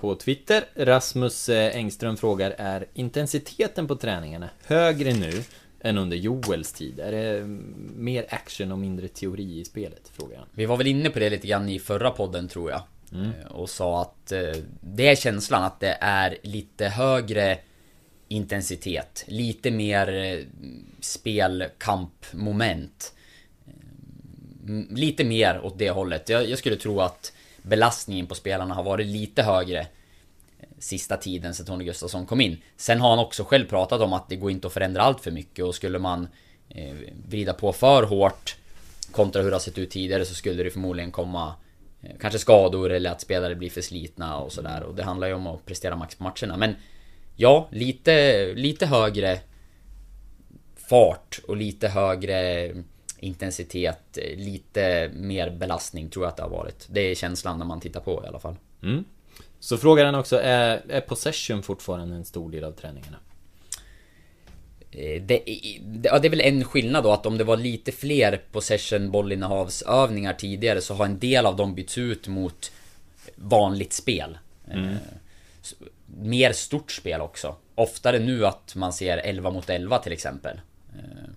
på 0.00 0.14
Twitter. 0.14 0.64
Rasmus 0.74 1.48
Engström 1.48 2.16
frågar 2.16 2.54
Är 2.58 2.86
intensiteten 2.94 3.88
på 3.88 3.96
träningarna 3.96 4.48
högre 4.66 5.12
nu 5.12 5.42
än 5.80 5.98
under 5.98 6.16
Joels 6.16 6.72
tid? 6.72 7.00
Är 7.00 7.12
det 7.12 7.38
mm, 7.38 7.92
mer 7.96 8.26
action 8.28 8.72
och 8.72 8.78
mindre 8.78 9.08
teori 9.08 9.60
i 9.60 9.64
spelet? 9.64 10.08
Frågar 10.12 10.38
han. 10.38 10.46
Vi 10.54 10.66
var 10.66 10.76
väl 10.76 10.86
inne 10.86 11.10
på 11.10 11.18
det 11.18 11.30
lite 11.30 11.46
grann 11.46 11.68
i 11.68 11.78
förra 11.78 12.10
podden 12.10 12.48
tror 12.48 12.70
jag. 12.70 12.82
Eh, 13.12 13.46
Och 13.50 13.70
sa 13.70 14.02
att 14.02 14.32
eh, 14.32 14.52
det 14.80 15.08
är 15.08 15.16
känslan 15.16 15.62
att 15.64 15.80
det 15.80 15.98
är 16.00 16.38
lite 16.42 16.88
högre 16.88 17.58
intensitet. 18.28 19.24
Lite 19.28 19.70
mer 19.70 20.14
eh, 20.14 20.38
spelkampmoment. 21.00 23.14
Mm, 24.66 24.88
Lite 24.94 25.24
mer 25.24 25.60
åt 25.64 25.78
det 25.78 25.90
hållet. 25.90 26.28
Jag, 26.28 26.48
jag 26.48 26.58
skulle 26.58 26.76
tro 26.76 27.00
att 27.00 27.32
belastningen 27.62 28.26
på 28.26 28.34
spelarna 28.34 28.74
har 28.74 28.82
varit 28.82 29.06
lite 29.06 29.42
högre 29.42 29.86
sista 30.78 31.16
tiden 31.16 31.54
sen 31.54 31.66
Tony 31.66 31.84
Gustafsson 31.84 32.26
kom 32.26 32.40
in. 32.40 32.56
Sen 32.76 33.00
har 33.00 33.10
han 33.10 33.18
också 33.18 33.44
själv 33.44 33.66
pratat 33.66 34.00
om 34.00 34.12
att 34.12 34.28
det 34.28 34.36
går 34.36 34.50
inte 34.50 34.66
att 34.66 34.72
förändra 34.72 35.02
allt 35.02 35.20
för 35.20 35.30
mycket 35.30 35.64
och 35.64 35.74
skulle 35.74 35.98
man 35.98 36.28
eh, 36.68 36.94
vrida 37.28 37.54
på 37.54 37.72
för 37.72 38.02
hårt 38.02 38.56
kontra 39.12 39.42
hur 39.42 39.50
det 39.50 39.54
har 39.54 39.60
sett 39.60 39.78
ut 39.78 39.90
tidigare 39.90 40.24
så 40.24 40.34
skulle 40.34 40.62
det 40.62 40.70
förmodligen 40.70 41.10
komma 41.10 41.54
eh, 42.02 42.10
kanske 42.20 42.38
skador 42.38 42.92
eller 42.92 43.10
att 43.10 43.20
spelare 43.20 43.54
blir 43.54 43.70
för 43.70 43.80
slitna 43.80 44.38
och 44.38 44.52
sådär 44.52 44.82
och 44.82 44.94
det 44.94 45.02
handlar 45.02 45.26
ju 45.26 45.34
om 45.34 45.46
att 45.46 45.66
prestera 45.66 45.96
max 45.96 46.14
på 46.14 46.24
matcherna 46.24 46.56
men 46.56 46.74
ja, 47.36 47.68
lite, 47.72 48.46
lite 48.54 48.86
högre 48.86 49.40
fart 50.88 51.40
och 51.48 51.56
lite 51.56 51.88
högre 51.88 52.72
intensitet, 53.18 54.18
lite 54.36 55.10
mer 55.14 55.50
belastning 55.50 56.08
tror 56.10 56.24
jag 56.24 56.30
att 56.30 56.36
det 56.36 56.42
har 56.42 56.50
varit. 56.50 56.86
Det 56.90 57.00
är 57.00 57.14
känslan 57.14 57.58
när 57.58 57.66
man 57.66 57.80
tittar 57.80 58.00
på 58.00 58.22
i 58.24 58.26
alla 58.26 58.38
fall. 58.38 58.56
Mm. 58.82 59.04
Så 59.60 59.78
frågar 59.78 60.04
han 60.04 60.14
också, 60.14 60.40
är, 60.40 60.82
är 60.88 61.00
possession 61.00 61.62
fortfarande 61.62 62.14
en 62.16 62.24
stor 62.24 62.50
del 62.50 62.64
av 62.64 62.72
träningarna? 62.72 63.16
Eh, 64.90 65.22
Det, 65.22 65.42
ja, 66.02 66.18
det 66.18 66.28
är 66.28 66.30
väl 66.30 66.40
en 66.40 66.64
skillnad 66.64 67.04
då 67.04 67.12
att 67.12 67.26
om 67.26 67.38
det 67.38 67.44
var 67.44 67.56
lite 67.56 67.92
fler 67.92 68.42
possession 68.52 69.10
bollinnehavsövningar 69.10 70.32
tidigare 70.34 70.80
så 70.80 70.94
har 70.94 71.04
en 71.04 71.18
del 71.18 71.46
av 71.46 71.56
dem 71.56 71.74
bytts 71.74 71.98
ut 71.98 72.28
mot 72.28 72.72
vanligt 73.36 73.92
spel. 73.92 74.38
Eh, 74.70 74.96
s- 75.62 75.74
Mer 76.20 76.52
stort 76.52 76.90
spel 76.92 77.20
också. 77.20 77.56
Oftare 77.74 78.18
nu 78.18 78.46
att 78.46 78.74
man 78.74 78.92
ser 78.92 79.18
11 79.18 79.50
mot 79.50 79.70
11 79.70 79.98
till 79.98 80.12
exempel. 80.12 80.60
Eh, 80.98 81.30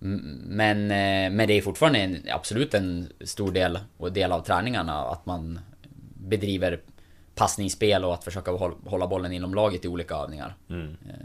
Men, 0.00 0.90
eh, 0.90 1.30
men 1.30 1.48
det 1.48 1.54
är 1.54 1.62
fortfarande 1.62 1.98
en, 1.98 2.22
absolut 2.30 2.74
en 2.74 3.12
stor 3.20 3.52
del 3.52 3.78
och 3.96 4.12
del 4.12 4.32
av 4.32 4.40
träningarna 4.40 5.00
att 5.00 5.26
man 5.26 5.60
bedriver 6.14 6.80
passningsspel 7.38 8.04
och 8.04 8.14
att 8.14 8.24
försöka 8.24 8.50
håll- 8.50 8.76
hålla 8.86 9.06
bollen 9.06 9.32
inom 9.32 9.54
laget 9.54 9.84
i 9.84 9.88
olika 9.88 10.14
övningar. 10.14 10.54
Eh, 10.70 10.76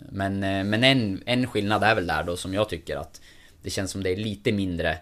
Men, 0.10 0.44
eh, 0.44 0.64
men 0.64 0.84
en, 0.84 1.24
en 1.26 1.48
skillnad 1.48 1.84
är 1.84 1.96
väl 1.96 2.08
där 2.08 2.24
då 2.24 2.36
som 2.38 2.54
jag 2.54 2.70
tycker 2.70 2.98
att 2.98 3.22
det 3.62 3.70
känns 3.70 3.92
som 3.92 4.04
det 4.04 4.10
är 4.10 4.18
lite 4.18 4.52
mindre 4.52 4.98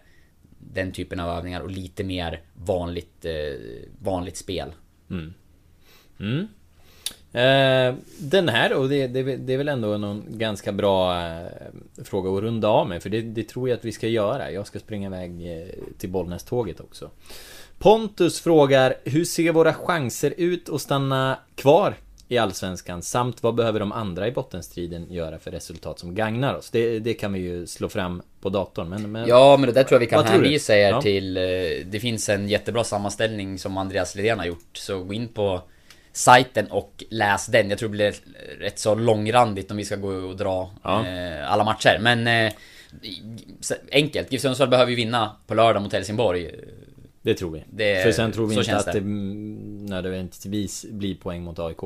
den 0.59 0.91
typen 0.91 1.19
av 1.19 1.37
övningar 1.37 1.61
och 1.61 1.71
lite 1.71 2.03
mer 2.03 2.41
vanligt, 2.53 3.25
eh, 3.25 3.59
vanligt 3.99 4.37
spel. 4.37 4.69
Mm. 5.09 6.47
Eh, 7.33 7.95
den 8.19 8.49
här, 8.49 8.73
och 8.73 8.89
det, 8.89 9.07
det, 9.07 9.37
det 9.37 9.53
är 9.53 9.57
väl 9.57 9.67
ändå 9.67 9.97
någon 9.97 10.23
ganska 10.29 10.71
bra 10.71 11.23
fråga 12.03 12.31
att 12.31 12.43
runda 12.43 12.67
av 12.67 12.87
med, 12.89 13.03
för 13.03 13.09
det, 13.09 13.21
det 13.21 13.43
tror 13.43 13.69
jag 13.69 13.77
att 13.77 13.85
vi 13.85 13.91
ska 13.91 14.07
göra. 14.07 14.51
Jag 14.51 14.67
ska 14.67 14.79
springa 14.79 15.07
iväg 15.07 15.31
till 15.97 16.09
Bollnäs-tåget 16.09 16.79
också. 16.79 17.09
Pontus 17.81 18.41
frågar, 18.41 18.95
hur 19.03 19.25
ser 19.25 19.51
våra 19.51 19.73
chanser 19.73 20.33
ut 20.37 20.69
att 20.69 20.81
stanna 20.81 21.39
kvar 21.55 21.95
i 22.27 22.37
Allsvenskan? 22.37 23.01
Samt 23.01 23.43
vad 23.43 23.55
behöver 23.55 23.79
de 23.79 23.91
andra 23.91 24.27
i 24.27 24.31
bottenstriden 24.31 25.13
göra 25.13 25.39
för 25.39 25.51
resultat 25.51 25.99
som 25.99 26.15
gagnar 26.15 26.53
oss? 26.55 26.69
Det, 26.69 26.99
det 26.99 27.13
kan 27.13 27.33
vi 27.33 27.39
ju 27.39 27.67
slå 27.67 27.89
fram 27.89 28.21
på 28.41 28.49
datorn. 28.49 28.89
Men, 28.89 29.11
men... 29.11 29.27
Ja, 29.27 29.57
men 29.57 29.67
det 29.67 29.73
där 29.73 29.83
tror 29.83 29.95
jag 29.95 29.99
vi 29.99 30.07
kan 30.07 30.25
hänvisa 30.25 30.75
er 30.77 30.89
Ja. 30.89 31.01
till. 31.01 31.37
eh, 31.37 31.43
Det 31.85 31.99
finns 32.01 32.29
en 32.29 32.49
jättebra 32.49 32.83
sammanställning 32.83 33.59
som 33.59 33.77
Andreas 33.77 34.15
Lidén 34.15 34.39
har 34.39 34.45
gjort. 34.45 34.69
Så 34.77 35.03
gå 35.03 35.13
in 35.13 35.27
på 35.27 35.61
sajten 36.13 36.67
och 36.71 37.03
läs 37.09 37.45
den. 37.45 37.69
Jag 37.69 37.79
tror 37.79 37.89
det 37.89 37.97
blir 37.97 38.13
rätt 38.59 38.79
så 38.79 38.95
långrandigt 38.95 39.71
om 39.71 39.77
vi 39.77 39.85
ska 39.85 39.95
gå 39.95 40.07
och 40.09 40.37
dra 40.37 40.71
Ja. 40.83 41.07
eh, 41.07 41.51
alla 41.51 41.63
matcher. 41.63 41.97
Men 42.01 42.27
eh, 42.27 42.53
enkelt. 43.91 44.31
GIF 44.31 44.41
Sundsvall 44.41 44.69
behöver 44.69 44.89
ju 44.89 44.95
vinna 44.95 45.31
på 45.47 45.53
lördag 45.53 45.81
mot 45.81 45.93
Helsingborg. 45.93 46.51
Det 47.21 47.33
tror 47.33 47.51
vi. 47.51 47.63
Det- 47.69 48.03
För 48.03 48.11
sen 48.11 48.31
tror 48.31 48.47
vi 48.47 48.55
inte 48.55 48.77
att 48.77 48.85
det. 48.85 48.91
det 48.91 49.05
nödvändigtvis 49.89 50.85
blir 50.89 51.15
poäng 51.15 51.43
mot 51.43 51.59
AIK. 51.59 51.77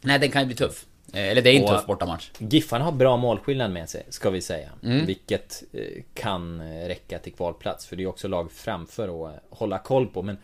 Nej, 0.00 0.18
den 0.18 0.30
kan 0.30 0.42
ju 0.42 0.46
bli 0.46 0.56
tuff. 0.56 0.86
Eh, 1.12 1.20
Eller 1.28 1.42
det 1.42 1.50
är 1.50 1.56
en 1.56 1.62
Och- 1.64 1.68
tuff 1.70 1.86
bortamatch. 1.86 2.30
Giffarna 2.38 2.84
har 2.84 2.92
bra 2.92 3.16
målskillnad 3.16 3.70
med 3.70 3.88
sig, 3.88 4.02
ska 4.08 4.30
vi 4.30 4.40
säga. 4.40 4.70
Mm. 4.82 5.06
Vilket 5.06 5.62
eh, 5.72 6.02
kan 6.14 6.60
eh, 6.60 6.86
räcka 6.88 7.18
till 7.18 7.32
kvalplats. 7.32 7.86
För 7.86 7.96
det 7.96 8.02
är 8.02 8.06
också 8.06 8.28
lag 8.28 8.52
framför 8.52 9.26
att 9.28 9.42
hålla 9.50 9.78
koll 9.78 10.06
på. 10.06 10.22
Men 10.22 10.38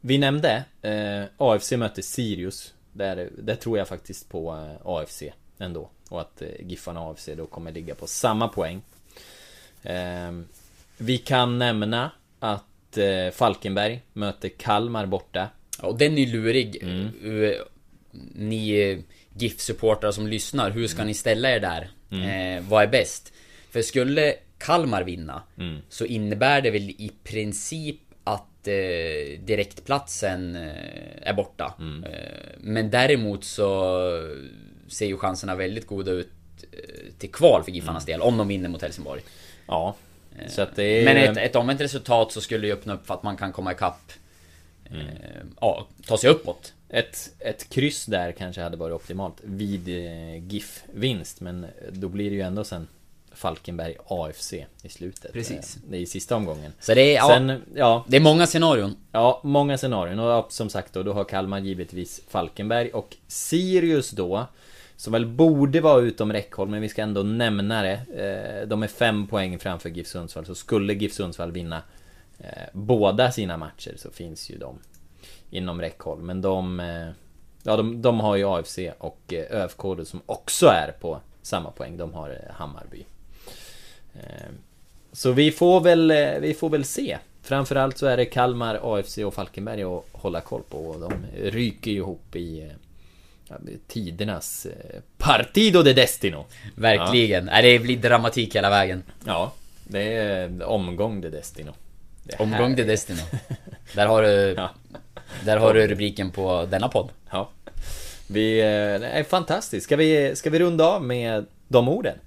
vi 0.00 0.18
nämnde 0.18 0.64
eh, 0.82 1.24
AFC 1.36 1.72
mötte 1.72 2.02
Sirius. 2.02 2.74
Där, 2.92 3.30
där 3.38 3.54
tror 3.54 3.78
jag 3.78 3.88
faktiskt 3.88 4.28
på 4.28 4.52
eh, 4.54 4.86
AFC 4.86 5.22
ändå. 5.58 5.90
Och 6.08 6.20
att 6.20 6.42
eh, 6.42 6.48
Giffarna 6.60 7.00
och 7.00 7.10
AFC 7.10 7.28
då 7.36 7.46
kommer 7.46 7.72
ligga 7.72 7.94
på 7.94 8.06
samma 8.06 8.48
poäng. 8.48 8.82
Eh, 9.82 10.32
vi 10.98 11.18
kan 11.18 11.58
nämna 11.58 12.10
att 12.40 12.64
eh, 12.98 13.30
Falkenberg 13.30 14.00
möter 14.12 14.48
Kalmar 14.48 15.06
borta. 15.06 15.48
Ja, 15.82 15.88
Och 15.88 15.98
den 15.98 16.18
är 16.18 16.26
lurig. 16.26 16.82
Mm. 16.82 17.06
Eh, 17.44 17.52
Ni 18.34 18.70
eh, 18.80 18.98
GIF-supportrar 19.38 20.12
som 20.12 20.26
lyssnar, 20.26 20.70
hur 20.70 20.76
Mm. 20.80 20.88
ska 20.88 21.04
ni 21.04 21.14
ställa 21.14 21.50
er 21.50 21.60
där? 21.60 21.88
Eh, 22.10 22.62
vad 22.68 22.82
är 22.82 22.86
bäst? 22.86 23.32
För 23.70 23.82
skulle 23.82 24.34
Kalmar 24.58 25.02
vinna 25.04 25.42
Mm. 25.58 25.78
så 25.88 26.04
innebär 26.04 26.60
det 26.60 26.70
väl 26.70 26.90
i 26.90 27.10
princip 27.24 28.00
att 28.24 28.68
eh, 28.68 29.40
direktplatsen 29.44 30.56
eh, 30.56 31.28
är 31.28 31.32
borta. 31.34 31.74
Mm. 31.78 32.04
Men 32.58 32.90
däremot 32.90 33.44
så 33.44 34.00
ser 34.88 35.06
ju 35.06 35.16
chanserna 35.16 35.54
väldigt 35.54 35.86
goda 35.86 36.10
ut 36.12 36.30
till 37.18 37.32
kval 37.32 37.64
för 37.64 37.72
Giffarnas 37.72 38.08
Mm. 38.08 38.12
del, 38.20 38.28
om 38.28 38.36
de 38.38 38.48
vinner 38.48 38.68
mot 38.68 38.82
Helsingborg. 38.82 39.22
Ja. 39.66 39.94
Är... 40.78 41.04
Men 41.04 41.16
ett, 41.16 41.36
ett 41.36 41.56
omvänt 41.56 41.80
resultat 41.80 42.32
så 42.32 42.40
skulle 42.40 42.66
ju 42.66 42.72
öppna 42.72 42.94
upp 42.94 43.06
för 43.06 43.14
att 43.14 43.22
man 43.22 43.36
kan 43.36 43.52
komma 43.52 43.72
ikapp 43.72 44.12
eh, 44.84 44.96
Ja, 45.60 45.86
ta 46.06 46.18
sig 46.18 46.30
uppåt. 46.30 46.72
Ett, 46.88 47.30
ett 47.38 47.68
kryss 47.68 48.06
där 48.06 48.32
kanske 48.32 48.62
hade 48.62 48.76
varit 48.76 48.94
optimalt 48.94 49.34
vid 49.42 49.88
eh, 49.88 50.36
GIF-vinst 50.46 51.40
Men 51.40 51.66
då 51.90 52.08
blir 52.08 52.30
det 52.30 52.36
ju 52.36 52.42
ändå 52.42 52.64
sen 52.64 52.88
Falkenberg 53.32 53.96
AFC 54.06 54.52
i 54.82 54.88
slutet 54.88 55.32
Precis. 55.32 55.76
Eh, 55.76 55.82
Det 55.90 55.96
är 55.96 56.00
i 56.00 56.06
sista 56.06 56.36
omgången 56.36 56.72
Så 56.80 56.94
det 56.94 57.00
är, 57.02 57.14
ja, 57.14 57.28
Sen, 57.28 57.62
ja, 57.74 58.04
det 58.08 58.16
är 58.16 58.20
många 58.20 58.46
scenarion. 58.46 58.96
ja, 59.12 59.40
många 59.44 59.78
scenarion 59.78 60.18
och 60.18 60.30
ja, 60.30 60.46
som 60.50 60.70
sagt 60.70 60.92
då, 60.92 61.02
då 61.02 61.12
har 61.12 61.24
Kalmar 61.24 61.58
givetvis 61.60 62.20
Falkenberg 62.28 62.90
och 62.90 63.16
Sirius 63.26 64.10
då 64.10 64.46
som 64.96 65.12
väl 65.12 65.26
borde 65.26 65.80
vara 65.80 66.00
utom 66.00 66.32
räckhåll 66.32 66.68
men 66.68 66.82
vi 66.82 66.88
ska 66.88 67.02
ändå 67.02 67.22
nämna 67.22 67.82
det 67.82 67.92
eh, 67.92 68.68
De 68.68 68.82
är 68.82 68.86
fem 68.86 69.26
poäng 69.26 69.58
framför 69.58 69.88
GIF 69.88 70.06
Sundsvall 70.06 70.46
så 70.46 70.54
skulle 70.54 70.94
GIF 70.94 71.12
Sundsvall 71.12 71.52
vinna 71.52 71.82
eh, 72.38 72.68
Båda 72.72 73.32
sina 73.32 73.56
matcher 73.56 73.94
så 73.96 74.10
finns 74.10 74.50
ju 74.50 74.58
de 74.58 74.78
inom 75.50 75.80
räckhåll. 75.80 76.22
Men 76.22 76.40
de, 76.40 76.80
eh, 76.80 77.08
ja, 77.62 77.76
de, 77.76 78.02
de 78.02 78.20
har 78.20 78.36
ju 78.36 78.44
AFC 78.44 78.78
och 78.98 79.32
ÖFK 79.50 79.80
som 80.04 80.20
också 80.26 80.66
är 80.66 80.92
på 81.00 81.20
samma 81.42 81.70
poäng. 81.70 81.96
De 81.96 82.14
har 82.14 82.38
Hammarby. 82.50 83.04
Så 85.12 85.32
vi 85.32 85.50
får 85.50 85.80
väl, 85.80 86.12
vi 86.40 86.54
får 86.54 86.70
väl 86.70 86.84
se. 86.84 87.18
Framförallt 87.42 87.98
så 87.98 88.06
är 88.06 88.16
det 88.16 88.24
Kalmar, 88.24 88.80
AFC 88.82 89.18
och 89.18 89.34
Falkenberg 89.34 89.82
att 89.82 90.04
hålla 90.12 90.40
koll 90.40 90.62
på. 90.62 90.78
Och 90.78 91.00
de 91.00 91.12
ryker 91.50 91.90
ju 91.90 91.96
ihop 91.96 92.36
i 92.36 92.70
tidernas 93.88 94.66
eh, 94.66 95.00
Partido 95.18 95.82
de 95.82 95.92
Destino. 95.92 96.44
Verkligen. 96.74 97.44
Nej, 97.44 97.62
det 97.62 97.78
blir 97.78 97.96
dramatik 97.96 98.56
hela 98.56 98.70
vägen. 98.70 99.02
Ja, 99.26 99.52
det 99.84 100.02
är 100.02 100.62
omgång 100.64 101.20
de 101.20 101.28
Destino. 101.30 101.72
Det 102.24 102.40
Omgång 102.40 102.76
till 102.76 102.86
Destiny. 102.86 103.20
Där 103.94 104.06
har 104.06 104.22
du... 104.22 104.54
Ja. 104.56 104.70
Där 105.44 105.56
har 105.56 105.74
du 105.74 105.86
rubriken 105.86 106.30
på 106.30 106.66
denna 106.70 106.88
podd. 106.88 107.08
Ja. 107.30 107.50
Vi, 108.26 108.58
eh, 108.60 108.64
det 109.00 109.06
är 109.06 109.24
fantastiskt. 109.24 109.84
Ska 109.86 109.96
vi, 109.96 110.36
ska 110.36 110.50
vi 110.50 110.58
runda 110.58 110.84
av 110.84 111.02
med 111.02 111.46
de 111.68 111.88
orden? 111.88 112.18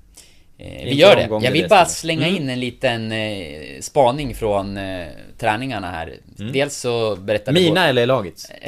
Eh, 0.58 0.84
vi 0.86 0.94
gör 0.94 1.16
det. 1.16 1.46
Jag 1.46 1.52
vill 1.52 1.68
bara 1.70 1.86
slänga 1.86 2.28
Mm. 2.28 2.42
in 2.44 2.50
en 2.50 2.60
liten 2.60 3.12
eh, 3.12 3.80
spaning 3.82 4.36
från 4.36 4.78
eh, 4.78 5.08
träningarna 5.38 5.92
här. 5.92 6.16
Dels 6.54 6.76
så 6.78 7.16
berättade 7.16 7.60
Mina 7.60 7.88
eller 7.88 8.06
lagets? 8.06 8.52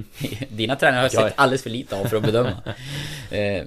Dina 0.50 0.76
tränare 0.76 0.96
har 0.98 1.02
jag 1.12 1.12
Ja. 1.24 1.28
sett 1.28 1.38
alldeles 1.38 1.62
för 1.62 1.70
lite 1.70 1.96
av 1.96 2.04
för 2.04 2.16
att 2.16 2.22
bedöma. 2.22 2.50
Eh, 3.30 3.64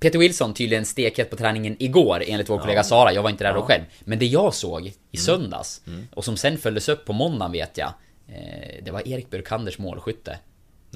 Peter 0.00 0.18
Wilson 0.18 0.54
tydligen 0.54 0.84
stekhet 0.84 1.30
på 1.30 1.36
träningen 1.36 1.76
igår 1.78 2.22
enligt 2.26 2.48
vår 2.50 2.58
kollega 2.58 2.82
Sara. 2.82 3.12
Jag 3.12 3.22
var 3.22 3.30
inte 3.30 3.44
där 3.44 3.54
då 3.54 3.62
själv. 3.62 3.82
Men 4.00 4.18
det 4.18 4.26
jag 4.26 4.54
såg 4.54 4.80
Mm. 4.80 4.92
i 5.10 5.16
söndags 5.16 5.82
och 6.14 6.24
som 6.24 6.36
sen 6.36 6.58
följdes 6.58 6.88
upp 6.88 7.04
på 7.04 7.12
måndagen 7.12 7.52
vet 7.52 7.78
jag. 7.78 7.92
eh, 8.28 8.84
Det 8.84 8.90
var 8.90 9.08
Erik 9.08 9.30
Burkanders 9.30 9.78
målskytte. 9.78 10.38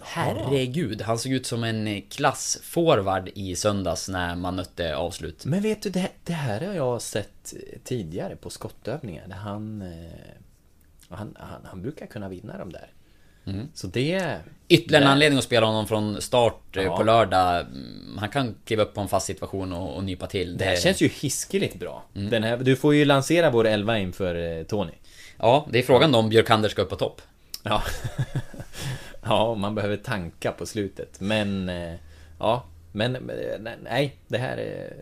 Herregud, 0.03 1.03
han 1.03 1.19
såg 1.19 1.33
ut 1.33 1.47
som 1.47 1.65
en 1.65 2.03
klassforward 2.03 3.31
i 3.35 3.57
söndags 3.57 4.09
när 4.09 4.35
man 4.37 4.57
nötte 4.57 4.97
avslut. 4.97 5.45
Men 5.45 5.63
vet 5.63 5.83
du, 5.83 5.91
det, 5.91 6.09
det 6.25 6.33
här 6.33 6.67
har 6.67 6.75
jag 6.75 7.03
sett 7.03 7.55
tidigare 7.85 8.37
på 8.37 8.51
skottövningar. 8.51 9.27
Där 9.29 9.37
han, 9.37 9.83
eh, 9.83 9.89
han, 11.09 11.37
han, 11.41 11.61
han 11.65 11.83
brukar 11.83 12.07
kunna 12.07 12.29
vinna 12.29 12.59
de 12.59 12.73
där. 12.73 12.91
Så 13.75 13.87
det... 13.87 14.37
Ytterligare 14.69 15.03
en 15.03 15.07
det- 15.07 15.13
anledning 15.13 15.39
att 15.39 15.45
spela 15.45 15.67
honom 15.67 15.87
från 15.87 16.23
start 16.23 16.77
eh, 16.77 16.83
Ja. 16.83 16.97
på 16.97 17.03
lördag. 17.03 17.61
Mm, 17.61 18.19
Han 18.19 18.29
kan 18.29 18.55
kliva 18.65 18.83
upp 18.83 18.95
på 18.95 19.01
en 19.01 19.09
fast 19.09 19.27
situation 19.27 19.73
och, 19.73 19.97
och 19.97 20.05
nypa 20.05 20.27
till. 20.27 20.57
Det 20.57 20.65
här 20.65 20.77
känns 20.77 21.01
ju 21.01 21.09
hiskeligt 21.09 21.75
bra. 21.79 22.05
Mm. 22.15 22.31
Den 22.31 22.43
här, 22.43 22.57
du 22.57 22.77
får 22.77 22.95
ju 22.95 23.05
lansera 23.05 23.51
vår 23.51 23.67
elva 23.67 23.99
inför 23.99 24.59
eh, 24.59 24.65
Tony. 24.65 24.93
Ja, 25.39 25.67
det 25.71 25.79
är 25.79 25.83
frågan 25.83 26.13
då 26.13 26.19
om 26.19 26.29
Björkander 26.29 26.69
ska 26.69 26.83
upp 26.83 26.91
på 26.91 26.97
topp. 26.97 27.23
Ja. 27.63 27.83
ja, 29.23 29.55
man 29.55 29.75
behöver 29.75 29.97
tanka 29.97 30.53
på 30.53 30.67
slutet. 30.67 31.21
Men... 31.21 31.69
eh, 31.69 31.95
Ja, 32.39 32.65
men... 32.93 33.31
Nej, 33.83 34.17
det 34.29 34.39
här... 34.39 34.57
är- 34.57 34.95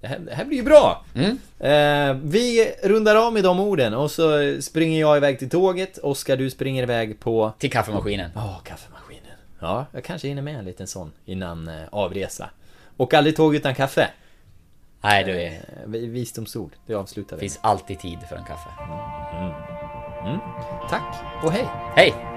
Det 0.00 0.06
här, 0.06 0.18
det 0.18 0.34
här 0.34 0.44
blir 0.44 0.56
ju 0.58 0.64
bra! 0.64 1.04
Mm. 1.14 1.38
Eh, 1.58 2.16
vi 2.24 2.72
rundar 2.82 3.16
av 3.16 3.32
med 3.32 3.44
de 3.44 3.60
orden 3.60 3.94
och 3.94 4.10
så 4.10 4.56
springer 4.62 5.00
jag 5.00 5.16
iväg 5.16 5.38
till 5.38 5.50
tåget. 5.50 5.98
Oskar, 5.98 6.36
du 6.36 6.50
springer 6.50 6.82
iväg 6.82 7.20
på... 7.20 7.52
Till 7.58 7.70
kaffemaskinen. 7.70 8.30
Ja, 8.34 8.60
kaffemaskinen. 8.64 9.22
Ja, 9.60 9.86
jag 9.92 10.04
kanske 10.04 10.28
hinner 10.28 10.42
med 10.42 10.58
en 10.58 10.64
liten 10.64 10.86
sån 10.86 11.12
innan 11.24 11.68
eh, 11.68 11.74
avresa. 11.90 12.50
Och 12.96 13.14
aldrig 13.14 13.36
tåg 13.36 13.54
utan 13.54 13.74
kaffe. 13.74 14.08
Nej, 15.00 15.24
du 15.24 15.40
är... 15.42 15.46
Eh, 15.52 15.58
vi- 15.86 16.06
visdomsord, 16.06 16.70
det 16.86 16.94
avslutar 16.94 17.36
vi. 17.36 17.40
finns 17.40 17.58
alltid 17.62 17.98
tid 18.00 18.18
för 18.28 18.36
en 18.36 18.44
kaffe. 18.44 18.68
Tack 20.90 21.14
och 21.44 21.52
hej! 21.52 21.66
Hej! 21.96 22.35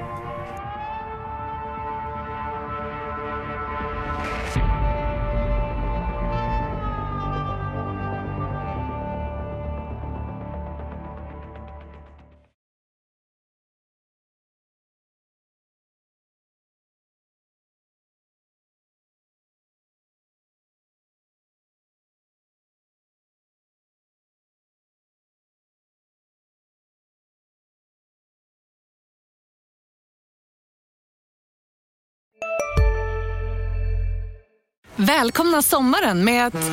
Välkomna 35.10 35.62
sommaren 35.62 36.26
med 36.26 36.48
att... 36.48 36.72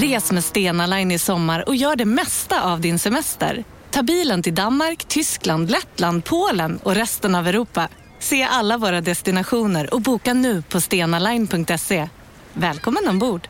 Res 0.00 0.32
med 0.32 0.44
Stena 0.44 0.86
Line 0.86 1.10
i 1.10 1.18
sommar 1.18 1.68
och 1.68 1.76
gör 1.76 1.96
det 1.96 2.04
mesta 2.04 2.72
av 2.72 2.80
din 2.80 2.98
semester. 2.98 3.64
Ta 3.90 4.02
bilen 4.02 4.42
till 4.42 4.54
Danmark, 4.54 5.04
Tyskland, 5.04 5.70
Lettland, 5.70 6.24
Polen 6.24 6.78
och 6.82 6.94
resten 6.94 7.34
av 7.34 7.48
Europa. 7.48 7.88
Se 8.18 8.42
alla 8.42 8.78
våra 8.78 9.00
destinationer 9.00 9.94
och 9.94 10.00
boka 10.00 10.34
nu 10.34 10.62
på 10.62 10.80
stenaline.se. 10.80 12.08
Välkommen 12.52 13.08
ombord! 13.08 13.48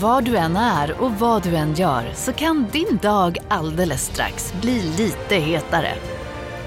Var 0.00 0.22
du 0.22 0.36
än 0.36 0.56
är 0.56 1.00
och 1.00 1.12
vad 1.12 1.42
du 1.42 1.56
än 1.56 1.74
gör 1.74 2.12
så 2.14 2.32
kan 2.32 2.66
din 2.72 2.98
dag 3.02 3.38
alldeles 3.48 4.04
strax 4.04 4.54
bli 4.60 4.82
lite 4.82 5.34
hetare. 5.34 5.94